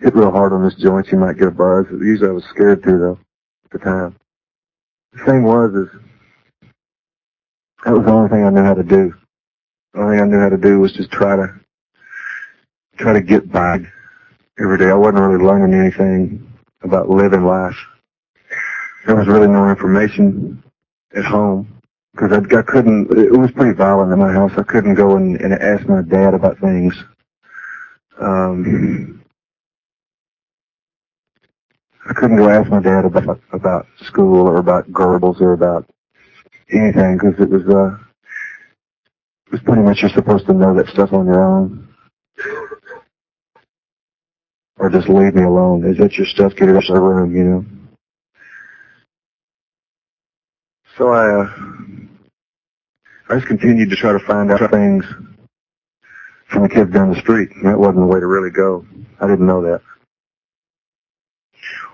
hit 0.00 0.14
real 0.14 0.30
hard 0.30 0.52
on 0.52 0.62
this 0.62 0.74
joint 0.74 1.10
you 1.10 1.18
might 1.18 1.38
get 1.38 1.48
a 1.48 1.50
buzz. 1.50 1.86
Usually 1.90 2.28
I 2.28 2.32
was 2.32 2.44
scared 2.44 2.82
to 2.84 2.98
though 2.98 3.18
at 3.64 3.70
the 3.70 3.78
time. 3.78 4.16
The 5.12 5.24
thing 5.24 5.42
was 5.42 5.74
is 5.74 5.88
that 7.84 7.92
was 7.92 8.04
the 8.04 8.12
only 8.12 8.28
thing 8.28 8.44
I 8.44 8.50
knew 8.50 8.62
how 8.62 8.74
to 8.74 8.82
do. 8.82 9.14
Thing 9.96 10.20
I 10.20 10.24
knew 10.26 10.38
how 10.40 10.50
to 10.50 10.58
do 10.58 10.78
was 10.78 10.92
just 10.92 11.10
try 11.10 11.36
to 11.36 11.54
try 12.98 13.14
to 13.14 13.22
get 13.22 13.50
by 13.50 13.80
every 14.60 14.78
day. 14.78 14.90
I 14.90 14.94
wasn't 14.94 15.20
really 15.20 15.44
learning 15.44 15.78
anything 15.78 16.52
about 16.82 17.08
living 17.08 17.44
life. 17.44 17.76
There 19.06 19.16
was 19.16 19.26
really 19.26 19.48
no 19.48 19.70
information 19.70 20.62
at 21.16 21.24
home 21.24 21.80
because 22.12 22.32
I, 22.32 22.58
I 22.58 22.62
couldn't. 22.62 23.10
It 23.18 23.32
was 23.32 23.50
pretty 23.52 23.72
violent 23.74 24.12
in 24.12 24.18
my 24.18 24.32
house. 24.32 24.52
I 24.58 24.64
couldn't 24.64 24.96
go 24.96 25.16
and, 25.16 25.40
and 25.40 25.54
ask 25.54 25.88
my 25.88 26.02
dad 26.02 26.34
about 26.34 26.58
things. 26.58 26.94
Um, 28.20 29.24
I 32.08 32.12
couldn't 32.12 32.36
go 32.36 32.50
ask 32.50 32.70
my 32.70 32.80
dad 32.80 33.06
about 33.06 33.40
about 33.52 33.86
school 34.02 34.46
or 34.46 34.58
about 34.58 34.90
Goebbels 34.92 35.40
or 35.40 35.54
about 35.54 35.88
anything 36.70 37.18
because 37.18 37.40
it 37.40 37.50
was 37.50 37.66
uh 37.66 37.96
pretty 39.60 39.82
much 39.82 40.00
you're 40.02 40.10
supposed 40.10 40.46
to 40.46 40.52
know 40.52 40.74
that 40.74 40.88
stuff 40.88 41.12
on 41.12 41.26
your 41.26 41.42
own. 41.42 41.88
Or 44.78 44.90
just 44.90 45.08
leave 45.08 45.34
me 45.34 45.42
alone. 45.42 45.84
Is 45.84 45.98
that 45.98 46.14
your 46.14 46.26
stuff? 46.26 46.54
Get 46.54 46.68
it 46.68 46.76
out 46.76 46.88
of 46.88 46.94
the 46.94 47.00
room, 47.00 47.34
you 47.34 47.44
know. 47.44 47.64
So 50.98 51.08
I 51.08 51.42
uh 51.42 51.50
I 53.28 53.34
just 53.36 53.48
continued 53.48 53.90
to 53.90 53.96
try 53.96 54.12
to 54.12 54.20
find 54.20 54.52
out 54.52 54.70
things 54.70 55.04
from 56.48 56.62
the 56.62 56.68
kids 56.68 56.92
down 56.92 57.12
the 57.12 57.20
street. 57.20 57.50
That 57.64 57.78
wasn't 57.78 58.00
the 58.00 58.06
way 58.06 58.20
to 58.20 58.26
really 58.26 58.50
go. 58.50 58.86
I 59.20 59.26
didn't 59.26 59.46
know 59.46 59.62
that. 59.62 59.82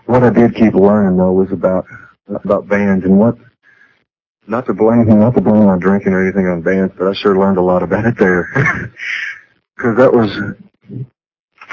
What 0.06 0.22
I 0.22 0.30
did 0.30 0.54
keep 0.54 0.74
learning 0.74 1.16
though 1.16 1.32
was 1.32 1.52
about 1.52 1.86
about 2.44 2.68
bands 2.68 3.04
and 3.04 3.18
what 3.18 3.36
not 4.46 4.66
to 4.66 4.74
blame 4.74 5.06
not 5.06 5.34
to 5.34 5.40
blame 5.40 5.66
on 5.68 5.78
drinking 5.78 6.12
or 6.12 6.22
anything 6.22 6.46
on 6.46 6.62
bands, 6.62 6.94
but 6.98 7.08
I 7.08 7.12
sure 7.14 7.38
learned 7.38 7.58
a 7.58 7.62
lot 7.62 7.82
about 7.82 8.06
it 8.06 8.18
there. 8.18 8.92
Because 9.74 9.96
that 9.96 10.12
was 10.12 10.30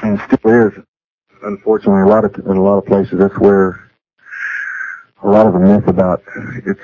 and 0.02 0.20
still 0.26 0.68
is 0.68 0.72
unfortunately 1.42 2.02
a 2.02 2.06
lot 2.06 2.24
of 2.24 2.34
in 2.34 2.56
a 2.56 2.62
lot 2.62 2.78
of 2.78 2.86
places 2.86 3.18
that's 3.18 3.38
where 3.38 3.90
a 5.22 5.28
lot 5.28 5.46
of 5.46 5.52
the 5.52 5.60
myth 5.60 5.86
about 5.86 6.22
it's 6.66 6.80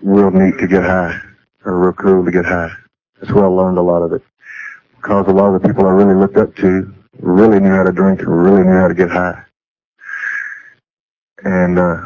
real 0.00 0.30
neat 0.30 0.58
to 0.58 0.66
get 0.66 0.82
high 0.82 1.20
or 1.64 1.78
real 1.78 1.92
cool 1.92 2.24
to 2.24 2.30
get 2.30 2.44
high. 2.44 2.70
That's 3.20 3.32
where 3.32 3.44
I 3.44 3.48
learned 3.48 3.78
a 3.78 3.82
lot 3.82 4.02
of 4.02 4.12
it. 4.12 4.22
Because 4.96 5.26
a 5.28 5.32
lot 5.32 5.54
of 5.54 5.60
the 5.60 5.68
people 5.68 5.86
I 5.86 5.90
really 5.90 6.14
looked 6.14 6.36
up 6.36 6.54
to 6.56 6.94
really 7.20 7.60
knew 7.60 7.70
how 7.70 7.82
to 7.82 7.92
drink 7.92 8.20
and 8.20 8.28
really 8.28 8.62
knew 8.62 8.78
how 8.78 8.88
to 8.88 8.94
get 8.94 9.10
high. 9.10 9.42
And 11.44 11.78
uh, 11.78 12.00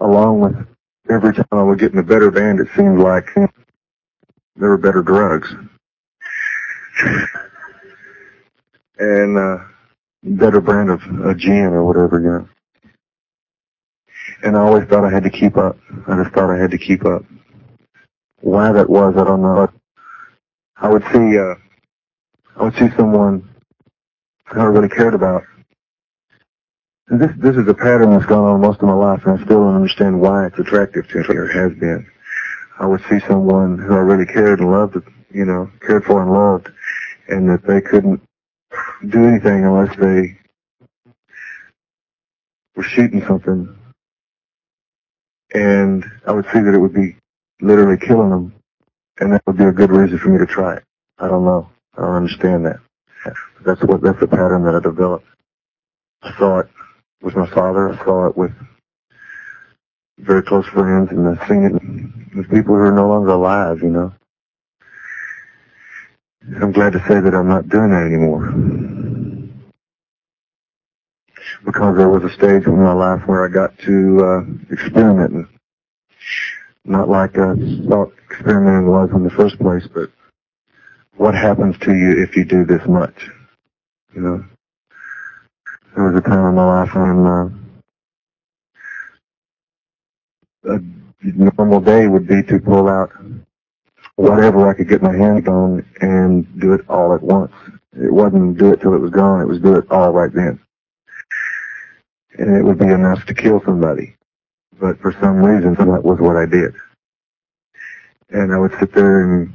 along 0.00 0.40
with 0.40 0.54
every 1.10 1.32
time 1.34 1.46
I 1.52 1.62
would 1.62 1.78
get 1.78 1.92
in 1.92 1.98
a 1.98 2.02
better 2.02 2.30
band, 2.30 2.60
it 2.60 2.68
seemed 2.76 2.98
like 3.00 3.28
there 4.56 4.68
were 4.70 4.78
better 4.78 5.02
drugs. 5.02 5.54
and 8.98 9.36
uh, 9.36 9.58
better 10.22 10.60
brand 10.60 10.90
of 10.90 11.00
a 11.24 11.34
gin 11.34 11.66
or 11.66 11.84
whatever, 11.84 12.20
you 12.20 12.28
know. 12.28 12.48
And 14.42 14.56
I 14.56 14.60
always 14.60 14.86
thought 14.88 15.04
I 15.04 15.10
had 15.10 15.24
to 15.24 15.30
keep 15.30 15.56
up. 15.56 15.76
I 16.06 16.22
just 16.22 16.34
thought 16.34 16.50
I 16.50 16.58
had 16.60 16.70
to 16.70 16.78
keep 16.78 17.04
up. 17.04 17.24
Why 18.40 18.72
that 18.72 18.88
was, 18.88 19.14
I 19.16 19.24
don't 19.24 19.42
know. 19.42 19.68
I 20.76 20.88
would 20.88 21.02
see, 21.12 21.38
uh, 21.38 21.54
I 22.56 22.64
would 22.64 22.74
see 22.74 22.88
someone 22.96 23.48
I 24.52 24.62
really 24.64 24.88
cared 24.88 25.14
about 25.14 25.42
this 27.08 27.30
this 27.36 27.56
is 27.56 27.68
a 27.68 27.74
pattern 27.74 28.12
that's 28.12 28.26
gone 28.26 28.44
on 28.44 28.60
most 28.60 28.80
of 28.80 28.88
my 28.88 28.94
life, 28.94 29.22
and 29.26 29.38
I 29.38 29.44
still 29.44 29.60
don't 29.60 29.76
understand 29.76 30.20
why 30.20 30.46
it's 30.46 30.58
attractive 30.58 31.06
to 31.08 31.18
me 31.18 31.36
or 31.36 31.48
has 31.48 31.78
been. 31.78 32.06
I 32.78 32.86
would 32.86 33.02
see 33.10 33.20
someone 33.28 33.78
who 33.78 33.94
I 33.94 33.98
really 33.98 34.26
cared 34.26 34.60
and 34.60 34.70
loved, 34.70 34.96
you 35.32 35.44
know, 35.44 35.70
cared 35.86 36.04
for 36.04 36.22
and 36.22 36.32
loved, 36.32 36.70
and 37.28 37.48
that 37.50 37.66
they 37.66 37.80
couldn't 37.80 38.22
do 39.08 39.24
anything 39.26 39.64
unless 39.64 39.94
they 39.96 40.38
were 42.74 42.82
shooting 42.82 43.24
something. 43.26 43.76
And 45.54 46.04
I 46.26 46.32
would 46.32 46.46
see 46.46 46.60
that 46.60 46.74
it 46.74 46.80
would 46.80 46.94
be 46.94 47.16
literally 47.60 47.98
killing 47.98 48.30
them, 48.30 48.54
and 49.20 49.32
that 49.32 49.42
would 49.46 49.58
be 49.58 49.64
a 49.64 49.72
good 49.72 49.90
reason 49.90 50.18
for 50.18 50.30
me 50.30 50.38
to 50.38 50.46
try 50.46 50.76
it. 50.76 50.84
I 51.18 51.28
don't 51.28 51.44
know. 51.44 51.68
I 51.96 52.00
don't 52.00 52.16
understand 52.16 52.66
that. 52.66 52.80
That's 53.64 53.82
what 53.82 54.02
that's 54.02 54.20
the 54.20 54.26
pattern 54.26 54.64
that 54.64 54.74
I 54.74 54.80
developed. 54.80 55.26
I 56.22 56.36
saw 56.38 56.58
it 56.60 56.68
with 57.24 57.34
my 57.34 57.48
father. 57.50 57.92
I 57.92 58.04
saw 58.04 58.26
it 58.28 58.36
with 58.36 58.52
very 60.18 60.42
close 60.42 60.66
friends, 60.66 61.10
and 61.10 61.26
I've 61.26 61.50
it 61.50 61.72
with 62.36 62.50
people 62.50 62.74
who 62.74 62.82
are 62.82 62.92
no 62.92 63.08
longer 63.08 63.30
alive, 63.30 63.82
you 63.82 63.90
know. 63.90 64.12
I'm 66.60 66.72
glad 66.72 66.92
to 66.92 67.00
say 67.08 67.20
that 67.20 67.34
I'm 67.34 67.48
not 67.48 67.68
doing 67.68 67.90
that 67.90 68.04
anymore. 68.04 68.52
Because 71.64 71.96
there 71.96 72.08
was 72.08 72.22
a 72.22 72.34
stage 72.34 72.66
in 72.66 72.82
my 72.82 72.92
life 72.92 73.22
where 73.26 73.44
I 73.44 73.48
got 73.48 73.76
to 73.80 74.20
uh, 74.24 74.72
experimenting. 74.72 75.48
Not 76.84 77.08
like 77.08 77.38
I 77.38 77.54
thought 77.88 78.12
experimenting 78.30 78.88
was 78.88 79.10
in 79.10 79.24
the 79.24 79.30
first 79.30 79.58
place, 79.58 79.86
but 79.92 80.10
what 81.16 81.34
happens 81.34 81.78
to 81.78 81.94
you 81.94 82.22
if 82.22 82.36
you 82.36 82.44
do 82.44 82.66
this 82.66 82.86
much? 82.86 83.30
You 84.14 84.20
know? 84.20 84.44
There 85.94 86.10
was 86.10 86.18
a 86.18 86.28
time 86.28 86.46
in 86.46 86.54
my 86.56 86.82
life 86.82 86.94
when 86.94 87.26
uh, 87.26 87.48
a 90.74 90.80
normal 91.22 91.80
day 91.80 92.08
would 92.08 92.26
be 92.26 92.42
to 92.42 92.58
pull 92.58 92.88
out 92.88 93.12
whatever 94.16 94.68
I 94.68 94.74
could 94.74 94.88
get 94.88 95.02
my 95.02 95.16
hands 95.16 95.46
on 95.46 95.86
and 96.00 96.60
do 96.60 96.72
it 96.72 96.88
all 96.88 97.14
at 97.14 97.22
once. 97.22 97.52
It 97.92 98.12
wasn't 98.12 98.58
do 98.58 98.72
it 98.72 98.80
till 98.80 98.94
it 98.94 99.00
was 99.00 99.12
gone. 99.12 99.40
It 99.40 99.46
was 99.46 99.60
do 99.60 99.76
it 99.76 99.88
all 99.90 100.12
right 100.12 100.32
then. 100.32 100.58
And 102.38 102.56
it 102.56 102.64
would 102.64 102.78
be 102.78 102.86
enough 102.86 103.24
to 103.26 103.34
kill 103.34 103.62
somebody. 103.64 104.16
But 104.80 105.00
for 105.00 105.12
some 105.20 105.36
reason, 105.36 105.74
that 105.74 106.02
was 106.02 106.18
what 106.18 106.36
I 106.36 106.46
did. 106.46 106.74
And 108.30 108.52
I 108.52 108.58
would 108.58 108.76
sit 108.80 108.92
there 108.92 109.22
and 109.22 109.52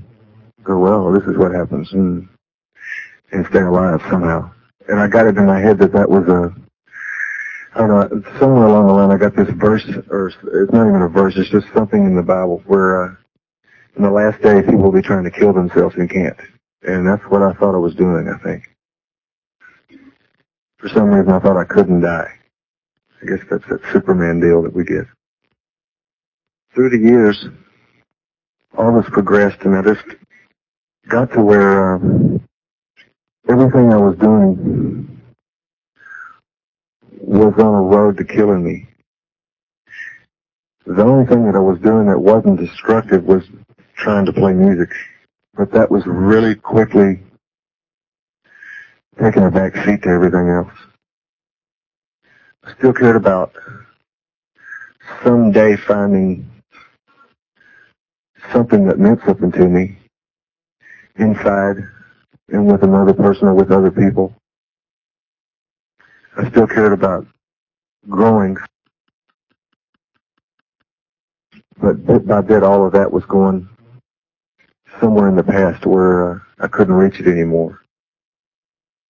go, 0.63 0.79
well, 0.79 1.11
this 1.11 1.23
is 1.23 1.37
what 1.37 1.53
happens, 1.53 1.91
and 1.91 2.29
and 3.31 3.45
stay 3.47 3.59
alive 3.59 4.01
somehow 4.09 4.49
and 4.89 4.99
I 4.99 5.07
got 5.07 5.27
it 5.27 5.37
in 5.37 5.45
my 5.45 5.59
head 5.59 5.77
that 5.79 5.93
that 5.93 6.09
was 6.09 6.27
a, 6.27 6.53
I 7.75 7.87
don't 7.87 7.89
know, 7.89 8.39
somewhere 8.39 8.65
along 8.65 8.87
the 8.87 8.93
line 8.93 9.11
I 9.11 9.17
got 9.17 9.35
this 9.35 9.49
verse, 9.55 9.85
or 10.09 10.27
it's 10.27 10.73
not 10.73 10.87
even 10.87 11.03
a 11.03 11.07
verse, 11.07 11.35
it's 11.37 11.49
just 11.49 11.67
something 11.73 12.03
in 12.03 12.15
the 12.15 12.23
Bible 12.23 12.63
where 12.65 13.03
uh, 13.03 13.15
in 13.95 14.03
the 14.03 14.09
last 14.09 14.41
days 14.41 14.65
people 14.65 14.81
will 14.81 14.91
be 14.91 15.03
trying 15.03 15.23
to 15.25 15.31
kill 15.31 15.53
themselves 15.53 15.95
and 15.95 16.09
can't. 16.09 16.37
And 16.81 17.07
that's 17.07 17.23
what 17.25 17.43
I 17.43 17.53
thought 17.53 17.75
I 17.75 17.79
was 17.79 17.93
doing, 17.93 18.27
I 18.29 18.43
think. 18.43 18.63
For 20.77 20.89
some 20.89 21.09
reason 21.09 21.31
I 21.31 21.39
thought 21.39 21.57
I 21.57 21.65
couldn't 21.65 22.01
die. 22.01 22.31
I 23.21 23.25
guess 23.25 23.45
that's 23.49 23.67
that 23.69 23.81
Superman 23.93 24.39
deal 24.39 24.63
that 24.63 24.73
we 24.73 24.85
get. 24.85 25.05
Through 26.73 26.89
the 26.89 26.97
years, 26.97 27.45
all 28.77 28.99
this 28.99 29.09
progressed 29.11 29.61
and 29.63 29.75
I 29.75 29.81
just 29.81 30.05
got 31.09 31.31
to 31.33 31.41
where 31.41 31.95
um, 31.95 32.41
everything 33.47 33.93
I 33.93 33.97
was 33.97 34.17
doing 34.17 35.21
was 37.21 37.53
on 37.59 37.75
a 37.75 37.81
road 37.81 38.17
to 38.17 38.23
killing 38.23 38.63
me. 38.63 38.87
The 40.85 41.03
only 41.03 41.25
thing 41.27 41.45
that 41.45 41.55
I 41.55 41.59
was 41.59 41.79
doing 41.79 42.07
that 42.07 42.19
wasn't 42.19 42.59
destructive 42.59 43.23
was 43.23 43.43
trying 43.95 44.25
to 44.25 44.33
play 44.33 44.53
music. 44.53 44.89
But 45.53 45.71
that 45.71 45.91
was 45.91 46.03
really 46.05 46.55
quickly 46.55 47.21
taking 49.21 49.43
a 49.43 49.51
back 49.51 49.75
seat 49.85 50.03
to 50.03 50.09
everything 50.09 50.49
else. 50.49 50.73
I 52.63 52.73
still 52.73 52.93
cared 52.93 53.15
about 53.15 53.53
someday 55.23 55.75
finding 55.75 56.49
something 58.51 58.85
that 58.87 58.99
meant 58.99 59.19
something 59.25 59.51
to 59.51 59.67
me 59.67 59.97
inside 61.17 61.77
and 62.51 62.71
with 62.71 62.83
another 62.83 63.13
person 63.13 63.47
or 63.47 63.53
with 63.53 63.71
other 63.71 63.91
people. 63.91 64.33
I 66.37 66.49
still 66.49 66.67
cared 66.67 66.93
about 66.93 67.25
growing. 68.09 68.57
But 71.81 72.05
bit 72.05 72.27
by 72.27 72.41
bit, 72.41 72.63
all 72.63 72.85
of 72.85 72.93
that 72.93 73.11
was 73.11 73.25
going 73.25 73.67
somewhere 74.99 75.29
in 75.29 75.35
the 75.35 75.43
past 75.43 75.85
where 75.85 76.31
uh, 76.31 76.39
I 76.59 76.67
couldn't 76.67 76.93
reach 76.93 77.19
it 77.19 77.27
anymore. 77.27 77.81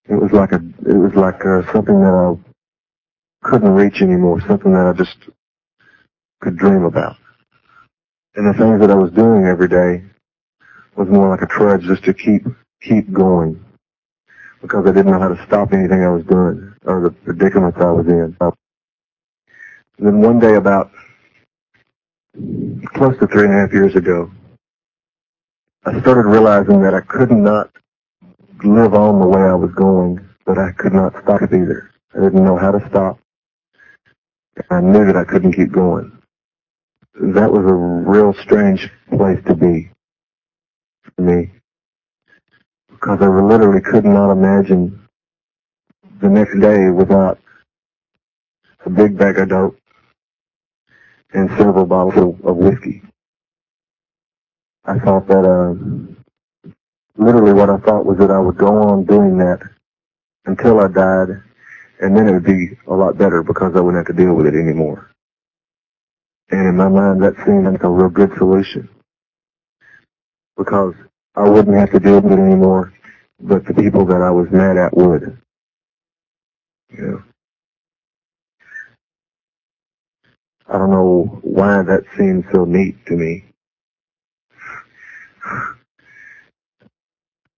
It 0.07 0.15
was 0.15 0.31
like 0.31 0.51
a, 0.51 0.61
it 0.87 0.97
was 0.97 1.13
like 1.15 1.45
uh, 1.45 1.71
something 1.71 1.99
that 2.01 2.13
I 2.13 3.47
couldn't 3.47 3.73
reach 3.73 4.01
anymore, 4.01 4.41
something 4.47 4.73
that 4.73 4.85
I 4.87 4.93
just 4.93 5.17
could 6.41 6.57
dream 6.57 6.83
about. 6.83 7.17
And 8.35 8.47
the 8.47 8.57
things 8.57 8.79
that 8.79 8.91
I 8.91 8.95
was 8.95 9.11
doing 9.11 9.45
every 9.45 9.67
day 9.67 10.03
was 10.95 11.07
more 11.09 11.29
like 11.29 11.41
a 11.41 11.47
trudge 11.47 11.83
just 11.83 12.03
to 12.05 12.13
keep, 12.13 12.45
keep 12.81 13.11
going. 13.11 13.63
Because 14.61 14.85
I 14.85 14.91
didn't 14.91 15.11
know 15.11 15.19
how 15.19 15.29
to 15.29 15.45
stop 15.45 15.71
anything 15.73 16.03
I 16.03 16.09
was 16.09 16.25
doing, 16.25 16.73
or 16.85 17.01
the 17.01 17.11
predicaments 17.11 17.77
I 17.79 17.91
was 17.91 18.07
in. 18.07 18.35
Then 19.97 20.21
one 20.21 20.39
day 20.39 20.55
about 20.55 20.91
close 22.93 23.17
to 23.19 23.27
three 23.27 23.45
and 23.45 23.53
a 23.53 23.57
half 23.57 23.73
years 23.73 23.95
ago, 23.95 24.31
I 25.85 25.99
started 26.01 26.29
realizing 26.29 26.81
that 26.81 26.93
I 26.93 27.01
could 27.01 27.31
not 27.31 27.69
live 28.63 28.93
on 28.93 29.19
the 29.19 29.27
way 29.27 29.41
I 29.41 29.53
was 29.53 29.71
going, 29.71 30.19
but 30.45 30.57
I 30.57 30.71
could 30.73 30.93
not 30.93 31.13
stop 31.23 31.41
it 31.41 31.53
either. 31.53 31.91
I 32.15 32.21
didn't 32.21 32.43
know 32.43 32.57
how 32.57 32.71
to 32.71 32.85
stop. 32.89 33.19
I 34.69 34.81
knew 34.81 35.05
that 35.05 35.15
I 35.15 35.23
couldn't 35.23 35.53
keep 35.53 35.71
going. 35.71 36.11
That 37.15 37.51
was 37.51 37.65
a 37.65 37.73
real 37.73 38.33
strange 38.33 38.89
place 39.09 39.39
to 39.47 39.55
be 39.55 39.89
for 41.03 41.21
me. 41.21 41.51
Because 42.99 43.19
I 43.21 43.27
literally 43.27 43.81
could 43.81 44.03
not 44.03 44.31
imagine 44.31 45.07
the 46.21 46.27
next 46.27 46.59
day 46.59 46.89
without 46.89 47.39
a 48.85 48.89
big 48.89 49.17
bag 49.17 49.39
of 49.39 49.49
dope 49.49 49.77
and 51.33 51.49
several 51.51 51.85
bottles 51.85 52.17
of, 52.17 52.45
of 52.45 52.57
whiskey. 52.57 53.01
I 54.83 54.99
thought 54.99 55.27
that, 55.27 55.45
uh, 55.45 56.13
literally 57.17 57.53
what 57.53 57.69
I 57.69 57.77
thought 57.77 58.05
was 58.05 58.17
that 58.19 58.31
I 58.31 58.39
would 58.39 58.57
go 58.57 58.67
on 58.89 59.05
doing 59.05 59.37
that 59.37 59.59
until 60.45 60.81
I 60.81 60.87
died, 60.87 61.41
and 62.01 62.17
then 62.17 62.27
it 62.27 62.33
would 62.33 62.43
be 62.43 62.77
a 62.87 62.93
lot 62.93 63.17
better 63.17 63.43
because 63.43 63.73
I 63.75 63.81
wouldn't 63.81 64.07
have 64.07 64.15
to 64.15 64.21
deal 64.21 64.33
with 64.33 64.47
it 64.47 64.55
anymore. 64.55 65.11
And 66.51 66.67
in 66.67 66.75
my 66.75 66.89
mind, 66.89 67.23
that 67.23 67.35
seemed 67.45 67.65
like 67.65 67.83
a 67.83 67.89
real 67.89 68.09
good 68.09 68.31
solution 68.37 68.89
because 70.57 70.93
I 71.35 71.47
wouldn't 71.47 71.77
have 71.77 71.91
to 71.91 71.99
deal 71.99 72.19
with 72.21 72.33
it 72.33 72.39
anymore, 72.39 72.93
but 73.39 73.65
the 73.65 73.73
people 73.73 74.05
that 74.05 74.21
I 74.21 74.31
was 74.31 74.49
mad 74.51 74.77
at 74.77 74.95
would. 74.95 75.37
Know. 76.91 77.23
I 80.67 80.77
don't 80.77 80.91
know 80.91 81.39
why 81.43 81.81
that 81.83 82.03
seemed 82.17 82.45
so 82.51 82.65
neat 82.65 83.05
to 83.07 83.13
me. 83.13 83.45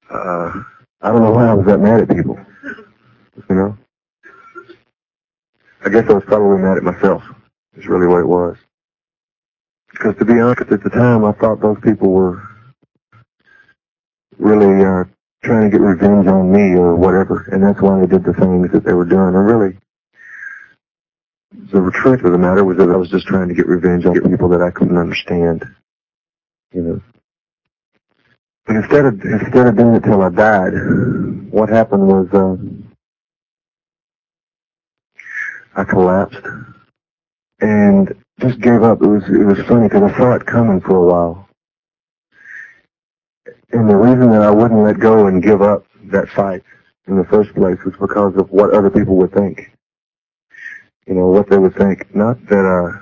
Uh, 0.09 0.63
I 1.01 1.11
don't 1.11 1.23
know 1.23 1.31
why 1.31 1.47
I 1.47 1.53
was 1.53 1.65
that 1.67 1.79
mad 1.79 2.01
at 2.01 2.15
people. 2.15 2.37
You 3.49 3.55
know? 3.55 3.77
I 5.85 5.89
guess 5.89 6.09
I 6.09 6.13
was 6.13 6.23
probably 6.25 6.61
mad 6.61 6.77
at 6.77 6.83
myself. 6.83 7.23
Is 7.75 7.87
really 7.87 8.07
what 8.07 8.19
it 8.19 8.27
was. 8.27 8.57
Because 9.91 10.15
to 10.17 10.25
be 10.25 10.39
honest, 10.39 10.61
at 10.71 10.83
the 10.83 10.89
time, 10.89 11.25
I 11.25 11.31
thought 11.33 11.61
those 11.61 11.79
people 11.81 12.11
were 12.11 12.50
really 14.41 14.83
uh, 14.83 15.03
trying 15.43 15.69
to 15.69 15.69
get 15.69 15.81
revenge 15.81 16.27
on 16.27 16.51
me 16.51 16.77
or 16.77 16.95
whatever, 16.95 17.47
and 17.51 17.63
that's 17.63 17.81
why 17.81 17.99
they 17.99 18.07
did 18.07 18.23
the 18.23 18.33
things 18.33 18.71
that 18.71 18.83
they 18.83 18.93
were 18.93 19.05
doing. 19.05 19.35
And 19.35 19.45
really, 19.45 19.77
the 21.71 21.91
truth 21.93 22.23
of 22.23 22.31
the 22.31 22.37
matter 22.37 22.63
was 22.63 22.77
that 22.77 22.89
I 22.89 22.97
was 22.97 23.09
just 23.09 23.27
trying 23.27 23.47
to 23.47 23.53
get 23.53 23.67
revenge 23.67 24.05
on 24.05 24.19
people 24.29 24.49
that 24.49 24.61
I 24.61 24.71
couldn't 24.71 24.97
understand. 24.97 25.63
You 26.73 26.81
know. 26.81 27.01
But 28.65 28.75
instead 28.77 29.05
of 29.05 29.21
instead 29.21 29.67
of 29.67 29.77
doing 29.77 29.95
it 29.95 30.03
till 30.03 30.21
I 30.21 30.29
died, 30.29 30.73
what 31.51 31.69
happened 31.69 32.07
was 32.07 32.27
uh, 32.33 32.57
I 35.75 35.83
collapsed 35.83 36.45
and 37.59 38.13
just 38.39 38.59
gave 38.59 38.83
up. 38.83 39.01
It 39.01 39.07
was 39.07 39.23
it 39.27 39.45
was 39.45 39.59
funny 39.67 39.87
because 39.87 40.11
I 40.11 40.17
saw 40.17 40.33
it 40.33 40.45
coming 40.45 40.81
for 40.81 40.95
a 40.95 41.05
while, 41.05 41.49
and 43.71 43.89
the 43.89 43.95
reason 43.95 44.31
that 44.31 44.41
I 44.41 44.51
wouldn't 44.51 44.81
let 44.83 44.99
go 44.99 45.27
and 45.27 45.43
give 45.43 45.61
up 45.61 45.85
that 46.11 46.29
fight 46.29 46.63
in 47.07 47.17
the 47.17 47.25
first 47.25 47.53
place 47.55 47.77
was 47.85 47.95
because 47.99 48.35
of 48.37 48.51
what 48.51 48.73
other 48.73 48.89
people 48.89 49.15
would 49.17 49.33
think. 49.33 49.71
You 51.07 51.15
know 51.15 51.27
what 51.27 51.49
they 51.49 51.57
would 51.57 51.75
think. 51.75 52.13
Not 52.15 52.37
that 52.47 52.65
uh, 52.65 52.99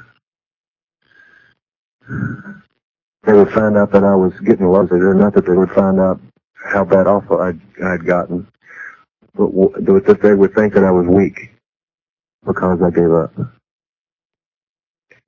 they 3.26 3.34
would 3.34 3.52
find 3.52 3.78
out 3.78 3.92
that 3.92 4.04
I 4.04 4.16
was 4.16 4.34
getting 4.42 4.68
lost, 4.68 4.92
or 4.92 5.14
not 5.14 5.34
that 5.36 5.46
they 5.46 5.54
would 5.54 5.72
find 5.72 6.00
out 6.00 6.20
how 6.74 6.86
bad 6.86 7.08
off 7.08 7.30
I'd, 7.32 7.60
I'd 7.84 8.06
gotten, 8.06 8.48
but 9.36 9.48
w- 9.48 9.74
that 9.82 10.20
they 10.22 10.34
would 10.34 10.54
think 10.56 10.74
that 10.74 10.84
I 10.84 10.92
was 10.92 11.08
weak 11.08 11.52
because 12.46 12.82
I 12.82 12.92
gave 12.92 13.12
up. 13.12 13.34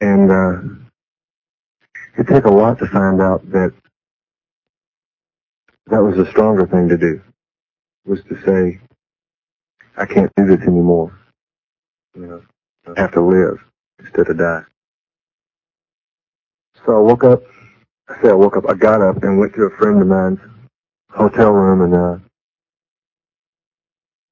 And 0.01 0.31
uh, 0.31 0.53
it 2.17 2.27
took 2.27 2.45
a 2.45 2.51
lot 2.51 2.79
to 2.79 2.87
find 2.87 3.21
out 3.21 3.49
that 3.51 3.73
that 5.87 6.01
was 6.01 6.17
a 6.17 6.29
stronger 6.29 6.65
thing 6.67 6.89
to 6.89 6.97
do, 6.97 7.21
was 8.05 8.23
to 8.25 8.41
say, 8.45 8.79
I 9.97 10.05
can't 10.05 10.31
do 10.35 10.45
this 10.45 10.65
anymore. 10.67 11.19
You 12.15 12.27
know, 12.27 12.43
I 12.95 12.99
have 12.99 13.11
to 13.13 13.21
live 13.21 13.63
instead 13.99 14.29
of 14.29 14.37
die. 14.37 14.63
So 16.85 16.95
I 16.95 16.99
woke 16.99 17.23
up, 17.23 17.43
I 18.09 18.21
say 18.21 18.29
I 18.29 18.33
woke 18.33 18.57
up, 18.57 18.65
I 18.69 18.73
got 18.73 19.01
up 19.01 19.23
and 19.23 19.39
went 19.39 19.53
to 19.55 19.63
a 19.63 19.77
friend 19.77 20.01
of 20.01 20.07
mine's 20.07 20.39
hotel 21.09 21.51
room 21.51 21.81
and 21.81 21.95
uh, 21.95 22.17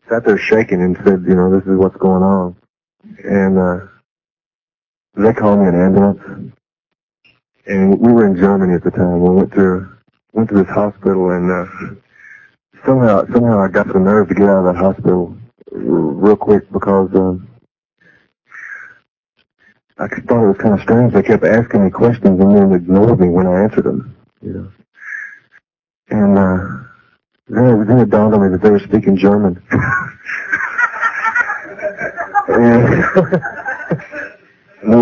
sat 0.10 0.26
there 0.26 0.38
shaking 0.38 0.82
and 0.82 0.98
said, 0.98 1.24
you 1.28 1.36
know, 1.36 1.52
this 1.54 1.68
is 1.68 1.78
what's 1.78 1.98
going 1.98 2.24
on. 2.24 2.56
And 3.24 3.58
uh, 3.60 3.88
they 5.16 5.34
called 5.34 5.60
me 5.60 5.68
an 5.68 5.76
ambulance. 5.76 6.54
And 7.66 8.00
we 8.00 8.12
were 8.12 8.26
in 8.26 8.36
Germany 8.36 8.74
at 8.74 8.84
the 8.84 8.92
time. 8.92 9.22
We 9.22 9.30
went 9.30 9.52
to 9.54 9.88
went 10.34 10.50
to 10.50 10.56
this 10.56 10.68
hospital 10.68 11.32
and 11.32 11.52
uh, 11.52 11.66
somehow 12.86 13.26
somehow 13.34 13.60
I 13.60 13.68
got 13.68 13.88
the 13.88 14.00
nerve 14.00 14.30
to 14.30 14.36
get 14.36 14.50
out 14.50 14.66
of 14.66 14.74
that 14.74 14.80
hospital 14.80 15.36
real 15.72 16.36
quick 16.36 16.72
because 16.72 17.10
um, 17.16 17.48
I 19.98 20.08
thought 20.08 20.44
it 20.44 20.48
was 20.48 20.58
kind 20.58 20.74
of 20.74 20.82
strange. 20.82 21.14
They 21.14 21.24
kept 21.24 21.44
asking 21.44 21.84
me 21.84 21.92
questions 21.92 22.40
and 22.40 22.56
then 22.56 22.74
ignored 22.74 23.20
me 23.20 23.30
when 23.30 23.48
I 23.48 23.64
answered 23.64 23.84
them. 23.84 24.16
You 24.42 24.54
know. 24.54 24.72
And 26.10 26.38
uh, 26.38 26.58
then, 27.48 27.88
then 27.88 28.00
it 28.00 28.10
dawned 28.10 28.34
on 28.34 28.44
me 28.44 28.50
that 28.50 28.62
they 28.62 28.72
were 28.72 28.80
speaking 28.80 29.18
German. 29.18 29.62
no 32.50 32.58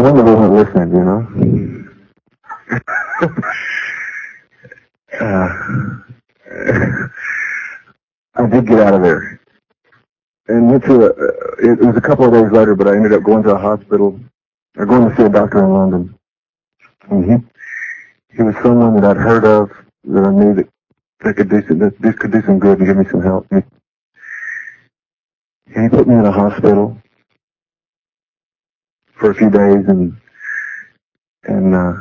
wonder 0.02 0.22
they 0.22 0.36
weren't 0.36 0.54
listening, 0.54 0.92
you 0.92 1.06
know. 1.06 1.26
uh, 5.20 5.50
I 8.36 8.46
did 8.48 8.68
get 8.68 8.80
out 8.80 8.94
of 8.94 9.02
there. 9.02 9.42
And 10.48 10.72
went 10.72 10.84
to 10.86 11.08
a, 11.08 11.10
it 11.60 11.80
was 11.80 11.98
a 11.98 12.02
couple 12.02 12.26
of 12.26 12.34
days 12.34 12.52
later, 12.52 12.76
but 12.76 12.88
I 12.88 12.96
ended 12.96 13.14
up 13.14 13.24
going 13.24 13.44
to 13.44 13.56
a 13.56 13.58
hospital, 13.58 14.20
or 14.78 14.86
going 14.86 15.10
to 15.10 15.16
see 15.16 15.24
a 15.24 15.30
doctor 15.30 15.64
in 15.64 15.74
London. 15.74 16.18
And 17.10 17.26
he, 17.26 18.36
he 18.38 18.44
was 18.44 18.56
someone 18.64 18.96
that 18.96 19.04
I'd 19.04 19.18
heard 19.18 19.44
of, 19.44 19.72
that 20.06 20.24
I 20.24 20.32
knew 20.32 20.54
that, 20.56 20.70
that 21.22 21.36
could 21.36 21.50
do 21.50 21.62
some, 21.68 21.80
that 21.80 22.00
this 22.00 22.16
could 22.16 22.32
do 22.32 22.42
some 22.44 22.60
good 22.60 22.80
and 22.80 22.88
give 22.88 22.98
me 22.98 23.06
some 23.12 23.22
help. 23.22 23.48
And 23.52 23.64
he 25.70 25.90
put 25.90 26.08
me 26.08 26.16
in 26.16 26.26
a 26.26 26.32
hospital 26.32 26.98
for 29.14 29.32
a 29.32 29.36
few 29.36 29.50
days 29.50 29.86
and, 29.88 30.16
and, 31.44 31.76
uh, 31.76 31.94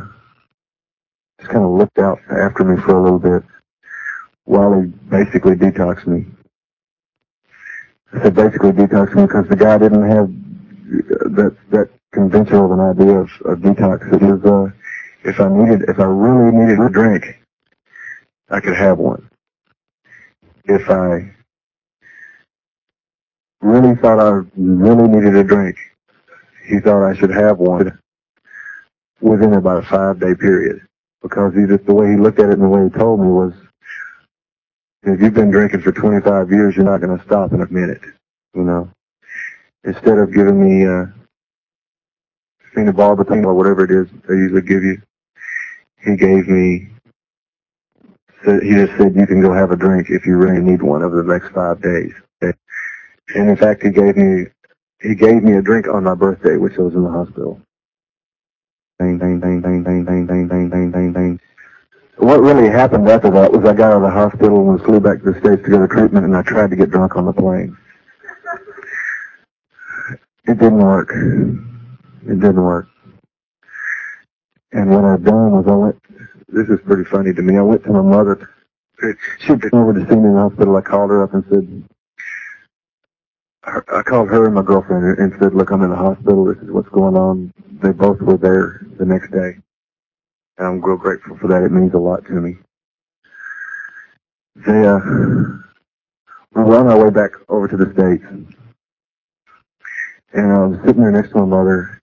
just 1.46 1.52
kind 1.52 1.64
of 1.64 1.70
looked 1.70 1.98
out 1.98 2.18
after 2.30 2.64
me 2.64 2.80
for 2.82 2.96
a 2.96 3.02
little 3.02 3.18
bit 3.20 3.42
while 4.44 4.80
he 4.80 4.86
basically 4.86 5.54
detoxed 5.54 6.06
me. 6.06 6.26
I 8.12 8.22
said 8.22 8.34
basically 8.34 8.72
detoxed 8.72 9.14
me 9.14 9.22
because 9.22 9.46
the 9.48 9.56
guy 9.56 9.78
didn't 9.78 10.08
have 10.10 10.28
that 11.36 11.56
that 11.70 11.90
conventional 12.12 12.64
of 12.64 12.72
an 12.72 12.80
idea 12.80 13.18
of, 13.18 13.30
of 13.44 13.58
detox. 13.58 14.12
It 14.12 14.22
is 14.22 14.44
uh, 14.44 14.70
if 15.24 15.40
I 15.40 15.48
needed, 15.48 15.88
if 15.88 16.00
I 16.00 16.04
really 16.04 16.56
needed 16.56 16.80
a 16.80 16.88
drink, 16.88 17.24
I 18.50 18.60
could 18.60 18.76
have 18.76 18.98
one. 18.98 19.28
If 20.64 20.90
I 20.90 21.30
really 23.60 23.94
thought 23.96 24.18
I 24.18 24.42
really 24.56 25.08
needed 25.08 25.36
a 25.36 25.44
drink, 25.44 25.76
he 26.66 26.80
thought 26.80 27.06
I 27.06 27.14
should 27.14 27.30
have 27.30 27.58
one 27.58 27.96
within 29.20 29.54
about 29.54 29.84
a 29.84 29.86
five 29.86 30.18
day 30.18 30.34
period. 30.34 30.85
Because 31.22 31.54
he 31.54 31.66
just, 31.66 31.86
the 31.86 31.94
way 31.94 32.10
he 32.10 32.16
looked 32.16 32.38
at 32.38 32.50
it 32.50 32.54
and 32.54 32.62
the 32.62 32.68
way 32.68 32.84
he 32.84 32.90
told 32.90 33.20
me 33.20 33.28
was, 33.28 33.52
if 35.04 35.20
you've 35.20 35.34
been 35.34 35.50
drinking 35.50 35.82
for 35.82 35.92
25 35.92 36.50
years, 36.50 36.76
you're 36.76 36.84
not 36.84 37.00
going 37.00 37.16
to 37.16 37.24
stop 37.24 37.52
in 37.52 37.62
a 37.62 37.72
minute, 37.72 38.02
you 38.54 38.62
know. 38.62 38.90
Instead 39.84 40.18
of 40.18 40.34
giving 40.34 40.60
me, 40.60 40.86
uh, 40.86 41.06
phenobarbital 42.74 43.44
or 43.44 43.54
whatever 43.54 43.84
it 43.84 43.90
is 43.90 44.08
they 44.28 44.34
usually 44.34 44.62
give 44.62 44.82
you, 44.82 45.00
he 46.04 46.16
gave 46.16 46.48
me, 46.48 46.88
he 48.44 48.70
just 48.74 48.96
said 48.98 49.16
you 49.16 49.26
can 49.26 49.40
go 49.40 49.52
have 49.52 49.70
a 49.70 49.76
drink 49.76 50.08
if 50.10 50.26
you 50.26 50.36
really 50.36 50.62
need 50.62 50.82
one 50.82 51.02
over 51.02 51.22
the 51.22 51.32
next 51.32 51.52
five 51.54 51.80
days. 51.82 52.12
And 53.34 53.50
in 53.50 53.56
fact, 53.56 53.82
he 53.82 53.90
gave 53.90 54.16
me, 54.16 54.46
he 55.02 55.14
gave 55.14 55.42
me 55.42 55.54
a 55.54 55.62
drink 55.62 55.88
on 55.88 56.04
my 56.04 56.14
birthday, 56.14 56.56
which 56.56 56.78
I 56.78 56.82
was 56.82 56.94
in 56.94 57.04
the 57.04 57.10
hospital. 57.10 57.60
Ding, 58.98 59.18
ding, 59.18 59.40
ding, 59.40 59.60
ding, 59.60 59.84
ding, 59.84 60.04
ding, 60.04 60.26
ding, 60.26 60.48
ding, 60.48 60.70
ding, 60.70 60.90
ding, 60.90 61.12
ding. 61.12 61.40
What 62.16 62.40
really 62.40 62.70
happened 62.70 63.08
after 63.08 63.30
that 63.30 63.52
was 63.52 63.64
I 63.66 63.74
got 63.74 63.92
out 63.92 63.96
of 63.96 64.02
the 64.02 64.10
hospital 64.10 64.70
and 64.70 64.82
flew 64.82 65.00
back 65.00 65.22
to 65.22 65.32
the 65.32 65.40
States 65.40 65.62
to 65.64 65.70
go 65.70 65.86
to 65.86 65.88
treatment 65.88 66.24
and 66.24 66.34
I 66.34 66.42
tried 66.42 66.70
to 66.70 66.76
get 66.76 66.90
drunk 66.90 67.14
on 67.14 67.26
the 67.26 67.32
plane. 67.32 67.76
It 70.48 70.58
didn't 70.58 70.78
work. 70.78 71.10
It 71.12 72.40
didn't 72.40 72.62
work. 72.62 72.88
And 74.72 74.90
what 74.90 75.04
I've 75.04 75.24
done 75.24 75.50
was 75.52 75.66
I 75.68 75.74
went, 75.74 76.02
this 76.48 76.68
is 76.68 76.80
pretty 76.86 77.04
funny 77.04 77.34
to 77.34 77.42
me, 77.42 77.58
I 77.58 77.62
went 77.62 77.84
to 77.84 77.90
my 77.90 78.02
mother. 78.02 78.50
She'd 79.40 79.60
been 79.60 79.74
over 79.74 79.92
to 79.92 80.00
see 80.00 80.16
me 80.16 80.28
in 80.28 80.34
the 80.34 80.40
hospital. 80.40 80.76
I 80.76 80.80
called 80.80 81.10
her 81.10 81.22
up 81.22 81.34
and 81.34 81.44
said, 81.50 81.84
I 83.66 84.02
called 84.02 84.28
her 84.28 84.46
and 84.46 84.54
my 84.54 84.62
girlfriend 84.62 85.18
and 85.18 85.34
said, 85.40 85.52
look, 85.52 85.70
I'm 85.70 85.82
in 85.82 85.90
the 85.90 85.96
hospital. 85.96 86.44
This 86.44 86.58
is 86.58 86.70
what's 86.70 86.88
going 86.90 87.16
on. 87.16 87.52
They 87.82 87.90
both 87.90 88.20
were 88.20 88.36
there 88.36 88.86
the 88.96 89.04
next 89.04 89.32
day. 89.32 89.58
And 90.58 90.66
I'm 90.66 90.80
real 90.80 90.96
grateful 90.96 91.36
for 91.38 91.48
that. 91.48 91.64
It 91.64 91.72
means 91.72 91.92
a 91.92 91.98
lot 91.98 92.24
to 92.26 92.32
me. 92.32 92.56
They, 94.54 94.86
uh, 94.86 95.00
we 96.54 96.62
were 96.62 96.78
on 96.78 96.86
our 96.86 97.04
way 97.04 97.10
back 97.10 97.32
over 97.48 97.66
to 97.66 97.76
the 97.76 97.92
States. 97.92 98.24
And 100.32 100.52
I 100.52 100.66
was 100.66 100.78
sitting 100.86 101.02
there 101.02 101.10
next 101.10 101.30
to 101.30 101.38
my 101.38 101.46
mother 101.46 102.00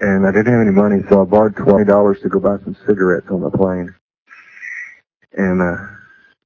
and 0.00 0.26
I 0.26 0.30
didn't 0.30 0.52
have 0.52 0.60
any 0.60 0.70
money, 0.70 1.02
so 1.08 1.22
I 1.22 1.24
borrowed 1.24 1.56
$20 1.56 2.22
to 2.22 2.28
go 2.28 2.38
buy 2.38 2.58
some 2.62 2.76
cigarettes 2.86 3.26
on 3.30 3.40
the 3.40 3.50
plane. 3.50 3.94
And, 5.32 5.62
uh, 5.62 5.76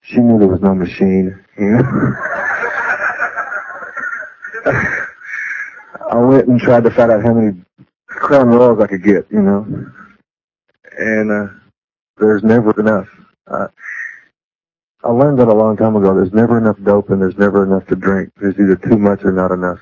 she 0.03 0.19
knew 0.19 0.39
there 0.39 0.49
was 0.49 0.63
no 0.63 0.75
machine, 0.75 1.45
you 1.59 1.71
know. 1.71 2.15
I 4.65 6.17
went 6.17 6.49
and 6.49 6.61
tried 6.61 6.85
to 6.85 6.91
find 6.91 7.11
out 7.11 7.23
how 7.23 7.35
many 7.35 7.63
crown 8.07 8.49
royals 8.49 8.81
I 8.81 8.87
could 8.87 9.03
get, 9.03 9.27
you 9.31 9.43
know. 9.43 9.67
And 10.99 11.31
uh, 11.33 11.53
there's 12.19 12.43
never 12.43 12.79
enough. 12.79 13.09
Uh, 13.47 13.69
I 15.05 15.11
learned 15.11 15.39
that 15.41 15.49
a 15.49 15.55
long 15.55 15.77
time 15.77 15.97
ago. 15.97 16.15
There's 16.15 16.33
never 16.33 16.59
enough 16.59 16.77
dope 16.83 17.11
and 17.11 17.21
there's 17.21 17.39
never 17.39 17.65
enough 17.65 17.87
to 17.89 17.97
drink. 17.97 18.33
There's 18.37 18.55
either 18.59 18.77
too 18.77 18.99
much 18.99 19.25
or 19.25 19.33
not 19.33 19.51
enough. 19.51 19.81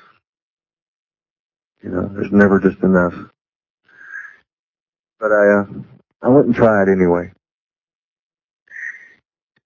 You 1.83 1.89
know, 1.89 2.07
there's 2.07 2.31
never 2.31 2.59
just 2.59 2.81
enough. 2.83 3.13
But 5.19 5.31
I, 5.31 5.59
uh, 5.59 5.65
I 6.23 6.29
went 6.29 6.47
and 6.47 6.55
tried 6.55 6.89
anyway. 6.89 7.31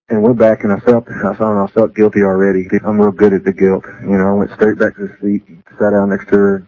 And 0.08 0.22
went 0.22 0.38
back 0.38 0.64
and 0.64 0.72
I 0.72 0.80
felt, 0.80 1.08
I 1.10 1.34
found 1.34 1.58
I 1.58 1.66
felt 1.74 1.95
guilty 1.95 2.22
already. 2.22 2.68
I'm 2.84 3.01
real 3.01 3.12
good 3.12 3.34
at 3.34 3.43
the 3.43 3.53
guilt. 3.53 3.86
You 4.01 4.18
know, 4.18 4.30
I 4.30 4.34
went 4.34 4.51
straight 4.51 4.78
back 4.78 4.95
to 4.95 5.08
the 5.08 5.18
seat, 5.20 5.43
sat 5.80 5.91
down 5.91 6.10
next 6.10 6.26
to 6.26 6.36
her. 6.36 6.68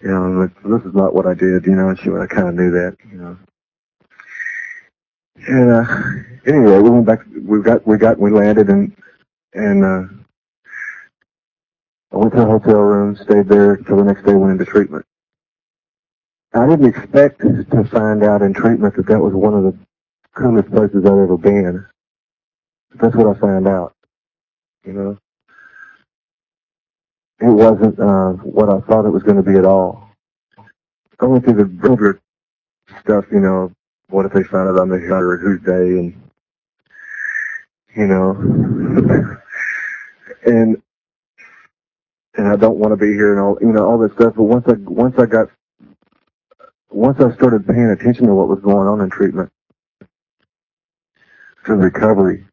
You 0.00 0.08
know, 0.08 0.30
like, 0.42 0.62
this 0.62 0.88
is 0.88 0.94
not 0.94 1.14
what 1.14 1.26
I 1.26 1.34
did, 1.34 1.66
you 1.66 1.74
know, 1.74 1.88
and 1.88 1.98
she, 1.98 2.08
I 2.10 2.26
kind 2.26 2.48
of 2.48 2.54
knew 2.54 2.70
that, 2.70 2.96
you 3.10 3.18
know. 3.18 3.36
And, 5.46 5.70
uh, 5.70 5.84
anyway, 6.46 6.78
we 6.78 6.90
went 6.90 7.06
back, 7.06 7.20
we 7.42 7.60
got, 7.62 7.86
we 7.86 7.98
got, 7.98 8.18
we 8.18 8.30
landed 8.30 8.68
and, 8.68 8.96
and, 9.52 9.84
uh, 9.84 10.02
I 12.12 12.16
went 12.16 12.32
to 12.32 12.38
the 12.40 12.46
hotel 12.46 12.80
room, 12.80 13.16
stayed 13.16 13.48
there 13.48 13.76
till 13.76 13.96
the 13.96 14.04
next 14.04 14.24
day, 14.24 14.34
went 14.34 14.52
into 14.52 14.64
treatment. 14.64 15.04
I 16.54 16.66
didn't 16.66 16.86
expect 16.86 17.40
to 17.40 17.88
find 17.90 18.24
out 18.24 18.42
in 18.42 18.54
treatment 18.54 18.96
that 18.96 19.06
that 19.06 19.20
was 19.20 19.34
one 19.34 19.54
of 19.54 19.64
the 19.64 19.78
coolest 20.34 20.70
places 20.70 21.04
I'd 21.04 21.12
ever 21.12 21.36
been. 21.36 21.86
That's 22.94 23.14
what 23.16 23.36
I 23.36 23.40
found 23.40 23.68
out. 23.68 23.94
You 24.84 24.92
know, 24.94 25.18
it 27.40 27.52
wasn't 27.52 27.98
uh, 28.00 28.32
what 28.44 28.70
I 28.70 28.80
thought 28.86 29.06
it 29.06 29.10
was 29.12 29.22
going 29.22 29.36
to 29.36 29.42
be 29.42 29.58
at 29.58 29.64
all. 29.66 30.10
I 31.20 31.26
went 31.26 31.44
through 31.44 31.54
the 31.54 31.64
builder 31.66 32.20
stuff, 33.00 33.26
you 33.32 33.40
know, 33.40 33.72
what 34.08 34.26
if 34.26 34.32
they 34.32 34.42
found 34.44 34.68
out 34.68 34.80
I'm 34.80 34.88
the 34.88 34.98
hunter 35.00 35.34
at 35.34 35.40
whose 35.40 35.62
day, 35.62 36.00
and 36.00 36.22
you 37.96 38.06
know, 38.06 38.32
and 40.46 40.82
and 42.36 42.48
I 42.48 42.56
don't 42.56 42.78
want 42.78 42.92
to 42.92 42.96
be 42.96 43.12
here 43.12 43.32
and 43.32 43.40
all, 43.40 43.58
you 43.60 43.72
know, 43.72 43.86
all 43.88 43.98
this 43.98 44.12
stuff. 44.12 44.34
But 44.36 44.44
once 44.44 44.66
I 44.68 44.74
once 44.78 45.18
I 45.18 45.26
got 45.26 45.48
once 46.90 47.20
I 47.20 47.34
started 47.34 47.66
paying 47.66 47.90
attention 47.90 48.26
to 48.26 48.34
what 48.34 48.48
was 48.48 48.60
going 48.60 48.88
on 48.88 49.00
in 49.00 49.10
treatment, 49.10 49.50
to 51.66 51.74
recovery, 51.76 52.46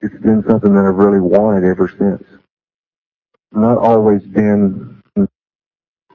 it's 0.00 0.22
been 0.22 0.44
something 0.48 0.74
that 0.74 0.84
I've 0.84 0.94
really 0.94 1.20
wanted 1.20 1.68
ever 1.68 1.90
since. 1.98 2.24
Not 3.52 3.78
always 3.78 4.22
been 4.22 5.02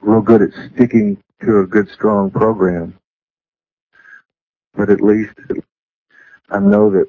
real 0.00 0.20
good 0.20 0.42
at 0.42 0.50
sticking 0.74 1.22
to 1.42 1.60
a 1.60 1.66
good, 1.66 1.88
strong 1.90 2.30
program. 2.30 2.98
But 4.74 4.90
at 4.90 5.00
least 5.00 5.34
I 6.50 6.58
know 6.58 6.90
that 6.90 7.06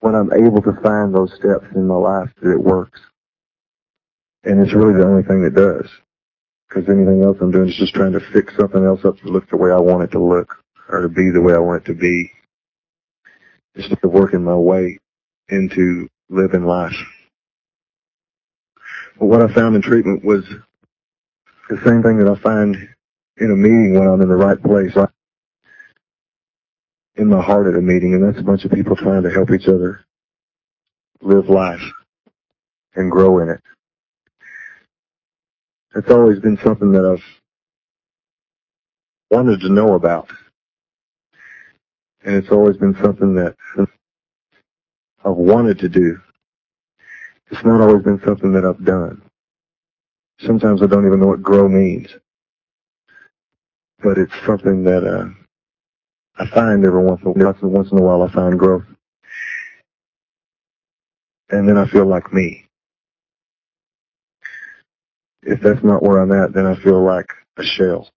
when 0.00 0.14
I'm 0.14 0.32
able 0.32 0.62
to 0.62 0.80
find 0.82 1.14
those 1.14 1.34
steps 1.34 1.66
in 1.74 1.86
my 1.86 1.96
life 1.96 2.30
that 2.40 2.52
it 2.52 2.62
works. 2.62 3.00
And 4.44 4.60
it's 4.60 4.74
really 4.74 4.94
the 4.94 5.06
only 5.06 5.24
thing 5.24 5.42
that 5.42 5.54
does. 5.54 5.90
Because 6.68 6.88
anything 6.88 7.22
else 7.22 7.38
I'm 7.40 7.50
doing 7.50 7.68
is 7.68 7.76
just 7.76 7.94
trying 7.94 8.12
to 8.12 8.20
fix 8.32 8.54
something 8.56 8.84
else 8.84 9.04
up 9.04 9.18
to 9.18 9.28
look 9.28 9.48
the 9.50 9.56
way 9.56 9.70
I 9.70 9.78
want 9.78 10.04
it 10.04 10.12
to 10.12 10.22
look 10.22 10.62
or 10.88 11.02
to 11.02 11.08
be 11.08 11.30
the 11.30 11.40
way 11.40 11.54
I 11.54 11.58
want 11.58 11.82
it 11.82 11.86
to 11.86 11.94
be. 11.94 12.30
Just 13.76 14.02
working 14.02 14.44
my 14.44 14.54
way 14.54 14.98
into 15.48 16.08
living 16.28 16.64
life. 16.64 16.96
But 19.18 19.26
what 19.26 19.42
I 19.42 19.52
found 19.52 19.76
in 19.76 19.82
treatment 19.82 20.24
was 20.24 20.44
the 21.68 21.80
same 21.84 22.02
thing 22.02 22.18
that 22.18 22.28
I 22.28 22.40
find 22.40 22.76
in 23.38 23.50
a 23.50 23.56
meeting 23.56 23.94
when 23.98 24.08
I'm 24.08 24.20
in 24.20 24.28
the 24.28 24.36
right 24.36 24.62
place, 24.62 24.94
right? 24.96 25.08
in 27.18 27.28
my 27.28 27.42
heart 27.42 27.66
at 27.66 27.74
a 27.74 27.82
meeting, 27.82 28.14
and 28.14 28.22
that's 28.22 28.38
a 28.38 28.44
bunch 28.44 28.64
of 28.64 28.70
people 28.70 28.94
trying 28.94 29.24
to 29.24 29.30
help 29.30 29.50
each 29.50 29.66
other 29.66 30.04
live 31.20 31.48
life 31.48 31.82
and 32.94 33.10
grow 33.10 33.40
in 33.40 33.48
it. 33.50 33.60
It's 35.96 36.10
always 36.10 36.38
been 36.38 36.58
something 36.62 36.92
that 36.92 37.04
I've 37.04 37.24
wanted 39.30 39.60
to 39.60 39.68
know 39.68 39.94
about. 39.94 40.30
And 42.24 42.36
it's 42.36 42.50
always 42.50 42.76
been 42.76 42.96
something 43.02 43.34
that 43.34 43.56
I've 45.28 45.36
wanted 45.36 45.78
to 45.80 45.90
do. 45.90 46.18
It's 47.50 47.62
not 47.64 47.82
always 47.82 48.02
been 48.02 48.20
something 48.24 48.52
that 48.52 48.64
I've 48.64 48.82
done. 48.84 49.20
Sometimes 50.40 50.82
I 50.82 50.86
don't 50.86 51.06
even 51.06 51.20
know 51.20 51.26
what 51.26 51.42
grow 51.42 51.68
means. 51.68 52.08
But 54.02 54.16
it's 54.16 54.32
something 54.46 54.84
that 54.84 55.04
uh, 55.04 55.28
I 56.42 56.48
find 56.48 56.84
every 56.84 57.04
once 57.04 57.20
in, 57.24 57.34
once, 57.34 57.58
once 57.60 57.92
in 57.92 57.98
a 57.98 58.02
while 58.02 58.22
I 58.22 58.32
find 58.32 58.58
growth. 58.58 58.84
And 61.50 61.68
then 61.68 61.76
I 61.76 61.86
feel 61.88 62.06
like 62.06 62.32
me. 62.32 62.64
If 65.42 65.60
that's 65.60 65.84
not 65.84 66.02
where 66.02 66.20
I'm 66.20 66.32
at, 66.32 66.54
then 66.54 66.66
I 66.66 66.74
feel 66.82 67.04
like 67.04 67.30
a 67.58 67.64
shell 67.64 68.08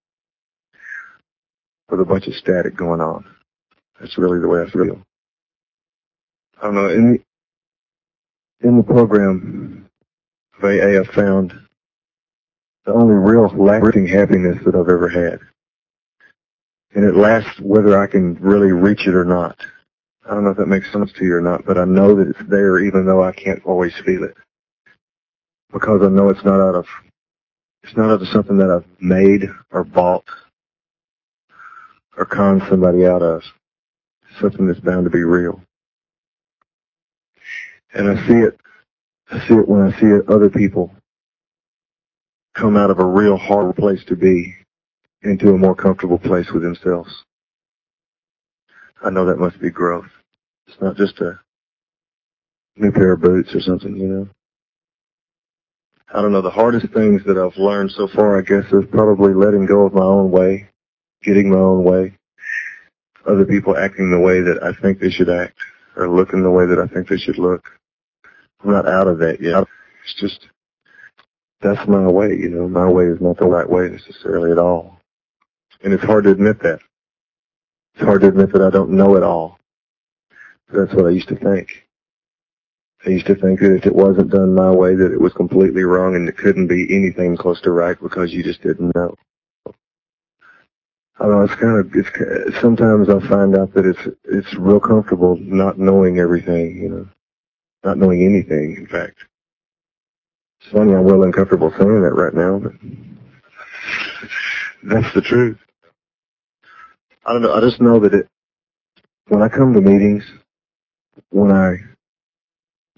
with 1.90 2.00
a 2.00 2.06
bunch 2.06 2.28
of 2.28 2.36
static 2.36 2.76
going 2.76 3.02
on. 3.02 3.26
That's 4.00 4.18
really 4.18 4.40
the 4.40 4.48
way 4.48 4.62
I 4.62 4.70
feel. 4.70 5.02
I 6.62 6.66
don't 6.66 6.76
know, 6.76 6.90
in 6.90 7.14
the, 7.14 8.68
in 8.68 8.78
the 8.78 8.84
program 8.84 9.90
of 10.58 10.64
AA, 10.66 11.02
I 11.02 11.16
found 11.16 11.54
the 12.86 12.94
only 12.94 13.16
real 13.16 13.48
lasting 13.48 14.08
happiness 14.08 14.58
that 14.66 14.76
I've 14.76 14.90
ever 14.90 15.10
had. 15.10 15.40
And 16.94 17.06
it 17.06 17.16
lasts 17.16 17.60
whether 17.60 18.02
I 18.02 18.08
can 18.08 18.36
really 18.36 18.72
reach 18.72 19.08
it 19.08 19.16
or 19.16 19.26
not. 19.26 19.58
I 20.26 20.34
don't 20.34 20.44
know 20.44 20.52
if 20.52 20.58
that 20.58 20.68
makes 20.68 20.92
sense 20.92 21.12
to 21.14 21.26
you 21.26 21.36
or 21.36 21.42
not, 21.42 21.66
but 21.66 21.78
I 21.78 21.86
know 21.86 22.16
that 22.16 22.30
it's 22.30 22.50
there 22.50 22.80
even 22.80 23.06
though 23.06 23.24
I 23.24 23.32
can't 23.32 23.66
always 23.66 23.94
feel 24.06 24.24
it. 24.24 24.38
Because 25.74 26.02
I 26.04 26.10
know 26.10 26.30
it's 26.30 26.46
not 26.46 26.60
out 26.62 26.76
of 26.76 26.86
It's 27.84 27.98
not 27.98 28.12
out 28.12 28.22
of 28.22 28.28
something 28.28 28.58
that 28.58 28.70
I've 28.70 29.02
made 29.02 29.50
or 29.72 29.84
bought 29.84 30.26
or 32.18 32.26
conned 32.26 32.64
somebody 32.70 33.06
out 33.06 33.24
of. 33.24 33.42
It's 34.30 34.42
something 34.42 34.68
that's 34.68 34.80
bound 34.80 35.06
to 35.06 35.10
be 35.10 35.24
real. 35.24 35.62
And 37.94 38.10
I 38.10 38.28
see 38.28 38.34
it, 38.36 38.60
I 39.30 39.40
see 39.48 39.56
it 39.56 39.68
when 39.68 39.82
I 39.82 40.00
see 40.00 40.08
it, 40.08 40.30
other 40.30 40.50
people 40.50 40.92
come 42.56 42.78
out 42.78 42.90
of 42.90 43.00
a 43.00 43.06
real 43.06 43.38
hard 43.38 43.76
place 43.76 44.04
to 44.06 44.16
be 44.16 44.56
into 45.24 45.50
a 45.50 45.58
more 45.58 45.76
comfortable 45.76 46.18
place 46.18 46.52
with 46.52 46.64
themselves. 46.64 47.24
I 49.04 49.10
know 49.10 49.26
that 49.26 49.40
must 49.40 49.60
be 49.60 49.72
growth. 49.72 50.10
It's 50.68 50.80
not 50.82 50.96
just 50.96 51.20
a 51.20 51.40
new 52.76 52.92
pair 52.92 53.14
of 53.14 53.22
boots 53.22 53.54
or 53.56 53.62
something, 53.62 53.96
you 53.96 54.08
know. 54.08 54.30
I 56.14 56.22
don't 56.22 56.34
know, 56.34 56.42
the 56.42 56.50
hardest 56.50 56.88
things 56.94 57.24
that 57.26 57.38
I've 57.38 57.58
learned 57.58 57.92
so 57.92 58.08
far, 58.08 58.38
I 58.38 58.42
guess, 58.42 58.66
is 58.72 58.84
probably 58.92 59.34
letting 59.34 59.66
go 59.66 59.86
of 59.86 59.94
my 59.94 60.04
own 60.04 60.30
way, 60.30 60.68
getting 61.24 61.50
my 61.50 61.58
own 61.58 61.84
way, 61.84 62.18
other 63.26 63.46
people 63.46 63.78
acting 63.78 64.12
the 64.12 64.20
way 64.20 64.42
that 64.42 64.62
I 64.62 64.74
think 64.82 65.00
they 65.00 65.10
should 65.10 65.30
act, 65.30 65.58
or 65.96 66.10
looking 66.10 66.44
the 66.44 66.52
way 66.52 66.66
that 66.66 66.80
I 66.80 66.88
think 66.94 67.08
they 67.08 67.18
should 67.18 67.38
look. 67.38 67.64
I'm 68.64 68.72
not 68.72 68.88
out 68.88 69.08
of 69.08 69.20
that 69.20 69.42
yet. 69.42 69.68
It's 70.04 70.14
just, 70.20 70.48
that's 71.62 71.88
my 71.88 72.08
way, 72.08 72.30
you 72.30 72.50
know. 72.50 72.68
My 72.68 72.88
way 72.88 73.06
is 73.06 73.22
not 73.22 73.38
the 73.38 73.46
right 73.48 73.70
way 73.70 73.90
necessarily 73.90 74.52
at 74.52 74.58
all. 74.58 75.00
And 75.84 75.94
it's 75.94 76.04
hard 76.04 76.26
to 76.26 76.32
admit 76.32 76.60
that. 76.62 76.80
It's 77.96 78.04
hard 78.04 78.22
to 78.22 78.28
admit 78.28 78.52
that 78.54 78.62
I 78.62 78.70
don't 78.70 78.92
know 78.92 79.16
it 79.16 79.24
all. 79.24 79.60
That's 80.72 80.94
what 80.94 81.06
I 81.06 81.10
used 81.10 81.28
to 81.30 81.36
think. 81.36 81.88
I 83.06 83.10
used 83.10 83.26
to 83.28 83.36
think 83.36 83.60
that 83.60 83.76
if 83.76 83.86
it 83.86 83.96
wasn't 83.96 84.30
done 84.30 84.54
my 84.54 84.70
way, 84.70 84.96
that 84.96 85.12
it 85.12 85.20
was 85.20 85.34
completely 85.34 85.84
wrong 85.84 86.16
and 86.16 86.30
it 86.30 86.38
couldn't 86.38 86.68
be 86.68 86.96
anything 86.96 87.36
close 87.36 87.60
to 87.62 87.72
right 87.72 88.00
because 88.00 88.32
you 88.32 88.44
just 88.44 88.62
didn't 88.62 88.94
know. 88.96 89.16
I 91.20 91.26
don't 91.26 91.32
know, 91.32 91.42
it's 91.44 91.56
kind 91.56 91.80
of, 91.80 91.92
it's, 91.94 92.62
sometimes 92.62 93.10
I 93.10 93.20
find 93.28 93.56
out 93.56 93.74
that 93.74 93.86
it's, 93.86 94.08
it's 94.26 94.54
real 94.56 94.80
comfortable 94.80 95.36
not 95.38 95.78
knowing 95.78 96.20
everything, 96.20 96.78
you 96.78 96.90
know, 96.90 97.08
not 97.84 97.98
knowing 97.98 98.24
anything, 98.24 98.76
in 98.78 98.88
fact. 98.88 99.18
It's 100.62 100.72
funny, 100.72 100.94
I'm 100.94 101.04
well 101.06 101.24
uncomfortable 101.24 101.72
saying 101.72 102.02
that 102.02 102.14
right 102.14 102.34
now, 102.34 102.60
but 102.60 102.74
that's 104.84 105.14
the 105.16 105.22
truth. 105.22 105.58
I 107.26 107.34
don't 107.34 107.42
know, 107.42 107.54
I 107.54 107.62
just 107.62 107.82
know 107.82 108.00
that 108.00 108.14
it, 108.14 108.28
when 109.28 109.42
I 109.42 109.50
come 109.50 109.74
to 109.74 109.82
meetings, 109.82 110.24
when 111.30 111.52
I 111.52 111.78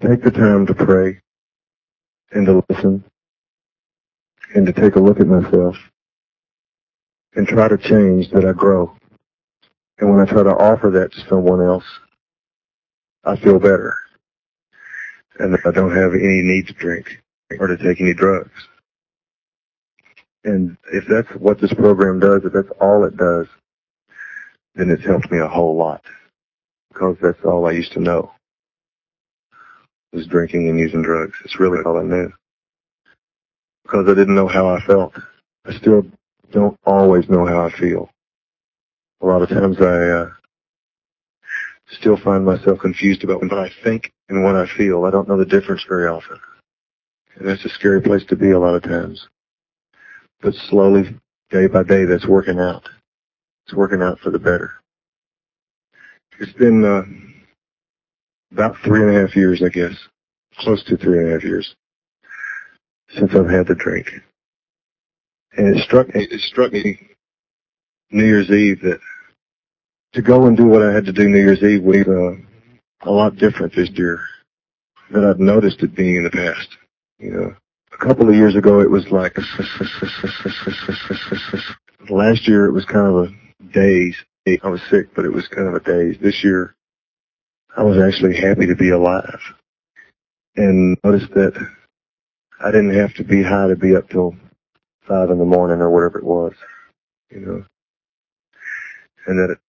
take 0.01 0.23
the 0.23 0.31
time 0.31 0.65
to 0.67 0.73
pray 0.73 1.19
and 2.31 2.45
to 2.45 2.63
listen 2.69 3.03
and 4.55 4.65
to 4.65 4.73
take 4.73 4.95
a 4.95 4.99
look 4.99 5.19
at 5.19 5.27
myself 5.27 5.75
and 7.35 7.47
try 7.47 7.67
to 7.67 7.77
change 7.77 8.29
that 8.31 8.45
I 8.45 8.53
grow. 8.53 8.95
And 9.99 10.09
when 10.09 10.19
I 10.19 10.29
try 10.29 10.43
to 10.43 10.49
offer 10.49 10.89
that 10.91 11.11
to 11.13 11.29
someone 11.29 11.61
else, 11.61 11.85
I 13.23 13.37
feel 13.37 13.59
better. 13.59 13.95
And 15.39 15.57
I 15.65 15.71
don't 15.71 15.95
have 15.95 16.13
any 16.13 16.41
need 16.43 16.67
to 16.67 16.73
drink 16.73 17.21
or 17.59 17.67
to 17.67 17.77
take 17.77 18.01
any 18.01 18.13
drugs. 18.13 18.51
And 20.43 20.77
if 20.91 21.05
that's 21.07 21.29
what 21.39 21.59
this 21.59 21.73
program 21.73 22.19
does, 22.19 22.43
if 22.43 22.53
that's 22.53 22.69
all 22.81 23.05
it 23.05 23.17
does, 23.17 23.47
then 24.75 24.89
it's 24.89 25.05
helped 25.05 25.31
me 25.31 25.39
a 25.39 25.47
whole 25.47 25.75
lot 25.77 26.03
because 26.91 27.15
that's 27.21 27.43
all 27.45 27.65
I 27.65 27.71
used 27.71 27.93
to 27.93 27.99
know 27.99 28.31
was 30.11 30.27
drinking 30.27 30.69
and 30.69 30.79
using 30.79 31.01
drugs. 31.01 31.33
It's 31.43 31.59
really 31.59 31.79
all 31.83 31.97
I 31.97 32.03
knew. 32.03 32.31
Because 33.83 34.05
I 34.07 34.13
didn't 34.13 34.35
know 34.35 34.47
how 34.47 34.67
I 34.67 34.79
felt. 34.85 35.13
I 35.65 35.73
still 35.73 36.03
don't 36.51 36.77
always 36.85 37.27
know 37.29 37.45
how 37.45 37.65
I 37.65 37.71
feel. 37.71 38.09
A 39.21 39.25
lot 39.25 39.41
of 39.41 39.49
times 39.49 39.77
I 39.81 40.09
uh, 40.09 40.29
still 41.93 42.17
find 42.17 42.45
myself 42.45 42.79
confused 42.79 43.23
about 43.23 43.41
what 43.41 43.53
I 43.53 43.71
think 43.83 44.11
and 44.29 44.43
what 44.43 44.55
I 44.55 44.65
feel. 44.77 45.05
I 45.05 45.11
don't 45.11 45.27
know 45.27 45.37
the 45.37 45.45
difference 45.45 45.85
very 45.87 46.07
often. 46.07 46.39
And 47.35 47.47
that's 47.47 47.65
a 47.65 47.69
scary 47.69 48.01
place 48.01 48.25
to 48.25 48.35
be 48.35 48.51
a 48.51 48.59
lot 48.59 48.75
of 48.75 48.83
times. 48.83 49.27
But 50.41 50.53
slowly, 50.53 51.15
day 51.49 51.67
by 51.67 51.83
day, 51.83 52.05
that's 52.05 52.27
working 52.27 52.59
out. 52.59 52.87
It's 53.65 53.75
working 53.75 54.01
out 54.01 54.19
for 54.19 54.29
the 54.29 54.39
better. 54.39 54.71
It's 56.39 56.53
been 56.53 56.83
uh, 56.83 57.03
about 58.51 58.75
three 58.83 59.01
and 59.01 59.15
a 59.15 59.21
half 59.21 59.35
years, 59.35 59.63
I 59.63 59.69
guess, 59.69 59.95
close 60.57 60.83
to 60.85 60.97
three 60.97 61.19
and 61.19 61.29
a 61.29 61.31
half 61.33 61.43
years 61.43 61.75
since 63.09 63.31
I've 63.33 63.49
had 63.49 63.67
the 63.67 63.75
drink. 63.75 64.07
And 65.55 65.75
it 65.75 65.83
struck 65.83 66.13
me, 66.13 66.27
it 66.29 66.41
struck 66.41 66.71
me 66.71 66.99
New 68.11 68.25
Year's 68.25 68.49
Eve 68.49 68.81
that 68.81 68.99
to 70.13 70.21
go 70.21 70.45
and 70.45 70.55
do 70.55 70.65
what 70.65 70.83
I 70.83 70.93
had 70.93 71.05
to 71.05 71.13
do 71.13 71.27
New 71.27 71.39
Year's 71.39 71.63
Eve 71.63 71.83
was 71.83 72.07
uh, 72.07 73.09
a 73.09 73.11
lot 73.11 73.35
different 73.35 73.75
this 73.75 73.89
year 73.91 74.19
than 75.11 75.25
I'd 75.25 75.39
noticed 75.39 75.81
it 75.81 75.95
being 75.95 76.17
in 76.17 76.23
the 76.23 76.29
past. 76.29 76.69
You 77.19 77.31
know, 77.31 77.55
a 77.93 77.97
couple 77.97 78.29
of 78.29 78.35
years 78.35 78.55
ago 78.55 78.79
it 78.79 78.89
was 78.89 79.05
like 79.09 79.35
last 82.09 82.47
year 82.47 82.65
it 82.65 82.71
was 82.71 82.85
kind 82.85 83.07
of 83.07 83.15
a 83.15 83.27
daze. 83.73 84.15
I 84.63 84.67
was 84.67 84.81
sick, 84.89 85.13
but 85.15 85.25
it 85.25 85.33
was 85.33 85.47
kind 85.47 85.67
of 85.67 85.75
a 85.75 85.79
daze. 85.79 86.17
This 86.21 86.43
year 86.43 86.75
I 87.75 87.83
was 87.83 87.97
actually 87.97 88.35
happy 88.35 88.67
to 88.67 88.75
be 88.75 88.89
alive. 88.89 89.39
And 90.55 90.97
noticed 91.03 91.33
that 91.33 91.53
I 92.59 92.67
didn't 92.69 92.95
have 92.95 93.13
to 93.15 93.23
be 93.23 93.41
high 93.41 93.67
to 93.67 93.75
be 93.75 93.95
up 93.95 94.09
till 94.09 94.35
five 95.07 95.31
in 95.31 95.39
the 95.39 95.45
morning 95.45 95.81
or 95.81 95.89
whatever 95.89 96.19
it 96.19 96.23
was, 96.23 96.53
you 97.31 97.39
know. 97.39 97.65
And 99.25 99.39
that 99.39 99.53
it, 99.53 99.59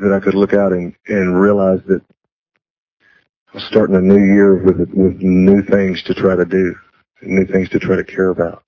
that 0.00 0.12
I 0.12 0.20
could 0.20 0.34
look 0.34 0.52
out 0.52 0.72
and, 0.72 0.94
and 1.08 1.40
realize 1.40 1.80
that 1.86 2.02
I 3.48 3.54
was 3.54 3.64
starting 3.64 3.96
a 3.96 4.00
new 4.00 4.22
year 4.22 4.56
with 4.56 4.78
with 4.90 5.20
new 5.20 5.62
things 5.62 6.02
to 6.04 6.14
try 6.14 6.36
to 6.36 6.44
do, 6.44 6.74
new 7.22 7.46
things 7.46 7.68
to 7.70 7.78
try 7.78 7.96
to 7.96 8.04
care 8.04 8.30
about. 8.30 8.62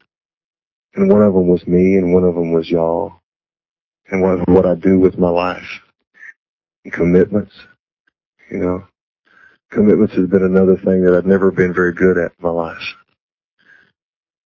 And 0.95 1.11
one 1.11 1.23
of 1.23 1.35
them 1.35 1.49
was 1.49 1.67
me, 1.67 1.97
and 1.97 2.13
one 2.13 2.25
of 2.25 2.35
them 2.35 2.53
was 2.53 2.71
y'all, 2.71 3.21
and 4.11 4.23
what 4.23 4.49
what 4.49 4.67
I 4.67 4.75
do 4.75 4.99
with 4.99 5.19
my 5.19 5.29
life, 5.29 5.81
and 6.85 6.93
commitments, 6.93 7.53
you 8.51 8.59
know. 8.59 8.87
Commitments 9.71 10.15
has 10.15 10.27
been 10.27 10.45
another 10.45 10.77
thing 10.77 11.05
that 11.05 11.15
I've 11.15 11.27
never 11.27 11.51
been 11.51 11.75
very 11.75 11.93
good 11.93 12.17
at 12.17 12.33
in 12.39 12.43
my 12.43 12.49
life. 12.49 12.95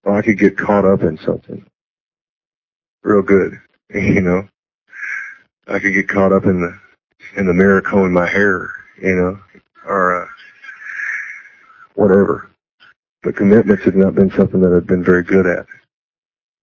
Or 0.03 0.15
I 0.15 0.23
could 0.23 0.37
get 0.37 0.59
caught 0.59 0.85
up 0.85 1.03
in 1.03 1.17
something 1.19 1.65
real 3.05 3.23
good, 3.23 3.61
you 3.95 4.21
know. 4.21 4.49
I 5.69 5.79
could 5.79 5.95
get 5.95 6.09
caught 6.09 6.33
up 6.33 6.45
in 6.45 6.61
the 6.61 6.79
in 7.39 7.47
the 7.47 7.55
mirror 7.55 7.81
combing 7.81 8.13
my 8.13 8.29
hair, 8.29 8.71
you 9.01 9.15
know, 9.15 9.39
or 9.87 10.23
uh, 10.23 10.29
whatever. 11.95 12.51
But 13.23 13.37
commitments 13.37 13.85
had 13.85 13.95
not 13.95 14.15
been 14.15 14.31
something 14.31 14.61
that 14.61 14.75
I've 14.75 14.87
been 14.87 15.05
very 15.05 15.23
good 15.23 15.47
at 15.47 15.67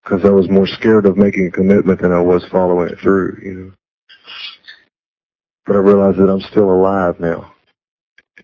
because 0.03 0.25
I 0.25 0.29
was 0.29 0.49
more 0.49 0.67
scared 0.67 1.05
of 1.05 1.17
making 1.17 1.47
a 1.47 1.51
commitment 1.51 2.01
than 2.01 2.11
I 2.11 2.21
was 2.21 2.45
following 2.51 2.89
it 2.89 2.99
through, 2.99 3.39
you 3.41 3.53
know. 3.53 3.71
But 5.65 5.75
I 5.75 5.79
realize 5.79 6.17
that 6.17 6.29
I'm 6.29 6.41
still 6.41 6.69
alive 6.71 7.19
now. 7.19 7.53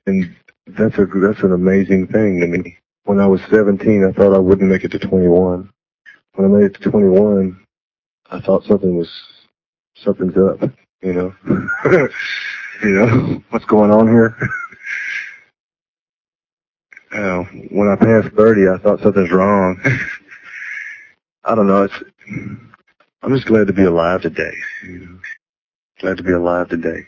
And 0.05 0.35
that's 0.67 0.97
a 0.97 1.05
that's 1.05 1.43
an 1.43 1.53
amazing 1.53 2.07
thing 2.07 2.39
to 2.39 2.47
me. 2.47 2.77
When 3.03 3.19
I 3.19 3.27
was 3.27 3.41
17, 3.51 4.05
I 4.05 4.11
thought 4.13 4.35
I 4.35 4.39
wouldn't 4.39 4.69
make 4.69 4.83
it 4.83 4.91
to 4.91 4.99
21. 4.99 5.69
When 6.35 6.45
I 6.45 6.49
made 6.49 6.65
it 6.65 6.81
to 6.81 6.89
21, 6.89 7.59
I 8.31 8.39
thought 8.41 8.63
something 8.63 8.97
was 8.97 9.09
something's 9.95 10.37
up. 10.37 10.69
You 11.01 11.13
know, 11.13 11.35
you 12.83 12.89
know 12.89 13.43
what's 13.49 13.65
going 13.65 13.91
on 13.91 14.07
here. 14.07 14.35
uh, 17.11 17.43
when 17.71 17.87
I 17.87 17.95
passed 17.95 18.33
30, 18.35 18.69
I 18.69 18.77
thought 18.77 19.01
something's 19.01 19.31
wrong. 19.31 19.79
I 21.43 21.53
don't 21.53 21.67
know. 21.67 21.83
It's 21.83 22.03
I'm 23.21 23.33
just 23.33 23.47
glad 23.47 23.67
to 23.67 23.73
be 23.73 23.83
alive 23.83 24.21
today. 24.21 24.53
You 24.83 24.99
know, 24.99 25.19
glad 25.99 26.17
to 26.17 26.23
be 26.23 26.31
alive 26.31 26.69
today. 26.69 27.07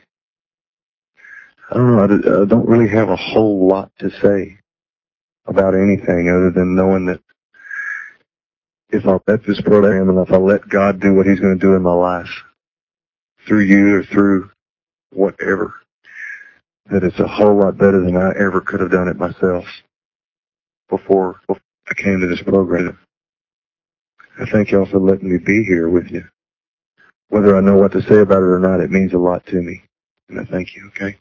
I 1.70 1.76
don't 1.76 1.96
know. 1.96 2.04
I, 2.42 2.46
don't 2.46 2.68
really 2.68 2.90
have 2.90 3.10
a 3.10 3.16
whole 3.16 3.68
lot 3.68 3.92
to 4.00 4.10
say 4.22 4.58
about 5.48 5.76
anything 5.76 6.30
other 6.30 6.52
than 6.52 6.76
knowing 6.76 7.06
that 7.08 7.20
if 8.90 9.06
I 9.06 9.18
let 9.28 9.46
this 9.46 9.60
program 9.62 10.10
and 10.10 10.20
if 10.20 10.32
I 10.32 10.38
let 10.38 10.70
God 10.70 11.00
do 11.00 11.14
what 11.14 11.26
He's 11.26 11.40
going 11.40 11.58
to 11.58 11.66
do 11.66 11.76
in 11.76 11.82
my 11.82 11.94
life 11.94 12.44
through 13.48 13.62
you 13.62 13.96
or 13.96 14.04
through 14.04 14.50
whatever, 15.14 15.76
that 16.92 17.04
it's 17.04 17.20
a 17.20 17.28
whole 17.28 17.56
lot 17.56 17.78
better 17.78 18.02
than 18.04 18.18
I 18.18 18.32
ever 18.40 18.62
could 18.62 18.82
have 18.82 18.92
done 18.92 19.08
it 19.08 19.18
myself 19.18 19.66
before, 20.90 21.40
before 21.48 21.62
I 21.90 21.94
came 21.94 22.20
to 22.20 22.28
this 22.28 22.42
program. 22.42 22.98
I 24.40 24.46
thank 24.46 24.72
y'all 24.72 24.86
for 24.86 25.00
letting 25.00 25.32
me 25.32 25.38
be 25.40 25.64
here 25.64 25.90
with 25.90 26.12
you. 26.12 26.24
Whether 27.30 27.58
I 27.58 27.62
know 27.62 27.78
what 27.78 27.92
to 27.94 28.02
say 28.02 28.20
about 28.20 28.38
it 28.38 28.52
or 28.52 28.60
not, 28.60 28.82
it 28.82 28.92
means 28.92 29.14
a 29.14 29.18
lot 29.18 29.46
to 29.48 29.62
me. 29.62 29.82
And 30.30 30.40
I 30.40 30.46
thank 30.46 30.76
you, 30.76 30.88
okay? 30.88 31.18